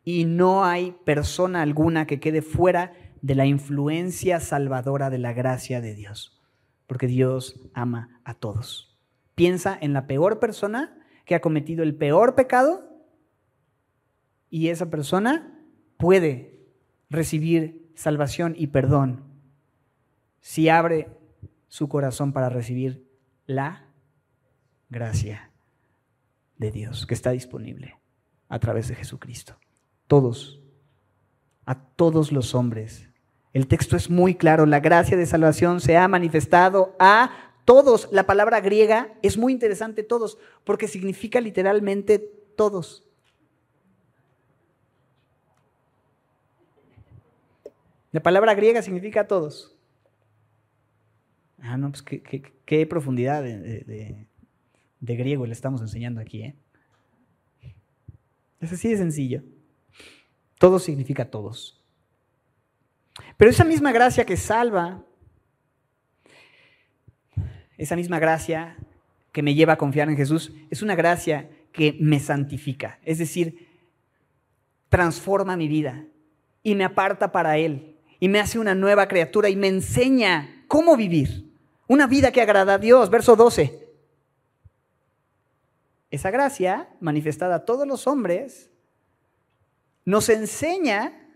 Y 0.05 0.23
no 0.23 0.63
hay 0.63 0.95
persona 1.03 1.61
alguna 1.61 2.07
que 2.07 2.21
quede 2.21 2.41
fuera 2.41 2.93
de 3.21 3.35
la 3.35 3.45
influencia 3.45 4.39
salvadora 4.39 5.09
de 5.09 5.17
la 5.17 5.33
gracia 5.33 5.81
de 5.81 5.93
Dios, 5.93 6.41
porque 6.87 7.07
Dios 7.07 7.59
ama 7.73 8.21
a 8.23 8.33
todos. 8.33 8.97
Piensa 9.35 9.77
en 9.79 9.91
la 9.91 10.07
peor 10.07 10.39
persona 10.39 10.97
que 11.25 11.35
ha 11.35 11.41
cometido 11.41 11.83
el 11.83 11.95
peor 11.95 12.35
pecado 12.35 12.89
y 14.49 14.69
esa 14.69 14.89
persona 14.89 15.59
puede 15.97 16.65
recibir 17.09 17.91
salvación 17.95 18.55
y 18.57 18.67
perdón 18.67 19.23
si 20.39 20.69
abre 20.69 21.09
su 21.67 21.89
corazón 21.89 22.31
para 22.31 22.49
recibir 22.49 23.05
la 23.45 23.92
gracia 24.93 25.51
de 26.57 26.71
Dios 26.71 27.05
que 27.05 27.13
está 27.13 27.31
disponible 27.31 27.99
a 28.47 28.59
través 28.59 28.87
de 28.87 28.95
Jesucristo. 28.95 29.57
Todos, 30.07 30.61
a 31.65 31.75
todos 31.75 32.31
los 32.31 32.55
hombres. 32.55 33.09
El 33.51 33.67
texto 33.67 33.97
es 33.97 34.09
muy 34.09 34.35
claro, 34.35 34.65
la 34.65 34.79
gracia 34.79 35.17
de 35.17 35.25
salvación 35.25 35.81
se 35.81 35.97
ha 35.97 36.07
manifestado 36.07 36.95
a 36.99 37.51
todos. 37.65 38.07
La 38.11 38.25
palabra 38.25 38.61
griega 38.61 39.13
es 39.21 39.37
muy 39.37 39.51
interesante, 39.51 40.03
todos, 40.03 40.37
porque 40.63 40.87
significa 40.87 41.41
literalmente 41.41 42.19
todos. 42.55 43.03
La 48.11 48.21
palabra 48.21 48.53
griega 48.53 48.81
significa 48.81 49.27
todos. 49.27 49.75
Ah, 51.59 51.77
no, 51.77 51.89
pues 51.89 52.03
qué, 52.03 52.85
profundidad 52.85 53.41
de, 53.41 54.27
griego 55.05 55.45
le 55.45 55.53
estamos 55.53 55.81
enseñando 55.81 56.21
aquí, 56.21 56.43
¿eh? 56.43 56.55
Es 58.59 58.71
así 58.71 58.89
de 58.89 58.97
sencillo. 58.97 59.43
Todo 60.57 60.79
significa 60.79 61.25
todos. 61.25 61.81
Pero 63.35 63.51
esa 63.51 63.65
misma 63.65 63.91
gracia 63.91 64.25
que 64.25 64.37
salva, 64.37 65.03
esa 67.77 67.97
misma 67.97 68.19
gracia 68.19 68.77
que 69.33 69.43
me 69.43 69.53
lleva 69.53 69.73
a 69.73 69.77
confiar 69.77 70.09
en 70.09 70.15
Jesús, 70.15 70.53
es 70.69 70.81
una 70.81 70.95
gracia 70.95 71.49
que 71.73 71.97
me 71.99 72.21
santifica. 72.21 72.99
Es 73.03 73.17
decir, 73.17 73.67
transforma 74.87 75.57
mi 75.57 75.67
vida 75.67 76.05
y 76.61 76.75
me 76.75 76.85
aparta 76.85 77.33
para 77.33 77.57
Él 77.57 77.97
y 78.19 78.29
me 78.29 78.39
hace 78.39 78.59
una 78.59 78.75
nueva 78.75 79.09
criatura 79.09 79.49
y 79.49 79.57
me 79.57 79.67
enseña 79.67 80.63
cómo 80.69 80.95
vivir. 80.95 81.51
Una 81.87 82.07
vida 82.07 82.31
que 82.31 82.41
agrada 82.41 82.75
a 82.75 82.77
Dios. 82.77 83.09
Verso 83.09 83.35
12. 83.35 83.82
Esa 86.13 86.29
gracia, 86.29 86.89
manifestada 86.99 87.55
a 87.55 87.65
todos 87.65 87.87
los 87.87 88.05
hombres, 88.05 88.69
nos 90.05 90.29
enseña 90.29 91.27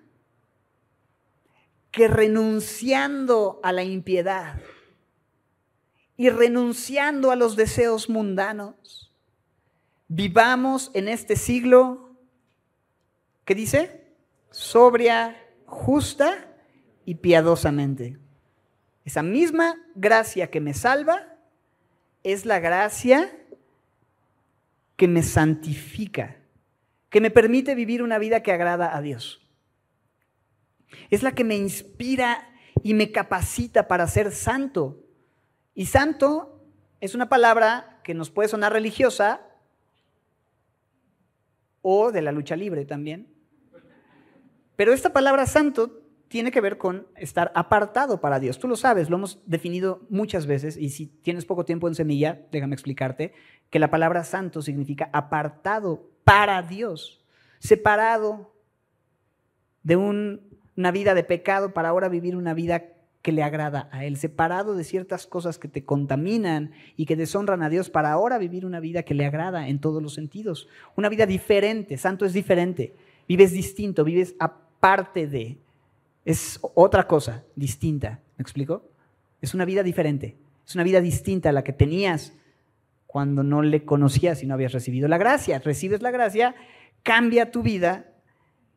que 1.89 2.07
renunciando 2.07 3.59
a 3.63 3.71
la 3.71 3.83
impiedad 3.83 4.61
y 6.15 6.29
renunciando 6.29 7.31
a 7.31 7.35
los 7.35 7.55
deseos 7.55 8.07
mundanos, 8.07 9.11
vivamos 10.09 10.91
en 10.93 11.07
este 11.07 11.37
siglo, 11.37 12.15
¿qué 13.45 13.55
dice? 13.55 14.13
Sobria, 14.51 15.43
justa 15.65 16.55
y 17.03 17.15
piadosamente. 17.15 18.19
Esa 19.05 19.23
misma 19.23 19.75
gracia 19.95 20.51
que 20.51 20.61
me 20.61 20.75
salva 20.75 21.35
es 22.21 22.45
la 22.45 22.59
gracia 22.59 23.33
que 24.97 25.07
me 25.07 25.23
santifica, 25.23 26.35
que 27.09 27.21
me 27.21 27.31
permite 27.31 27.75
vivir 27.75 28.03
una 28.03 28.17
vida 28.17 28.43
que 28.43 28.51
agrada 28.51 28.97
a 28.97 29.01
Dios. 29.01 29.47
Es 31.09 31.23
la 31.23 31.33
que 31.33 31.43
me 31.43 31.55
inspira 31.55 32.49
y 32.83 32.93
me 32.93 33.11
capacita 33.11 33.87
para 33.87 34.07
ser 34.07 34.31
santo. 34.31 35.05
Y 35.73 35.85
santo 35.85 36.65
es 36.99 37.15
una 37.15 37.29
palabra 37.29 38.01
que 38.03 38.13
nos 38.13 38.31
puede 38.31 38.49
sonar 38.49 38.73
religiosa 38.73 39.41
o 41.81 42.11
de 42.11 42.21
la 42.21 42.31
lucha 42.31 42.55
libre 42.55 42.83
también. 42.85 43.33
Pero 44.75 44.93
esta 44.93 45.13
palabra 45.13 45.45
santo 45.45 46.01
tiene 46.27 46.51
que 46.51 46.61
ver 46.61 46.77
con 46.77 47.07
estar 47.15 47.51
apartado 47.55 48.19
para 48.19 48.39
Dios. 48.39 48.59
Tú 48.59 48.67
lo 48.67 48.75
sabes, 48.75 49.09
lo 49.09 49.17
hemos 49.17 49.41
definido 49.45 50.05
muchas 50.09 50.45
veces 50.45 50.75
y 50.77 50.89
si 50.89 51.07
tienes 51.07 51.45
poco 51.45 51.65
tiempo 51.65 51.87
en 51.87 51.95
semilla, 51.95 52.41
déjame 52.51 52.73
explicarte 52.73 53.33
que 53.69 53.79
la 53.79 53.89
palabra 53.89 54.23
santo 54.23 54.61
significa 54.61 55.09
apartado 55.13 56.09
para 56.23 56.61
Dios, 56.61 57.23
separado 57.59 58.53
de 59.83 59.95
una 59.95 60.91
vida 60.91 61.13
de 61.13 61.23
pecado 61.23 61.73
para 61.73 61.89
ahora 61.89 62.09
vivir 62.09 62.35
una 62.35 62.53
vida 62.53 62.93
que 63.21 63.31
le 63.31 63.43
agrada 63.43 63.89
a 63.91 64.05
Él, 64.05 64.17
separado 64.17 64.75
de 64.75 64.83
ciertas 64.83 65.27
cosas 65.27 65.57
que 65.57 65.67
te 65.67 65.83
contaminan 65.83 66.71
y 66.95 67.05
que 67.05 67.15
deshonran 67.15 67.61
a 67.61 67.69
Dios 67.69 67.89
para 67.89 68.11
ahora 68.11 68.37
vivir 68.37 68.65
una 68.65 68.79
vida 68.79 69.03
que 69.03 69.13
le 69.13 69.25
agrada 69.25 69.67
en 69.67 69.79
todos 69.79 70.01
los 70.01 70.13
sentidos, 70.13 70.69
una 70.95 71.09
vida 71.09 71.25
diferente, 71.25 71.97
santo 71.97 72.25
es 72.25 72.33
diferente, 72.33 72.93
vives 73.27 73.51
distinto, 73.51 74.03
vives 74.03 74.35
aparte 74.39 75.27
de, 75.27 75.57
es 76.23 76.59
otra 76.61 77.07
cosa 77.07 77.43
distinta. 77.55 78.21
¿Me 78.37 78.43
explico? 78.43 78.83
Es 79.41 79.53
una 79.53 79.65
vida 79.65 79.83
diferente. 79.83 80.37
Es 80.65 80.75
una 80.75 80.83
vida 80.83 81.01
distinta 81.01 81.49
a 81.49 81.53
la 81.53 81.63
que 81.63 81.73
tenías 81.73 82.33
cuando 83.07 83.41
no 83.41 83.61
le 83.61 83.85
conocías 83.85 84.43
y 84.43 84.45
no 84.45 84.53
habías 84.53 84.73
recibido 84.73 85.07
la 85.07 85.17
gracia. 85.17 85.59
Recibes 85.59 86.01
la 86.01 86.11
gracia, 86.11 86.55
cambia 87.03 87.51
tu 87.51 87.63
vida 87.63 88.05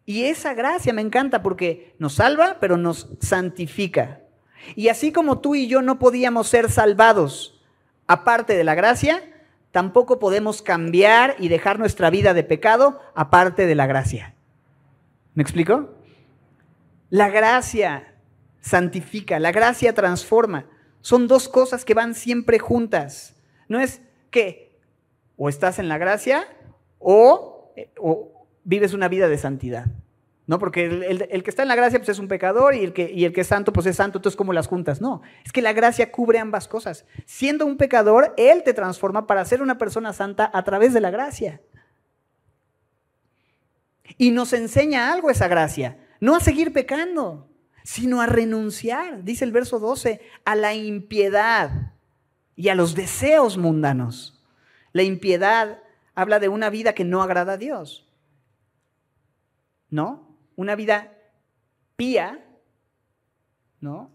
y 0.07 0.25
esa 0.25 0.55
gracia 0.55 0.93
me 0.93 1.03
encanta 1.03 1.43
porque 1.43 1.95
nos 1.99 2.15
salva, 2.15 2.57
pero 2.61 2.77
nos 2.77 3.11
santifica. 3.21 4.23
Y 4.75 4.89
así 4.89 5.13
como 5.13 5.41
tú 5.41 5.55
y 5.55 5.69
yo 5.69 5.83
no 5.83 5.99
podíamos 5.99 6.49
ser 6.49 6.71
salvados 6.71 7.61
aparte 8.07 8.57
de 8.57 8.65
la 8.65 8.75
gracia, 8.75 9.23
tampoco 9.71 10.19
podemos 10.19 10.63
cambiar 10.63 11.37
y 11.39 11.49
dejar 11.49 11.79
nuestra 11.79 12.11
vida 12.11 12.35
de 12.35 12.45
pecado 12.45 13.01
aparte 13.15 13.67
de 13.67 13.75
la 13.75 13.87
gracia. 13.87 14.35
¿Me 15.35 15.43
explico? 15.43 15.95
La 17.09 17.29
gracia 17.29 18.15
santifica, 18.61 19.39
la 19.39 19.53
gracia 19.53 19.95
transforma. 19.95 20.67
Son 21.03 21.29
dos 21.29 21.49
cosas 21.49 21.85
que 21.85 21.95
van 21.95 22.15
siempre 22.15 22.59
juntas. 22.59 23.37
No 23.69 23.79
es 23.79 24.03
que 24.31 24.79
o 25.37 25.49
estás 25.49 25.79
en 25.79 25.89
la 25.89 25.99
gracia 25.99 26.47
o, 26.99 27.73
eh, 27.77 27.91
o 27.99 28.47
vives 28.65 28.93
una 28.95 29.09
vida 29.09 29.29
de 29.29 29.39
santidad. 29.39 29.87
¿no? 30.51 30.59
Porque 30.59 30.85
el, 30.85 31.43
que 31.45 31.51
está 31.51 31.63
en 31.63 31.69
la 31.69 31.77
gracia 31.77 32.01
pues 32.01 32.09
es 32.09 32.19
un 32.19 32.27
pecador 32.27 32.75
y 32.75 32.83
el, 32.83 32.93
que, 32.93 33.09
y 33.09 33.25
el 33.25 33.33
que 33.33 33.43
es 33.43 33.47
santo 33.47 33.73
pues 33.73 33.87
es 33.87 33.95
santo, 33.95 34.19
entonces 34.19 34.37
como 34.37 34.53
las 34.53 34.67
juntas. 34.67 35.01
No, 35.01 35.23
es 35.45 35.53
que 35.53 35.63
la 35.63 35.73
gracia 35.73 36.11
cubre 36.11 36.41
ambas 36.41 36.67
cosas. 36.67 37.05
Siendo 37.25 37.65
un 37.65 37.77
pecador, 37.77 38.35
Él 38.37 38.65
te 38.65 38.75
transforma 38.75 39.29
para 39.29 39.45
ser 39.45 39.63
una 39.63 39.79
persona 39.79 40.13
santa 40.13 40.51
a 40.53 40.65
través 40.65 40.93
de 40.93 41.01
la 41.01 41.13
gracia. 41.13 41.61
Y 44.19 44.33
nos 44.33 44.53
enseña 44.53 45.13
algo 45.13 45.31
esa 45.31 45.47
gracia, 45.47 45.99
no 46.19 46.35
a 46.35 46.41
seguir 46.41 46.73
pecando, 46.73 47.49
sino 47.85 48.21
a 48.21 48.27
renunciar, 48.27 49.23
dice 49.23 49.45
el 49.45 49.53
verso 49.53 49.79
12, 49.79 50.21
a 50.45 50.57
la 50.57 50.75
impiedad 50.75 51.93
y 52.61 52.69
a 52.69 52.75
los 52.75 52.95
deseos 52.95 53.57
mundanos. 53.57 54.39
La 54.93 55.03
impiedad 55.03 55.83
habla 56.15 56.39
de 56.39 56.51
una 56.51 56.69
vida 56.69 56.93
que 56.93 57.05
no 57.05 57.23
agrada 57.23 57.55
a 57.55 57.57
Dios. 57.57 58.07
¿No? 59.89 60.29
una 60.57 60.77
vida 60.77 61.17
pía, 61.97 62.45
¿no? 63.81 64.13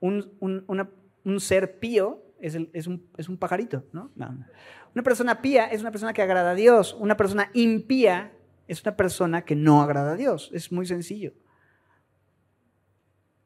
Un, 0.00 1.38
ser 1.38 1.78
pío 1.78 2.24
es, 2.40 2.56
un, 2.88 3.36
pajarito, 3.38 3.84
¿no? 3.92 4.10
Una 4.16 5.02
persona 5.04 5.40
pía 5.40 5.66
es 5.66 5.80
una 5.80 5.92
persona 5.92 6.12
que 6.12 6.22
agrada 6.22 6.50
a 6.50 6.54
Dios. 6.56 6.96
Una 6.98 7.16
persona 7.16 7.50
impía 7.54 8.32
es 8.66 8.82
una 8.82 8.96
persona 8.96 9.44
que 9.44 9.54
no 9.54 9.80
agrada 9.80 10.14
a 10.14 10.16
Dios. 10.16 10.50
Es 10.52 10.72
muy 10.72 10.86
sencillo. 10.86 11.34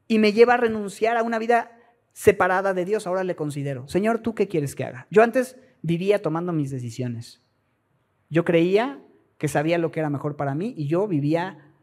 Y 0.08 0.18
me 0.18 0.32
lleva 0.32 0.54
a 0.54 0.56
renunciar 0.56 1.18
a 1.18 1.22
una 1.22 1.38
vida 1.38 1.75
separada 2.16 2.72
de 2.72 2.86
Dios. 2.86 3.06
Ahora 3.06 3.24
le 3.24 3.36
considero, 3.36 3.86
Señor, 3.88 4.20
¿tú 4.20 4.34
qué 4.34 4.48
quieres 4.48 4.74
que 4.74 4.84
haga? 4.84 5.06
Yo 5.10 5.22
antes 5.22 5.58
vivía 5.82 6.22
tomando 6.22 6.50
mis 6.54 6.70
decisiones. 6.70 7.42
Yo 8.30 8.42
creía 8.42 9.02
que 9.36 9.48
sabía 9.48 9.76
lo 9.76 9.92
que 9.92 10.00
era 10.00 10.08
mejor 10.08 10.34
para 10.34 10.54
mí 10.54 10.72
y 10.78 10.86
yo 10.86 11.06
vivía 11.06 11.74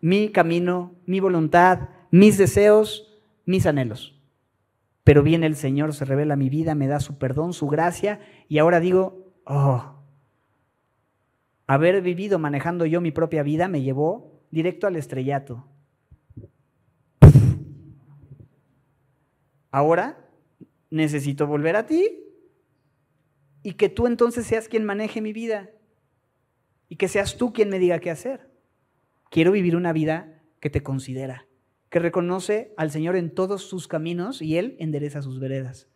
mi 0.00 0.28
camino, 0.28 0.94
mi 1.04 1.18
voluntad, 1.18 1.88
mis 2.12 2.38
deseos, 2.38 3.20
mis 3.44 3.66
anhelos. 3.66 4.16
Pero 5.02 5.24
viene 5.24 5.46
el 5.46 5.56
Señor, 5.56 5.94
se 5.94 6.04
revela 6.04 6.36
mi 6.36 6.48
vida, 6.48 6.76
me 6.76 6.86
da 6.86 7.00
su 7.00 7.18
perdón, 7.18 7.54
su 7.54 7.66
gracia, 7.66 8.20
y 8.48 8.58
ahora 8.58 8.78
digo, 8.78 9.32
oh, 9.44 9.96
haber 11.66 12.02
vivido 12.02 12.38
manejando 12.38 12.86
yo 12.86 13.00
mi 13.00 13.10
propia 13.10 13.42
vida 13.42 13.66
me 13.66 13.82
llevó 13.82 14.44
directo 14.52 14.86
al 14.86 14.94
estrellato. 14.94 15.66
Ahora 19.70 20.28
necesito 20.90 21.46
volver 21.46 21.76
a 21.76 21.86
ti 21.86 22.24
y 23.62 23.74
que 23.74 23.88
tú 23.88 24.06
entonces 24.06 24.46
seas 24.46 24.68
quien 24.68 24.84
maneje 24.84 25.20
mi 25.20 25.32
vida 25.32 25.70
y 26.88 26.96
que 26.96 27.08
seas 27.08 27.36
tú 27.36 27.52
quien 27.52 27.68
me 27.68 27.78
diga 27.78 27.98
qué 27.98 28.10
hacer. 28.10 28.50
Quiero 29.30 29.52
vivir 29.52 29.76
una 29.76 29.92
vida 29.92 30.42
que 30.60 30.70
te 30.70 30.82
considera, 30.82 31.46
que 31.90 31.98
reconoce 31.98 32.72
al 32.76 32.90
Señor 32.90 33.16
en 33.16 33.34
todos 33.34 33.62
sus 33.62 33.88
caminos 33.88 34.40
y 34.40 34.56
Él 34.56 34.76
endereza 34.78 35.22
sus 35.22 35.38
veredas. 35.38 35.88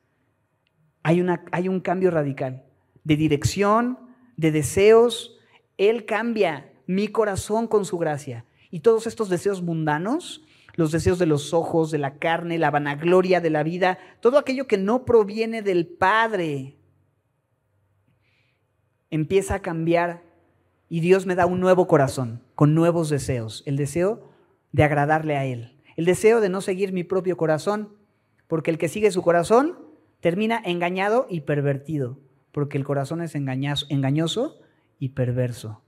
Hay, 1.03 1.21
una, 1.21 1.45
hay 1.51 1.69
un 1.69 1.81
cambio 1.81 2.11
radical 2.11 2.65
de 3.05 3.17
dirección, 3.17 3.99
de 4.37 4.53
deseos. 4.53 5.37
Él 5.79 6.05
cambia 6.05 6.73
mi 6.87 7.09
corazón 7.09 7.67
con 7.67 7.85
su 7.85 7.99
gracia. 7.99 8.45
Y 8.71 8.81
todos 8.81 9.07
estos 9.07 9.29
deseos 9.29 9.63
mundanos, 9.63 10.45
los 10.75 10.93
deseos 10.93 11.19
de 11.19 11.27
los 11.27 11.53
ojos, 11.53 11.91
de 11.91 11.99
la 11.99 12.19
carne, 12.19 12.59
la 12.59 12.71
vanagloria 12.71 13.41
de 13.41 13.51
la 13.51 13.63
vida, 13.63 13.99
todo 14.21 14.39
aquello 14.39 14.67
que 14.67 14.79
no 14.79 15.05
proviene 15.05 15.63
del 15.63 15.87
Padre, 15.87 16.77
empieza 19.11 19.57
a 19.57 19.63
cambiar 19.63 20.23
y 20.89 21.01
Dios 21.01 21.27
me 21.27 21.35
da 21.35 21.47
un 21.47 21.61
nuevo 21.61 21.87
corazón, 21.87 22.43
con 22.55 22.75
nuevos 22.75 23.09
deseos. 23.09 23.63
El 23.67 23.77
deseo 23.77 24.31
de 24.73 24.83
agradarle 24.83 25.37
a 25.37 25.45
Él. 25.45 25.79
El 25.97 26.05
deseo 26.05 26.41
de 26.41 26.49
no 26.49 26.61
seguir 26.61 26.93
mi 26.93 27.05
propio 27.05 27.37
corazón, 27.37 27.97
porque 28.47 28.71
el 28.71 28.79
que 28.79 28.89
sigue 28.89 29.11
su 29.11 29.23
corazón 29.23 29.79
termina 30.21 30.61
engañado 30.65 31.27
y 31.29 31.41
pervertido, 31.41 32.19
porque 32.53 32.79
el 32.79 32.85
corazón 32.85 33.23
es 33.23 33.35
engañoso 33.35 34.61
y 34.99 35.11
perverso. 35.11 35.83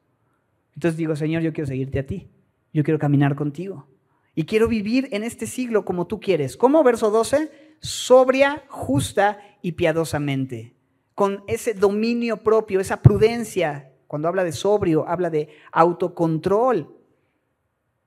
Entonces 0.75 0.97
digo, 0.97 1.17
Señor, 1.17 1.43
yo 1.43 1.53
quiero 1.53 1.69
seguirte 1.69 1.99
a 2.01 2.07
ti. 2.07 2.29
Yo 2.73 2.83
quiero 2.83 2.99
caminar 2.99 3.37
contigo. 3.37 3.87
Y 4.35 4.45
quiero 4.45 4.69
vivir 4.69 5.09
en 5.13 5.23
este 5.23 5.47
siglo 5.47 5.85
como 5.85 6.07
tú 6.07 6.21
quieres. 6.21 6.57
¿Cómo? 6.57 6.83
Verso 6.83 7.11
12, 7.11 7.77
sobria, 7.81 8.65
justa 8.69 9.39
y 9.63 9.73
piadosamente. 9.73 10.75
Con 11.15 11.45
ese 11.47 11.75
dominio 11.75 12.43
propio, 12.43 12.81
esa 12.81 13.01
prudencia 13.01 13.93
cuando 14.07 14.29
habla 14.29 14.45
de 14.45 14.53
sobrio, 14.53 15.09
habla 15.09 15.31
de 15.31 15.49
autocontrol. 15.73 16.97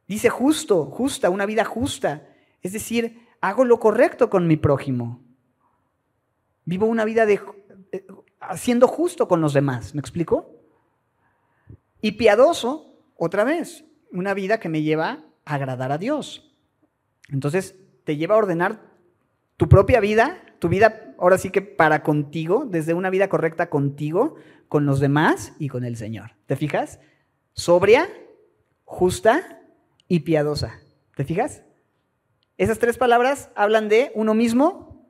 Dice 0.08 0.30
justo, 0.30 0.86
justa, 0.86 1.30
una 1.30 1.46
vida 1.46 1.66
justa. 1.66 2.30
Es 2.62 2.74
decir, 2.74 3.28
hago 3.42 3.66
lo 3.66 3.80
correcto 3.80 4.30
con 4.30 4.48
mi 4.48 4.58
prójimo. 4.58 5.22
Vivo 6.66 6.86
una 6.86 7.06
vida 7.06 7.26
de, 7.26 7.42
eh, 7.92 8.06
haciendo 8.40 8.88
justo 8.88 9.28
con 9.28 9.42
los 9.42 9.54
demás. 9.54 9.96
¿Me 9.96 10.00
explico? 10.00 10.52
Y 12.02 12.14
piadoso, 12.14 12.94
otra 13.18 13.44
vez, 13.44 13.86
una 14.12 14.34
vida 14.34 14.60
que 14.60 14.70
me 14.70 14.84
lleva 14.84 15.27
agradar 15.48 15.92
a 15.92 15.98
Dios. 15.98 16.56
Entonces, 17.30 17.76
te 18.04 18.18
lleva 18.18 18.36
a 18.36 18.40
ordenar 18.40 18.82
tu 19.58 19.68
propia 19.68 20.00
vida, 20.00 20.42
tu 20.60 20.70
vida 20.70 21.16
ahora 21.18 21.38
sí 21.38 21.50
que 21.50 21.62
para 21.62 22.04
contigo, 22.04 22.66
desde 22.68 22.94
una 22.94 23.10
vida 23.10 23.28
correcta 23.30 23.70
contigo, 23.70 24.36
con 24.68 24.86
los 24.86 25.00
demás 25.00 25.54
y 25.60 25.70
con 25.70 25.84
el 25.84 25.96
Señor. 25.96 26.32
¿Te 26.46 26.56
fijas? 26.56 27.00
Sobria, 27.54 28.10
justa 28.86 29.62
y 30.08 30.22
piadosa. 30.22 30.80
¿Te 31.16 31.24
fijas? 31.24 31.64
Esas 32.58 32.80
tres 32.80 32.98
palabras 32.98 33.50
hablan 33.56 33.90
de 33.90 34.12
uno 34.16 34.34
mismo, 34.34 35.06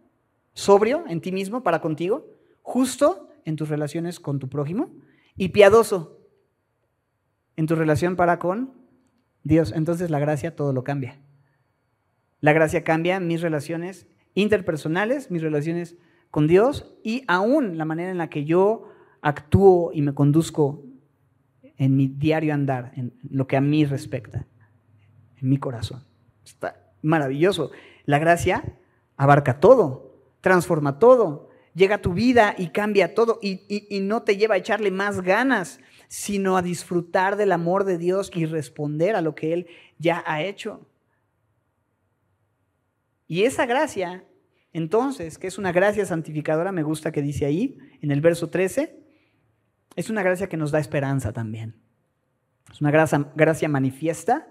sobrio 0.54 1.04
en 1.08 1.22
ti 1.22 1.32
mismo, 1.32 1.64
para 1.64 1.82
contigo, 1.82 2.26
justo 2.62 3.30
en 3.46 3.56
tus 3.56 3.70
relaciones 3.70 4.20
con 4.20 4.40
tu 4.40 4.50
prójimo 4.50 4.92
y 5.36 5.50
piadoso 5.50 6.20
en 7.56 7.66
tu 7.66 7.76
relación 7.76 8.16
para 8.16 8.40
con 8.40 8.74
Dios. 9.48 9.74
Entonces 9.76 10.10
la 10.10 10.20
gracia 10.20 10.56
todo 10.56 10.74
lo 10.74 10.84
cambia. 10.84 11.20
La 12.40 12.54
gracia 12.54 12.84
cambia 12.84 13.20
mis 13.20 13.42
relaciones 13.42 14.08
interpersonales, 14.34 15.32
mis 15.32 15.42
relaciones 15.42 15.96
con 16.30 16.48
Dios 16.48 16.96
y 17.04 17.24
aún 17.28 17.78
la 17.78 17.86
manera 17.86 18.12
en 18.12 18.18
la 18.18 18.30
que 18.30 18.46
yo 18.46 18.90
actúo 19.22 19.92
y 19.94 20.02
me 20.02 20.14
conduzco 20.14 20.84
en 21.78 21.96
mi 21.96 22.08
diario 22.08 22.54
andar, 22.54 22.92
en 22.96 23.14
lo 23.30 23.48
que 23.48 23.58
a 23.58 23.62
mí 23.62 23.86
respecta, 23.86 24.46
en 25.38 25.50
mi 25.50 25.58
corazón. 25.58 26.04
Está 26.44 26.92
maravilloso. 27.02 27.72
La 28.06 28.20
gracia 28.20 28.64
abarca 29.16 29.60
todo, 29.60 30.22
transforma 30.42 31.00
todo, 31.00 31.50
llega 31.74 31.96
a 31.96 32.02
tu 32.02 32.14
vida 32.14 32.56
y 32.58 32.70
cambia 32.70 33.14
todo 33.14 33.40
y, 33.42 33.62
y, 33.90 34.00
no 34.02 34.24
te 34.24 34.38
lleva 34.38 34.56
a 34.56 34.58
echarle 34.58 34.92
más 34.92 35.22
ganas, 35.22 35.80
sino 36.08 36.58
a 36.58 36.62
disfrutar 36.62 37.36
del 37.36 37.52
amor 37.52 37.84
de 37.84 37.98
Dios 37.98 38.32
y 38.34 38.46
responder 38.46 39.16
a 39.16 39.22
lo 39.22 39.36
que 39.36 39.54
Él 39.54 39.68
ya 39.98 40.24
ha 40.26 40.42
hecho. 40.42 40.88
Y 43.28 43.44
esa 43.44 43.66
gracia, 43.66 44.24
entonces, 44.72 45.38
que 45.38 45.48
es 45.48 45.58
una 45.58 45.72
gracia 45.72 46.06
santificadora, 46.06 46.72
me 46.72 46.84
gusta 46.84 47.12
que 47.12 47.22
dice 47.22 47.46
ahí, 47.46 47.78
en 48.02 48.12
el 48.12 48.22
verso 48.22 48.50
13, 48.50 48.98
es 49.96 50.10
una 50.10 50.24
gracia 50.24 50.48
que 50.48 50.58
nos 50.58 50.72
da 50.72 50.80
esperanza 50.80 51.34
también. 51.34 51.76
Es 52.72 52.80
una 52.82 52.92
gracia, 52.92 53.32
gracia 53.36 53.68
manifiesta, 53.68 54.48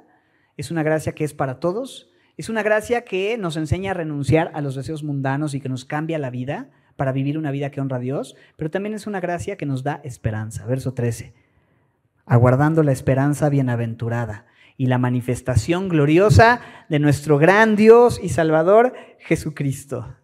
es 0.57 0.70
una 0.70 0.82
gracia 0.82 1.14
que 1.14 1.24
es 1.24 1.32
para 1.32 1.61
todos, 1.61 2.11
es 2.36 2.50
una 2.50 2.62
gracia 2.62 3.04
que 3.04 3.38
nos 3.38 3.57
enseña 3.57 3.92
a 3.92 3.94
renunciar 3.94 4.50
a 4.54 4.61
los 4.61 4.74
deseos 4.74 5.02
mundanos 5.02 5.54
y 5.54 5.61
que 5.61 5.70
nos 5.70 5.86
cambia 5.86 6.18
la 6.18 6.30
vida 6.30 6.70
para 6.96 7.12
vivir 7.12 7.38
una 7.38 7.50
vida 7.50 7.70
que 7.70 7.80
honra 7.80 7.96
a 7.96 8.00
Dios, 8.00 8.36
pero 8.57 8.70
también 8.70 8.94
es 8.94 9.07
una 9.07 9.20
gracia 9.20 9.57
que 9.57 9.66
nos 9.66 9.82
da 9.82 10.00
esperanza. 10.04 10.66
Verso 10.66 10.92
13. 10.92 11.45
Aguardando 12.26 12.82
la 12.82 12.92
esperanza 12.92 13.48
bienaventurada 13.48 14.46
y 14.76 14.86
la 14.86 14.98
manifestación 14.98 15.88
gloriosa 15.88 16.60
de 16.88 16.98
nuestro 16.98 17.38
gran 17.38 17.76
Dios 17.76 18.20
y 18.22 18.28
Salvador 18.28 18.94
Jesucristo. 19.20 20.14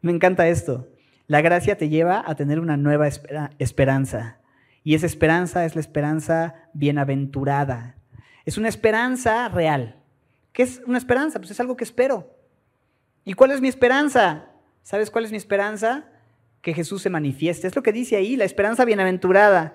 Me 0.00 0.12
encanta 0.12 0.48
esto. 0.48 0.88
La 1.26 1.40
gracia 1.40 1.76
te 1.76 1.88
lleva 1.88 2.22
a 2.26 2.34
tener 2.34 2.60
una 2.60 2.76
nueva 2.76 3.08
esperanza. 3.58 4.38
Y 4.82 4.94
esa 4.94 5.06
esperanza 5.06 5.64
es 5.64 5.74
la 5.74 5.80
esperanza 5.80 6.54
bienaventurada. 6.74 7.96
Es 8.44 8.58
una 8.58 8.68
esperanza 8.68 9.48
real. 9.48 9.96
¿Qué 10.52 10.62
es 10.62 10.82
una 10.86 10.98
esperanza? 10.98 11.38
Pues 11.38 11.50
es 11.50 11.60
algo 11.60 11.76
que 11.76 11.84
espero. 11.84 12.36
¿Y 13.24 13.32
cuál 13.32 13.50
es 13.50 13.60
mi 13.60 13.68
esperanza? 13.68 14.46
¿Sabes 14.82 15.10
cuál 15.10 15.24
es 15.24 15.30
mi 15.30 15.38
esperanza? 15.38 16.04
Que 16.60 16.74
Jesús 16.74 17.02
se 17.02 17.10
manifieste. 17.10 17.66
Es 17.66 17.74
lo 17.74 17.82
que 17.82 17.92
dice 17.92 18.16
ahí, 18.16 18.36
la 18.36 18.44
esperanza 18.44 18.84
bienaventurada 18.84 19.74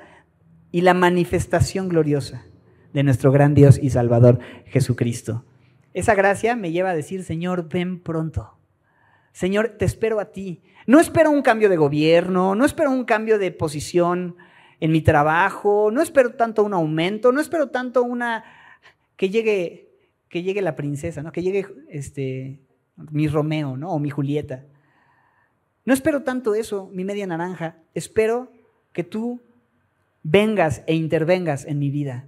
y 0.72 0.82
la 0.82 0.94
manifestación 0.94 1.90
gloriosa. 1.90 2.46
de 2.94 3.04
nuestro 3.04 3.32
gran 3.32 3.54
Dios 3.54 3.80
y 3.82 3.92
Salvador 3.92 4.40
Jesucristo. 4.66 5.46
Esa 5.94 6.16
gracia 6.16 6.56
me 6.56 6.72
lleva 6.72 6.90
a 6.90 6.96
decir, 6.96 7.24
Señor, 7.24 7.70
ven 7.70 8.02
pronto. 8.02 8.58
Señor, 9.32 9.76
te 9.78 9.86
espero 9.86 10.20
a 10.20 10.32
ti. 10.32 10.64
No 10.88 11.00
espero 11.00 11.30
un 11.30 11.44
cambio 11.44 11.70
de 11.70 11.78
gobierno, 11.78 12.56
no 12.56 12.66
espero 12.66 12.90
un 12.90 13.06
cambio 13.06 13.38
de 13.38 13.52
posición 13.52 14.38
en 14.80 14.92
mi 14.92 15.02
trabajo, 15.02 15.92
no 15.92 16.02
espero 16.02 16.34
tanto 16.34 16.64
un 16.64 16.74
aumento, 16.74 17.32
no 17.32 17.42
espero 17.42 17.70
tanto 17.70 18.02
una 18.02 18.44
que 19.16 19.30
llegue 19.30 19.90
que 20.30 20.44
llegue 20.44 20.62
la 20.62 20.76
princesa, 20.76 21.22
¿no? 21.24 21.32
Que 21.32 21.42
llegue 21.42 21.68
este 21.90 22.60
mi 22.96 23.28
Romeo, 23.28 23.78
¿no? 23.78 23.92
O 23.92 24.00
mi 24.00 24.10
Julieta. 24.10 24.66
No 25.86 25.94
espero 25.94 26.24
tanto 26.24 26.54
eso, 26.54 26.90
mi 26.94 27.04
media 27.04 27.26
naranja. 27.26 27.78
Espero 27.94 28.52
que 28.94 29.04
tú 29.04 29.42
vengas 30.24 30.84
e 30.88 30.96
intervengas 30.96 31.66
en 31.66 31.80
mi 31.80 31.90
vida. 31.90 32.28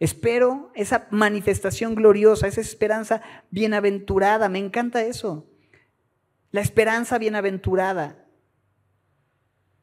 Espero 0.00 0.72
esa 0.74 1.06
manifestación 1.10 1.94
gloriosa, 1.94 2.48
esa 2.48 2.60
esperanza 2.60 3.22
bienaventurada. 3.50 4.48
Me 4.48 4.58
encanta 4.58 5.02
eso. 5.04 5.48
La 6.50 6.60
esperanza 6.60 7.18
bienaventurada. 7.18 8.26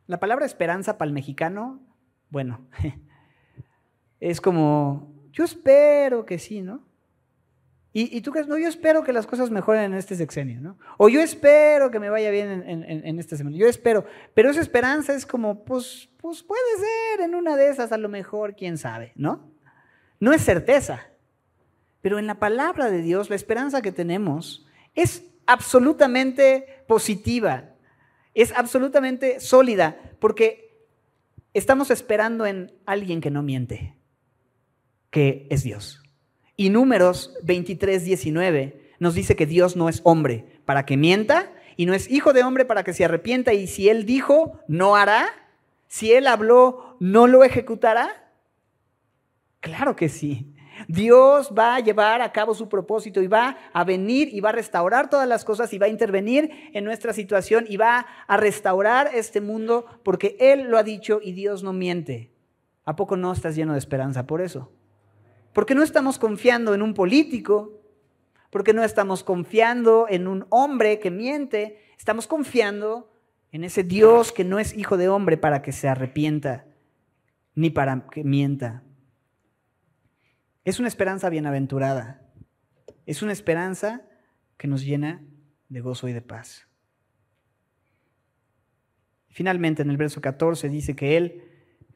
La 0.08 0.20
palabra 0.20 0.46
esperanza 0.46 0.98
para 0.98 1.08
el 1.08 1.14
mexicano, 1.14 1.80
bueno, 2.30 2.68
es 4.20 4.42
como, 4.42 5.14
yo 5.32 5.46
espero 5.46 6.26
que 6.26 6.38
sí, 6.38 6.62
¿no? 6.62 6.89
Y, 7.92 8.22
tú 8.22 8.32
crees, 8.32 8.48
no, 8.48 8.58
yo 8.60 8.68
espero 8.68 9.04
que 9.04 9.12
las 9.12 9.26
cosas 9.26 9.50
mejoren 9.50 9.86
en 9.86 9.94
este 9.96 10.16
sexenio, 10.16 10.62
¿no? 10.62 10.78
O 10.98 11.10
yo 11.10 11.22
espero 11.22 11.90
que 11.90 12.00
me 12.00 12.12
vaya 12.12 12.30
bien 12.30 12.64
en, 12.68 13.20
esta 13.20 13.36
semana. 13.36 13.58
Yo 13.58 13.68
espero. 13.68 14.06
Pero 14.36 14.52
esa 14.52 14.62
esperanza 14.62 15.16
es 15.16 15.26
como, 15.26 15.66
pues, 15.66 16.08
pues 16.18 16.44
puede 16.44 16.62
ser 16.78 17.26
en 17.26 17.34
una 17.34 17.56
de 17.56 17.70
esas, 17.70 17.92
a 17.92 17.98
lo 17.98 18.08
mejor, 18.08 18.56
quién 18.56 18.78
sabe, 18.78 19.12
¿no? 19.16 19.52
No 20.20 20.34
es 20.34 20.44
certeza. 20.44 21.08
Pero 22.02 22.20
en 22.20 22.28
la 22.28 22.36
palabra 22.36 22.92
de 22.92 23.02
Dios, 23.02 23.32
la 23.32 23.36
esperanza 23.36 23.82
que 23.82 23.92
tenemos 23.92 24.68
es 24.94 25.26
absolutamente 25.48 26.84
positiva, 26.88 27.72
es 28.36 28.54
absolutamente 28.56 29.40
sólida, 29.40 29.98
porque 30.20 30.86
estamos 31.56 31.90
esperando 31.90 32.46
en 32.46 32.72
alguien 32.86 33.20
que 33.20 33.32
no 33.32 33.42
miente, 33.42 33.96
que 35.10 35.48
es 35.50 35.64
Dios. 35.64 35.99
Y 36.60 36.72
números 36.72 37.34
23, 37.44 38.04
19 38.04 38.82
nos 39.00 39.16
dice 39.16 39.38
que 39.38 39.46
Dios 39.46 39.78
no 39.78 39.88
es 39.88 40.02
hombre 40.04 40.60
para 40.66 40.86
que 40.86 40.98
mienta 40.98 41.54
y 41.78 41.86
no 41.86 41.94
es 41.94 42.12
hijo 42.12 42.34
de 42.34 42.44
hombre 42.44 42.66
para 42.66 42.84
que 42.84 42.92
se 42.92 43.06
arrepienta 43.06 43.54
y 43.54 43.66
si 43.66 43.88
él 43.88 44.06
dijo, 44.06 44.60
no 44.68 44.98
hará, 44.98 45.30
si 45.88 46.12
él 46.12 46.28
habló, 46.28 46.98
no 47.00 47.28
lo 47.28 47.46
ejecutará. 47.46 48.30
Claro 49.62 49.96
que 49.96 50.10
sí. 50.10 50.54
Dios 50.90 51.54
va 51.58 51.76
a 51.76 51.80
llevar 51.80 52.22
a 52.22 52.34
cabo 52.34 52.54
su 52.54 52.68
propósito 52.68 53.22
y 53.22 53.28
va 53.28 53.56
a 53.72 53.86
venir 53.86 54.28
y 54.30 54.42
va 54.42 54.50
a 54.50 54.52
restaurar 54.52 55.10
todas 55.10 55.30
las 55.30 55.46
cosas 55.46 55.72
y 55.72 55.78
va 55.78 55.86
a 55.86 55.90
intervenir 55.90 56.52
en 56.74 56.84
nuestra 56.84 57.14
situación 57.14 57.68
y 57.70 57.78
va 57.78 58.06
a 58.28 58.36
restaurar 58.36 59.12
este 59.14 59.40
mundo 59.40 59.86
porque 60.04 60.36
Él 60.42 60.64
lo 60.64 60.78
ha 60.78 60.84
dicho 60.84 61.22
y 61.24 61.32
Dios 61.32 61.64
no 61.64 61.72
miente. 61.72 62.34
¿A 62.84 62.98
poco 62.98 63.16
no 63.16 63.32
estás 63.32 63.56
lleno 63.56 63.72
de 63.72 63.80
esperanza 63.80 64.28
por 64.28 64.42
eso? 64.42 64.74
Porque 65.60 65.76
no 65.76 65.84
estamos 65.84 66.18
confiando 66.18 66.74
en 66.74 66.82
un 66.82 66.94
político, 66.94 67.82
porque 68.50 68.72
no 68.72 68.82
estamos 68.82 69.26
confiando 69.26 70.08
en 70.10 70.30
un 70.30 70.46
hombre 70.52 71.00
que 71.00 71.12
miente, 71.12 71.82
estamos 71.98 72.28
confiando 72.28 73.12
en 73.52 73.66
ese 73.66 73.84
Dios 73.84 74.32
que 74.32 74.46
no 74.46 74.58
es 74.58 74.74
hijo 74.74 74.96
de 74.96 75.10
hombre 75.10 75.36
para 75.36 75.62
que 75.62 75.74
se 75.74 75.90
arrepienta, 75.90 76.66
ni 77.56 77.72
para 77.72 78.08
que 78.10 78.24
mienta. 78.24 78.84
Es 80.64 80.80
una 80.80 80.88
esperanza 80.88 81.30
bienaventurada, 81.30 82.22
es 83.06 83.22
una 83.22 83.34
esperanza 83.34 84.04
que 84.56 84.70
nos 84.70 84.86
llena 84.86 85.26
de 85.68 85.82
gozo 85.82 86.08
y 86.08 86.14
de 86.14 86.22
paz. 86.22 86.70
Finalmente, 89.28 89.82
en 89.82 89.90
el 89.90 89.98
verso 89.98 90.22
14 90.22 90.70
dice 90.70 90.96
que 90.96 91.18
Él 91.18 91.49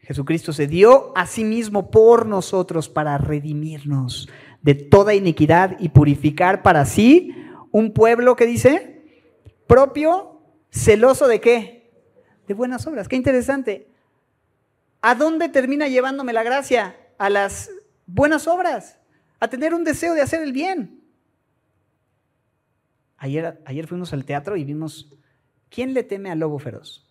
Jesucristo 0.04 0.51
se 0.51 0.68
dio 0.68 1.18
a 1.18 1.26
sí 1.26 1.45
mismo 1.45 1.89
por 1.89 2.26
nosotros 2.26 2.89
para 2.89 3.18
redimirnos 3.18 4.28
de 4.62 4.76
toda 4.76 5.14
iniquidad 5.14 5.78
y 5.80 5.89
purificar 5.89 6.62
para 6.62 6.86
sí 6.86 7.34
un 7.72 7.93
pueblo 7.93 8.36
que 8.36 8.45
dice 8.45 9.01
propio, 9.66 10.41
celoso 10.70 11.28
de 11.28 11.39
qué? 11.39 11.91
De 12.47 12.54
buenas 12.54 12.86
obras. 12.86 13.08
Qué 13.08 13.16
interesante. 13.16 13.88
¿A 15.01 15.16
dónde 15.16 15.47
termina 15.47 15.88
llevándome 15.88 16.34
la 16.34 16.43
gracia? 16.43 16.97
A 17.18 17.30
las 17.30 17.70
buenas 18.06 18.47
obras, 18.47 18.99
a 19.39 19.47
tener 19.47 19.74
un 19.74 19.86
deseo 19.86 20.14
de 20.14 20.22
hacer 20.22 20.41
el 20.41 20.51
bien. 20.51 21.01
Ayer, 23.18 23.62
ayer 23.66 23.88
fuimos 23.88 24.12
al 24.12 24.26
teatro 24.26 24.58
y 24.58 24.66
vimos, 24.66 25.18
¿quién 25.70 25.93
le 25.93 26.04
teme 26.04 26.30
al 26.30 26.39
lobo 26.39 26.60
feroz? 26.60 27.10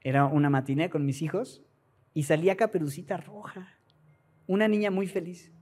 Era 0.00 0.24
una 0.24 0.48
matiné 0.48 0.88
con 0.88 1.04
mis 1.04 1.20
hijos 1.20 1.63
y 2.14 2.22
salía 2.22 2.56
Caperucita 2.56 3.16
Roja, 3.16 3.76
una 4.46 4.68
niña 4.68 4.90
muy 4.90 5.08
feliz, 5.08 5.52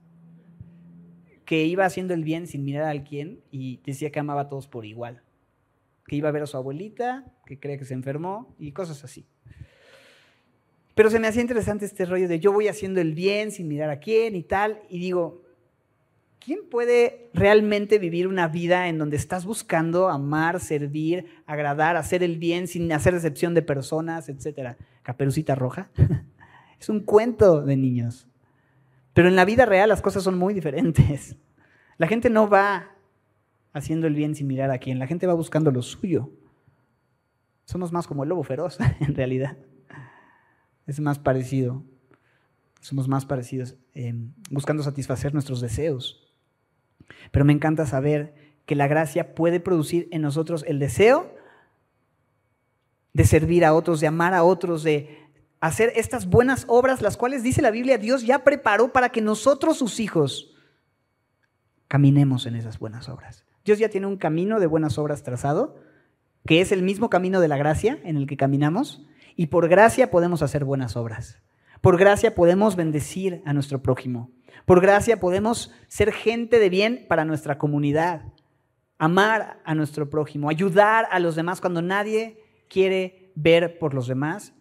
que 1.45 1.65
iba 1.65 1.85
haciendo 1.85 2.13
el 2.13 2.23
bien 2.23 2.47
sin 2.47 2.63
mirar 2.63 2.85
al 2.85 3.03
quién 3.03 3.41
y 3.51 3.81
decía 3.83 4.11
que 4.11 4.19
amaba 4.19 4.41
a 4.41 4.49
todos 4.49 4.67
por 4.67 4.85
igual, 4.85 5.23
que 6.07 6.15
iba 6.15 6.29
a 6.29 6.31
ver 6.31 6.43
a 6.43 6.47
su 6.47 6.55
abuelita, 6.55 7.25
que 7.45 7.59
cree 7.59 7.77
que 7.77 7.85
se 7.85 7.95
enfermó 7.95 8.55
y 8.59 8.71
cosas 8.71 9.03
así. 9.03 9.25
Pero 10.95 11.09
se 11.09 11.19
me 11.19 11.27
hacía 11.27 11.41
interesante 11.41 11.85
este 11.85 12.05
rollo 12.05 12.27
de 12.27 12.39
yo 12.39 12.53
voy 12.53 12.67
haciendo 12.67 13.01
el 13.01 13.15
bien 13.15 13.51
sin 13.51 13.67
mirar 13.67 13.89
a 13.89 13.99
quién 13.99 14.35
y 14.35 14.43
tal, 14.43 14.83
y 14.89 14.99
digo, 14.99 15.41
¿quién 16.39 16.59
puede 16.69 17.29
realmente 17.33 17.97
vivir 17.97 18.27
una 18.27 18.47
vida 18.47 18.87
en 18.87 18.99
donde 18.99 19.17
estás 19.17 19.43
buscando 19.43 20.09
amar, 20.09 20.59
servir, 20.59 21.25
agradar, 21.47 21.95
hacer 21.95 22.21
el 22.21 22.37
bien 22.37 22.67
sin 22.67 22.91
hacer 22.91 23.15
excepción 23.15 23.55
de 23.55 23.63
personas, 23.63 24.29
etcétera? 24.29 24.77
Caperucita 25.01 25.55
roja. 25.55 25.89
Es 26.83 26.89
un 26.89 26.99
cuento 26.99 27.61
de 27.61 27.77
niños. 27.77 28.27
Pero 29.13 29.29
en 29.29 29.37
la 29.37 29.45
vida 29.45 29.65
real 29.65 29.87
las 29.87 30.01
cosas 30.01 30.21
son 30.21 30.37
muy 30.37 30.53
diferentes. 30.53 31.37
La 31.97 32.07
gente 32.07 32.29
no 32.29 32.49
va 32.49 32.91
haciendo 33.71 34.05
el 34.05 34.15
bien 34.15 34.35
sin 34.35 34.47
mirar 34.47 34.69
a 34.69 34.79
quién, 34.79 34.99
la 34.99 35.07
gente 35.07 35.25
va 35.25 35.33
buscando 35.33 35.71
lo 35.71 35.81
suyo. 35.81 36.29
Somos 37.63 37.93
más 37.93 38.05
como 38.05 38.23
el 38.23 38.29
lobo 38.29 38.43
feroz, 38.43 38.79
en 38.99 39.15
realidad. 39.15 39.55
Es 40.85 40.99
más 40.99 41.19
parecido. 41.19 41.85
Somos 42.81 43.07
más 43.07 43.25
parecidos 43.25 43.77
em, 43.93 44.33
buscando 44.49 44.83
satisfacer 44.83 45.33
nuestros 45.33 45.61
deseos. 45.61 46.33
Pero 47.31 47.45
me 47.45 47.53
encanta 47.53 47.85
saber 47.85 48.35
que 48.65 48.75
la 48.75 48.87
gracia 48.87 49.35
puede 49.35 49.61
producir 49.61 50.09
en 50.11 50.21
nosotros 50.21 50.65
el 50.67 50.79
deseo 50.79 51.33
de 53.13 53.23
servir 53.23 53.63
a 53.63 53.73
otros, 53.73 54.01
de 54.01 54.07
amar 54.07 54.33
a 54.33 54.43
otros, 54.43 54.83
de 54.83 55.22
hacer 55.63 55.93
estas 55.95 56.25
buenas 56.25 56.65
obras, 56.67 57.01
las 57.01 57.15
cuales 57.15 57.41
dice 57.41 57.61
la 57.61 57.71
Biblia, 57.71 57.97
Dios 57.97 58.23
ya 58.25 58.43
preparó 58.43 58.91
para 58.91 59.09
que 59.09 59.21
nosotros, 59.21 59.77
sus 59.77 60.01
hijos, 60.01 60.53
caminemos 61.87 62.45
en 62.45 62.57
esas 62.57 62.79
buenas 62.79 63.07
obras. 63.07 63.45
Dios 63.63 63.79
ya 63.79 63.87
tiene 63.87 64.07
un 64.07 64.17
camino 64.17 64.59
de 64.59 64.67
buenas 64.67 64.97
obras 64.97 65.23
trazado, 65.23 65.77
que 66.45 66.59
es 66.59 66.73
el 66.73 66.83
mismo 66.83 67.09
camino 67.09 67.39
de 67.39 67.47
la 67.47 67.55
gracia 67.55 67.97
en 68.03 68.17
el 68.17 68.27
que 68.27 68.35
caminamos, 68.35 69.05
y 69.37 69.47
por 69.47 69.69
gracia 69.69 70.11
podemos 70.11 70.41
hacer 70.41 70.65
buenas 70.65 70.97
obras. 70.97 71.41
Por 71.79 71.97
gracia 71.97 72.35
podemos 72.35 72.75
bendecir 72.75 73.41
a 73.45 73.53
nuestro 73.53 73.81
prójimo. 73.81 74.31
Por 74.65 74.81
gracia 74.81 75.21
podemos 75.21 75.71
ser 75.87 76.11
gente 76.11 76.59
de 76.59 76.67
bien 76.67 77.05
para 77.07 77.23
nuestra 77.23 77.57
comunidad, 77.57 78.33
amar 78.97 79.61
a 79.63 79.75
nuestro 79.75 80.09
prójimo, 80.09 80.49
ayudar 80.49 81.07
a 81.09 81.19
los 81.19 81.35
demás 81.37 81.61
cuando 81.61 81.81
nadie 81.81 82.43
quiere 82.67 83.31
ver 83.35 83.79
por 83.79 83.93
los 83.93 84.07
demás 84.09 84.53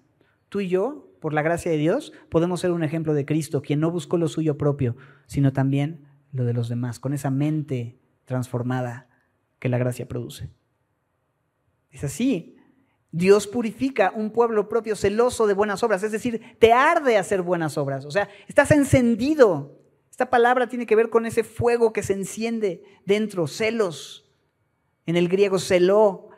Tú 0.53 0.61
y 0.61 0.69
yo, 0.69 1.09
por 1.19 1.33
la 1.33 1.41
gracia 1.41 1.71
de 1.71 1.79
Dios, 1.79 2.13
podemos 2.29 2.61
ser 2.61 2.73
un 2.73 2.85
ejemplo 2.85 3.15
de 3.15 3.25
Cristo, 3.25 3.63
quien 3.63 3.81
no 3.81 3.91
buscó 3.91 4.19
lo 4.19 4.29
suyo 4.29 4.59
propio, 4.59 4.97
sino 5.25 5.55
también 5.55 6.05
lo 6.31 6.45
de 6.45 6.53
los 6.53 6.69
demás, 6.69 7.01
con 7.01 7.15
esa 7.15 7.31
mente 7.31 7.97
transformada 8.27 9.09
que 9.59 9.71
la 9.71 9.79
gracia 9.79 10.07
produce. 10.07 10.51
Es 11.91 12.05
así. 12.05 12.59
Dios 13.13 13.47
purifica 13.47 14.13
un 14.15 14.31
pueblo 14.31 14.69
propio 14.69 14.95
celoso 14.95 15.47
de 15.47 15.55
buenas 15.55 15.83
obras, 15.83 16.03
es 16.03 16.13
decir, 16.13 16.43
te 16.59 16.75
arde 16.75 17.17
hacer 17.17 17.41
buenas 17.41 17.79
obras, 17.79 18.05
o 18.05 18.11
sea, 18.11 18.29
estás 18.47 18.73
encendido. 18.73 19.81
Esta 20.11 20.29
palabra 20.29 20.67
tiene 20.67 20.85
que 20.85 20.97
ver 20.97 21.09
con 21.09 21.25
ese 21.25 21.45
fuego 21.45 21.95
que 21.95 22.03
se 22.03 22.13
enciende 22.13 22.85
dentro, 23.07 23.47
celos. 23.47 24.31
En 25.07 25.17
el 25.17 25.31
griego 25.31 25.59
celó 25.59 26.29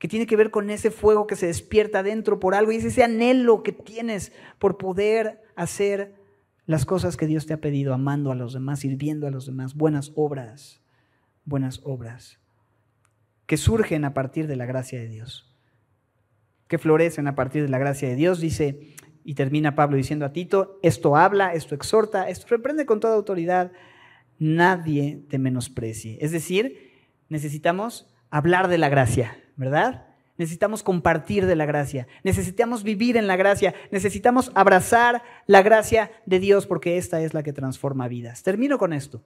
que 0.00 0.08
tiene 0.08 0.26
que 0.26 0.34
ver 0.34 0.50
con 0.50 0.70
ese 0.70 0.90
fuego 0.90 1.26
que 1.26 1.36
se 1.36 1.46
despierta 1.46 2.02
dentro 2.02 2.40
por 2.40 2.54
algo 2.54 2.72
y 2.72 2.76
es 2.76 2.84
ese 2.86 3.04
anhelo 3.04 3.62
que 3.62 3.72
tienes 3.72 4.32
por 4.58 4.78
poder 4.78 5.42
hacer 5.56 6.14
las 6.64 6.86
cosas 6.86 7.18
que 7.18 7.26
Dios 7.26 7.44
te 7.44 7.52
ha 7.52 7.60
pedido, 7.60 7.92
amando 7.92 8.32
a 8.32 8.34
los 8.34 8.54
demás, 8.54 8.80
sirviendo 8.80 9.26
a 9.26 9.30
los 9.30 9.44
demás, 9.44 9.74
buenas 9.74 10.12
obras, 10.14 10.80
buenas 11.44 11.82
obras, 11.84 12.38
que 13.44 13.58
surgen 13.58 14.06
a 14.06 14.14
partir 14.14 14.46
de 14.46 14.56
la 14.56 14.64
gracia 14.64 14.98
de 14.98 15.06
Dios, 15.06 15.54
que 16.66 16.78
florecen 16.78 17.26
a 17.26 17.34
partir 17.34 17.62
de 17.62 17.68
la 17.68 17.78
gracia 17.78 18.08
de 18.08 18.16
Dios. 18.16 18.40
Dice 18.40 18.94
Y 19.22 19.34
termina 19.34 19.74
Pablo 19.74 19.98
diciendo 19.98 20.24
a 20.24 20.32
Tito, 20.32 20.78
esto 20.82 21.14
habla, 21.14 21.52
esto 21.52 21.74
exhorta, 21.74 22.30
esto 22.30 22.46
reprende 22.48 22.86
con 22.86 23.00
toda 23.00 23.16
autoridad, 23.16 23.70
nadie 24.38 25.26
te 25.28 25.38
menosprecie. 25.38 26.16
Es 26.22 26.30
decir, 26.30 26.90
necesitamos 27.28 28.14
hablar 28.30 28.68
de 28.68 28.78
la 28.78 28.88
gracia, 28.88 29.36
¿verdad? 29.60 30.06
Necesitamos 30.38 30.82
compartir 30.82 31.44
de 31.44 31.54
la 31.54 31.66
gracia, 31.66 32.08
necesitamos 32.24 32.82
vivir 32.82 33.18
en 33.18 33.26
la 33.26 33.36
gracia, 33.36 33.74
necesitamos 33.90 34.50
abrazar 34.54 35.22
la 35.46 35.60
gracia 35.60 36.10
de 36.24 36.40
Dios 36.40 36.66
porque 36.66 36.96
esta 36.96 37.20
es 37.20 37.34
la 37.34 37.42
que 37.42 37.52
transforma 37.52 38.08
vidas. 38.08 38.42
Termino 38.42 38.78
con 38.78 38.94
esto. 38.94 39.22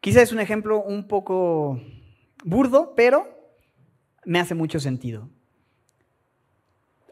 Quizá 0.00 0.22
es 0.22 0.32
un 0.32 0.40
ejemplo 0.40 0.82
un 0.82 1.06
poco 1.06 1.82
burdo, 2.44 2.94
pero 2.96 3.28
me 4.24 4.40
hace 4.40 4.54
mucho 4.54 4.80
sentido. 4.80 5.28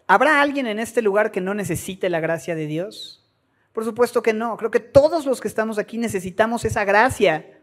¿Habrá 0.06 0.40
alguien 0.40 0.66
en 0.66 0.78
este 0.78 1.02
lugar 1.02 1.30
que 1.30 1.42
no 1.42 1.52
necesite 1.52 2.08
la 2.08 2.20
gracia 2.20 2.54
de 2.54 2.66
Dios? 2.66 3.30
Por 3.74 3.84
supuesto 3.84 4.22
que 4.22 4.32
no. 4.32 4.56
Creo 4.56 4.70
que 4.70 4.80
todos 4.80 5.26
los 5.26 5.42
que 5.42 5.48
estamos 5.48 5.78
aquí 5.78 5.98
necesitamos 5.98 6.64
esa 6.64 6.84
gracia 6.86 7.59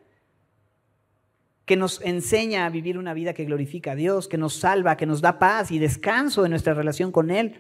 que 1.68 1.76
nos 1.76 2.00
enseña 2.02 2.66
a 2.66 2.70
vivir 2.70 2.98
una 2.98 3.14
vida 3.14 3.34
que 3.34 3.44
glorifica 3.44 3.92
a 3.92 3.96
Dios, 3.96 4.30
que 4.30 4.38
nos 4.38 4.54
salva, 4.54 4.96
que 4.96 5.06
nos 5.06 5.20
da 5.20 5.38
paz 5.38 5.70
y 5.70 5.80
descanso 5.80 6.46
en 6.46 6.52
nuestra 6.52 6.74
relación 6.74 7.12
con 7.12 7.30
Él. 7.30 7.60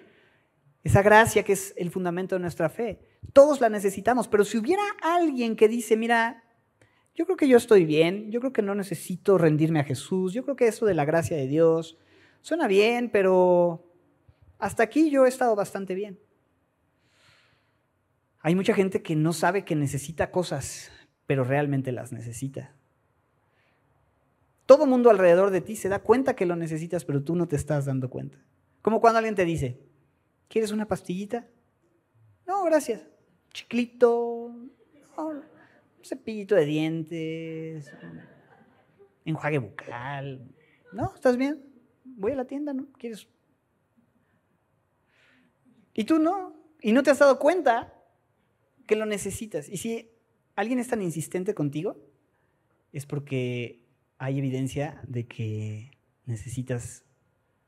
Esa 0.81 1.01
gracia 1.01 1.43
que 1.43 1.51
es 1.51 1.73
el 1.75 1.91
fundamento 1.91 2.35
de 2.35 2.39
nuestra 2.39 2.69
fe. 2.69 3.01
Todos 3.33 3.59
la 3.59 3.67
necesitamos, 3.67 4.29
pero 4.29 4.45
si 4.45 4.57
hubiera 4.57 4.81
alguien 5.03 5.57
que 5.57 5.67
dice, 5.67 5.97
mira, 5.97 6.41
yo 7.15 7.25
creo 7.25 7.35
que 7.35 7.49
yo 7.49 7.57
estoy 7.57 7.83
bien, 7.83 8.31
yo 8.31 8.39
creo 8.39 8.53
que 8.53 8.61
no 8.61 8.75
necesito 8.75 9.37
rendirme 9.37 9.81
a 9.81 9.83
Jesús, 9.83 10.31
yo 10.31 10.45
creo 10.45 10.55
que 10.55 10.69
eso 10.69 10.85
de 10.85 10.93
la 10.93 11.03
gracia 11.03 11.35
de 11.35 11.47
Dios 11.47 11.97
suena 12.39 12.69
bien, 12.69 13.09
pero 13.11 13.91
hasta 14.57 14.83
aquí 14.83 15.09
yo 15.09 15.25
he 15.25 15.29
estado 15.29 15.53
bastante 15.53 15.95
bien. 15.95 16.17
Hay 18.39 18.55
mucha 18.55 18.73
gente 18.73 19.01
que 19.01 19.17
no 19.17 19.33
sabe 19.33 19.65
que 19.65 19.75
necesita 19.75 20.31
cosas, 20.31 20.93
pero 21.25 21.43
realmente 21.43 21.91
las 21.91 22.13
necesita. 22.13 22.76
Todo 24.67 24.85
mundo 24.85 25.09
alrededor 25.09 25.49
de 25.49 25.61
ti 25.61 25.77
se 25.77 25.87
da 25.87 25.99
cuenta 26.03 26.35
que 26.35 26.45
lo 26.45 26.57
necesitas, 26.57 27.05
pero 27.05 27.23
tú 27.23 27.35
no 27.35 27.47
te 27.47 27.55
estás 27.55 27.85
dando 27.85 28.09
cuenta. 28.09 28.37
Como 28.81 28.99
cuando 28.99 29.19
alguien 29.19 29.33
te 29.33 29.45
dice, 29.45 29.79
¿quieres 30.49 30.71
una 30.71 30.87
pastillita? 30.87 31.47
No, 32.45 32.65
gracias. 32.65 33.07
Chiclito, 33.53 34.53
un 35.17 35.43
cepillito 36.03 36.53
de 36.53 36.65
dientes, 36.65 37.93
enjuague 39.23 39.59
bucal. 39.59 40.53
¿No? 40.91 41.13
¿Estás 41.15 41.37
bien? 41.37 41.63
Voy 42.03 42.33
a 42.33 42.35
la 42.35 42.45
tienda, 42.45 42.73
¿no? 42.73 42.91
¿Quieres? 42.97 43.25
Y 45.93 46.03
tú 46.03 46.19
no. 46.19 46.55
Y 46.81 46.91
no 46.91 47.03
te 47.03 47.11
has 47.11 47.19
dado 47.19 47.39
cuenta 47.39 47.93
que 48.85 48.97
lo 48.97 49.05
necesitas. 49.05 49.69
Y 49.69 49.77
si 49.77 50.11
alguien 50.55 50.79
es 50.79 50.89
tan 50.89 51.01
insistente 51.01 51.53
contigo, 51.53 51.97
es 52.91 53.05
porque 53.05 53.86
hay 54.17 54.39
evidencia 54.39 55.01
de 55.07 55.27
que 55.27 55.91
necesitas 56.25 57.03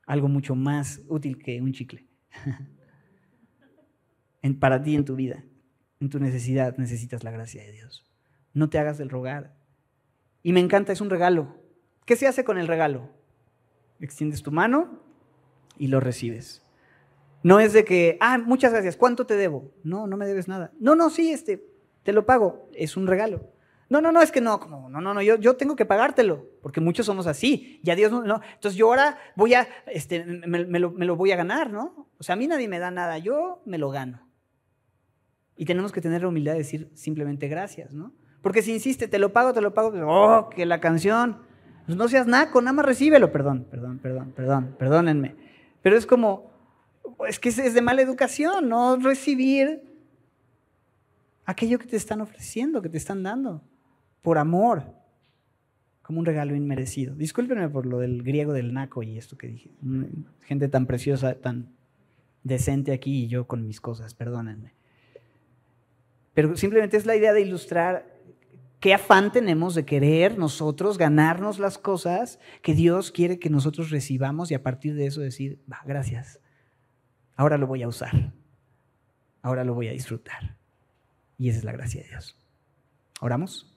algo 0.06 0.28
mucho 0.28 0.56
más 0.56 1.02
útil 1.08 1.38
que 1.38 1.62
un 1.62 1.72
chicle. 1.72 2.08
en, 4.42 4.60
para 4.60 4.82
ti 4.82 4.96
en 4.96 5.06
tu 5.06 5.16
vida, 5.16 5.44
en 6.00 6.10
tu 6.10 6.20
necesidad, 6.20 6.78
necesitas 6.78 7.24
la 7.24 7.32
gracia 7.32 7.64
de 7.64 7.72
Dios. 7.72 8.06
No 8.54 8.70
te 8.70 8.80
hagas 8.80 8.98
del 8.98 9.10
rogar. 9.10 9.56
Y 10.42 10.54
me 10.54 10.60
encanta, 10.60 10.94
es 10.94 11.02
un 11.02 11.10
regalo. 11.10 11.56
¿Qué 12.06 12.16
se 12.16 12.28
hace 12.28 12.44
con 12.44 12.58
el 12.58 12.68
regalo? 12.68 13.10
Extiendes 14.00 14.42
tu 14.42 14.52
mano 14.52 15.04
y 15.78 15.88
lo 15.88 16.00
recibes. 16.00 16.66
No 17.44 17.60
es 17.60 17.72
de 17.74 17.86
que, 17.86 18.18
ah, 18.20 18.38
muchas 18.38 18.72
gracias, 18.74 18.98
¿cuánto 18.98 19.26
te 19.26 19.36
debo? 19.36 19.72
No, 19.84 20.08
no 20.08 20.18
me 20.18 20.26
debes 20.26 20.48
nada. 20.48 20.72
No, 20.80 20.96
no, 20.96 21.10
sí, 21.10 21.32
este, 21.32 21.64
te 22.04 22.14
lo 22.14 22.26
pago. 22.26 22.70
Es 22.74 22.98
un 22.98 23.08
regalo. 23.08 23.54
No, 23.90 24.02
no, 24.02 24.12
no, 24.12 24.22
es 24.22 24.32
que 24.32 24.40
no, 24.40 24.60
no, 24.70 25.02
no, 25.02 25.14
no, 25.14 25.22
yo, 25.24 25.36
yo 25.38 25.56
tengo 25.56 25.76
que 25.76 25.86
pagártelo, 25.86 26.46
porque 26.62 26.80
muchos 26.80 27.08
somos 27.08 27.26
así, 27.26 27.82
y 27.84 27.90
a 27.90 27.96
Dios 27.96 28.12
no, 28.12 28.22
no. 28.22 28.40
Entonces 28.54 28.78
yo 28.78 28.88
ahora 28.88 29.18
voy 29.36 29.56
a, 29.56 29.68
este, 29.88 30.24
me, 30.24 30.80
lo, 30.80 30.92
me 30.92 31.06
lo 31.06 31.16
voy 31.16 31.32
a 31.32 31.36
ganar, 31.36 31.72
¿no? 31.72 32.08
O 32.20 32.24
sea, 32.24 32.34
a 32.34 32.36
mí 32.36 32.46
nadie 32.46 32.68
me 32.68 32.78
da 32.78 32.92
nada, 32.92 33.18
yo 33.18 33.64
me 33.66 33.80
lo 33.80 33.90
gano. 33.90 34.30
Y 35.56 35.66
tenemos 35.66 35.92
que 35.92 36.02
tener 36.02 36.22
la 36.22 36.28
humildad 36.28 36.52
de 36.52 36.60
decir 36.60 36.92
simplemente 36.94 37.48
gracias, 37.48 37.92
¿no? 37.92 38.14
Porque 38.44 38.62
si 38.62 38.74
insiste, 38.74 39.08
te 39.08 39.18
lo 39.18 39.34
pago, 39.34 39.54
te 39.54 39.62
lo 39.62 39.74
pago, 39.74 39.92
oh, 40.08 40.50
que 40.50 40.68
la 40.68 40.80
canción, 40.80 41.40
pues 41.88 41.98
no 41.98 42.08
seas 42.08 42.28
naco, 42.28 42.62
nada 42.62 42.74
más 42.74 42.86
recíbelo, 42.86 43.32
perdón, 43.32 43.68
perdón, 43.72 43.98
perdón, 43.98 44.34
perdón, 44.36 44.76
perdónenme. 44.78 45.36
Pero 45.82 45.98
es 45.98 46.06
como, 46.06 46.52
es 47.28 47.40
que 47.40 47.50
es 47.50 47.74
de 47.74 47.82
mala 47.82 48.04
educación, 48.04 48.70
no 48.70 48.98
recibir 48.98 49.82
aquello 51.46 51.80
que 51.80 51.88
te 51.88 51.98
están 51.98 52.22
ofreciendo, 52.22 52.84
que 52.84 52.90
te 52.90 52.98
están 52.98 53.24
dando 53.24 53.64
por 54.22 54.38
amor, 54.38 54.84
como 56.02 56.20
un 56.20 56.26
regalo 56.26 56.56
inmerecido. 56.56 57.16
Discúlpenme 57.16 57.70
por 57.70 57.86
lo 57.86 58.00
del 58.00 58.24
griego 58.24 58.54
del 58.54 58.74
naco 58.74 59.04
y 59.04 59.18
esto 59.18 59.38
que 59.38 59.48
dije. 59.48 59.72
Gente 60.42 60.68
tan 60.68 60.86
preciosa, 60.86 61.36
tan 61.36 61.70
decente 62.44 62.94
aquí 62.94 63.26
y 63.26 63.28
yo 63.28 63.46
con 63.46 63.68
mis 63.68 63.80
cosas, 63.80 64.14
perdónenme. 64.14 64.74
Pero 66.34 66.56
simplemente 66.56 66.98
es 66.98 67.06
la 67.06 67.16
idea 67.16 67.34
de 67.34 67.42
ilustrar 67.42 68.20
qué 68.80 68.94
afán 68.94 69.32
tenemos 69.32 69.76
de 69.76 69.86
querer 69.86 70.38
nosotros 70.38 70.98
ganarnos 70.98 71.60
las 71.60 71.78
cosas 71.78 72.40
que 72.62 72.74
Dios 72.74 73.12
quiere 73.12 73.40
que 73.40 73.50
nosotros 73.50 73.90
recibamos 73.90 74.52
y 74.52 74.56
a 74.56 74.64
partir 74.64 74.96
de 74.96 75.06
eso 75.06 75.22
decir, 75.22 75.60
va, 75.72 75.82
gracias, 75.86 76.40
ahora 77.36 77.58
lo 77.58 77.68
voy 77.68 77.84
a 77.84 77.88
usar, 77.88 78.34
ahora 79.42 79.64
lo 79.64 79.74
voy 79.74 79.90
a 79.90 79.92
disfrutar. 79.92 80.58
Y 81.38 81.50
esa 81.50 81.60
es 81.60 81.64
la 81.66 81.72
gracia 81.72 82.02
de 82.02 82.10
Dios. 82.10 82.36
¿Oramos? 83.22 83.69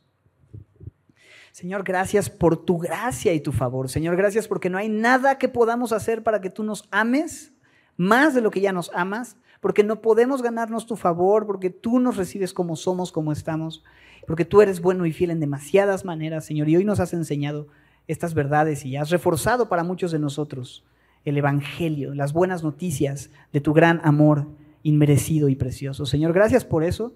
Señor, 1.53 1.85
gracias 1.85 2.31
por 2.31 2.57
tu 2.57 2.79
gracia 2.79 3.35
y 3.35 3.41
tu 3.41 3.53
favor. 3.53 3.91
Señor, 3.91 4.17
gracias 4.17 4.49
porque 4.49 4.71
no 4.71 4.79
hay 4.79 4.89
nada 4.89 5.37
que 5.37 5.51
podamos 5.51 5.93
hacer 5.93 6.23
para 6.23 6.41
que 6.41 6.49
tú 6.49 6.65
nos 6.65 6.89
ames 6.91 7.53
más 7.99 8.35
de 8.35 8.41
lo 8.41 8.51
que 8.51 8.63
ya 8.63 8.73
nos 8.73 8.91
amas, 8.95 9.37
porque 9.61 9.85
no 9.85 10.01
podemos 10.01 10.41
ganarnos 10.41 10.87
tu 10.87 10.97
favor, 10.97 11.47
porque 11.47 11.69
tú 11.69 12.01
nos 12.01 12.17
recibes 12.17 12.55
como 12.55 12.75
somos, 12.75 13.13
como 13.13 13.33
estamos, 13.33 13.85
porque 14.27 14.47
tú 14.47 14.63
eres 14.63 14.81
bueno 14.81 15.05
y 15.05 15.13
fiel 15.13 15.31
en 15.31 15.41
demasiadas 15.41 16.07
maneras, 16.07 16.47
Señor, 16.47 16.71
y 16.71 16.77
hoy 16.77 16.87
nos 16.87 17.01
has 17.01 17.13
enseñado 17.13 17.69
estas 18.09 18.33
verdades 18.33 18.87
y 18.87 18.97
has 18.97 19.11
reforzado 19.11 19.69
para 19.69 19.85
muchos 19.85 20.11
de 20.11 20.19
nosotros 20.19 20.87
el 21.27 21.37
Evangelio, 21.37 22.15
las 22.15 22.33
buenas 22.33 22.65
noticias 22.65 23.31
de 23.53 23.61
tu 23.61 23.75
gran 23.75 24.01
amor 24.05 24.49
inmerecido 24.83 25.51
y 25.51 25.55
precioso. 25.55 26.07
Señor, 26.07 26.33
gracias 26.33 26.65
por 26.65 26.83
eso. 26.83 27.13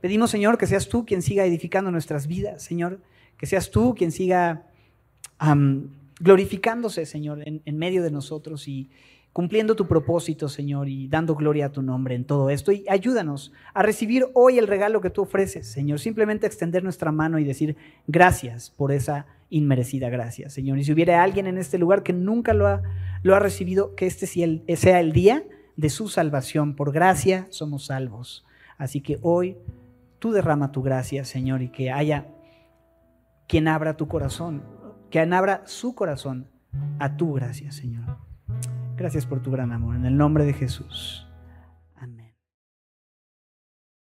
Pedimos, 0.00 0.30
Señor, 0.30 0.58
que 0.58 0.68
seas 0.68 0.88
tú 0.88 1.04
quien 1.04 1.22
siga 1.22 1.44
edificando 1.44 1.90
nuestras 1.90 2.28
vidas, 2.28 2.62
Señor 2.62 3.00
que 3.38 3.46
seas 3.46 3.70
tú 3.70 3.94
quien 3.94 4.12
siga 4.12 4.66
glorificándose, 6.20 7.06
Señor, 7.06 7.46
en, 7.46 7.60
en, 7.64 7.76
medio 7.76 8.02
de 8.02 8.10
nosotros 8.10 8.66
y 8.68 8.88
cumpliendo 9.34 9.74
tu 9.74 9.88
propósito, 9.88 10.48
Señor, 10.48 10.88
y 10.88 11.08
dando 11.08 11.34
gloria 11.34 11.66
a 11.66 11.72
tu 11.72 11.82
nombre 11.82 12.14
en 12.14 12.24
todo 12.24 12.50
esto. 12.50 12.70
Y 12.70 12.84
ayúdanos 12.88 13.52
a 13.74 13.82
recibir 13.82 14.26
hoy 14.32 14.58
el 14.58 14.68
regalo 14.68 15.00
que 15.00 15.10
tú 15.10 15.22
ofreces, 15.22 15.66
Señor. 15.66 15.98
Simplemente 15.98 16.46
extender 16.46 16.84
nuestra 16.84 17.10
mano 17.10 17.38
y 17.38 17.44
decir 17.44 17.76
gracias 18.06 18.70
por 18.70 18.92
esa 18.92 19.26
inmerecida 19.50 20.08
gracia, 20.08 20.48
Señor. 20.50 20.78
Y 20.78 20.84
si 20.84 20.92
hubiera 20.92 21.22
alguien 21.22 21.48
en 21.48 21.58
este 21.58 21.78
lugar 21.78 22.02
que 22.02 22.12
nunca 22.12 22.54
lo 22.54 22.68
ha, 22.68 22.82
lo 23.22 23.34
ha 23.34 23.40
recibido, 23.40 23.94
que 23.96 24.06
este 24.06 24.26
sea 24.26 25.00
el 25.00 25.12
día 25.12 25.44
de 25.76 25.90
su 25.90 26.08
salvación. 26.08 26.76
Por 26.76 26.92
gracia 26.92 27.46
somos 27.50 27.86
salvos. 27.86 28.44
Así 28.78 29.00
que 29.00 29.18
hoy 29.22 29.56
tú 30.18 30.32
derrama 30.32 30.72
tu 30.72 30.82
gracia, 30.82 31.24
Señor, 31.24 31.62
y 31.62 31.68
que 31.68 31.90
haya 31.90 32.28
quien 33.46 33.68
abra 33.68 33.96
tu 33.96 34.08
corazón, 34.08 34.62
quien 35.10 35.32
abra 35.32 35.62
su 35.66 35.94
corazón 35.94 36.48
a 36.98 37.16
tu 37.16 37.34
gracia, 37.34 37.72
Señor. 37.72 38.16
Gracias 38.96 39.26
por 39.26 39.40
tu 39.40 39.50
gran 39.50 39.72
amor. 39.72 39.96
En 39.96 40.06
el 40.06 40.16
nombre 40.16 40.44
de 40.44 40.52
Jesús. 40.52 41.26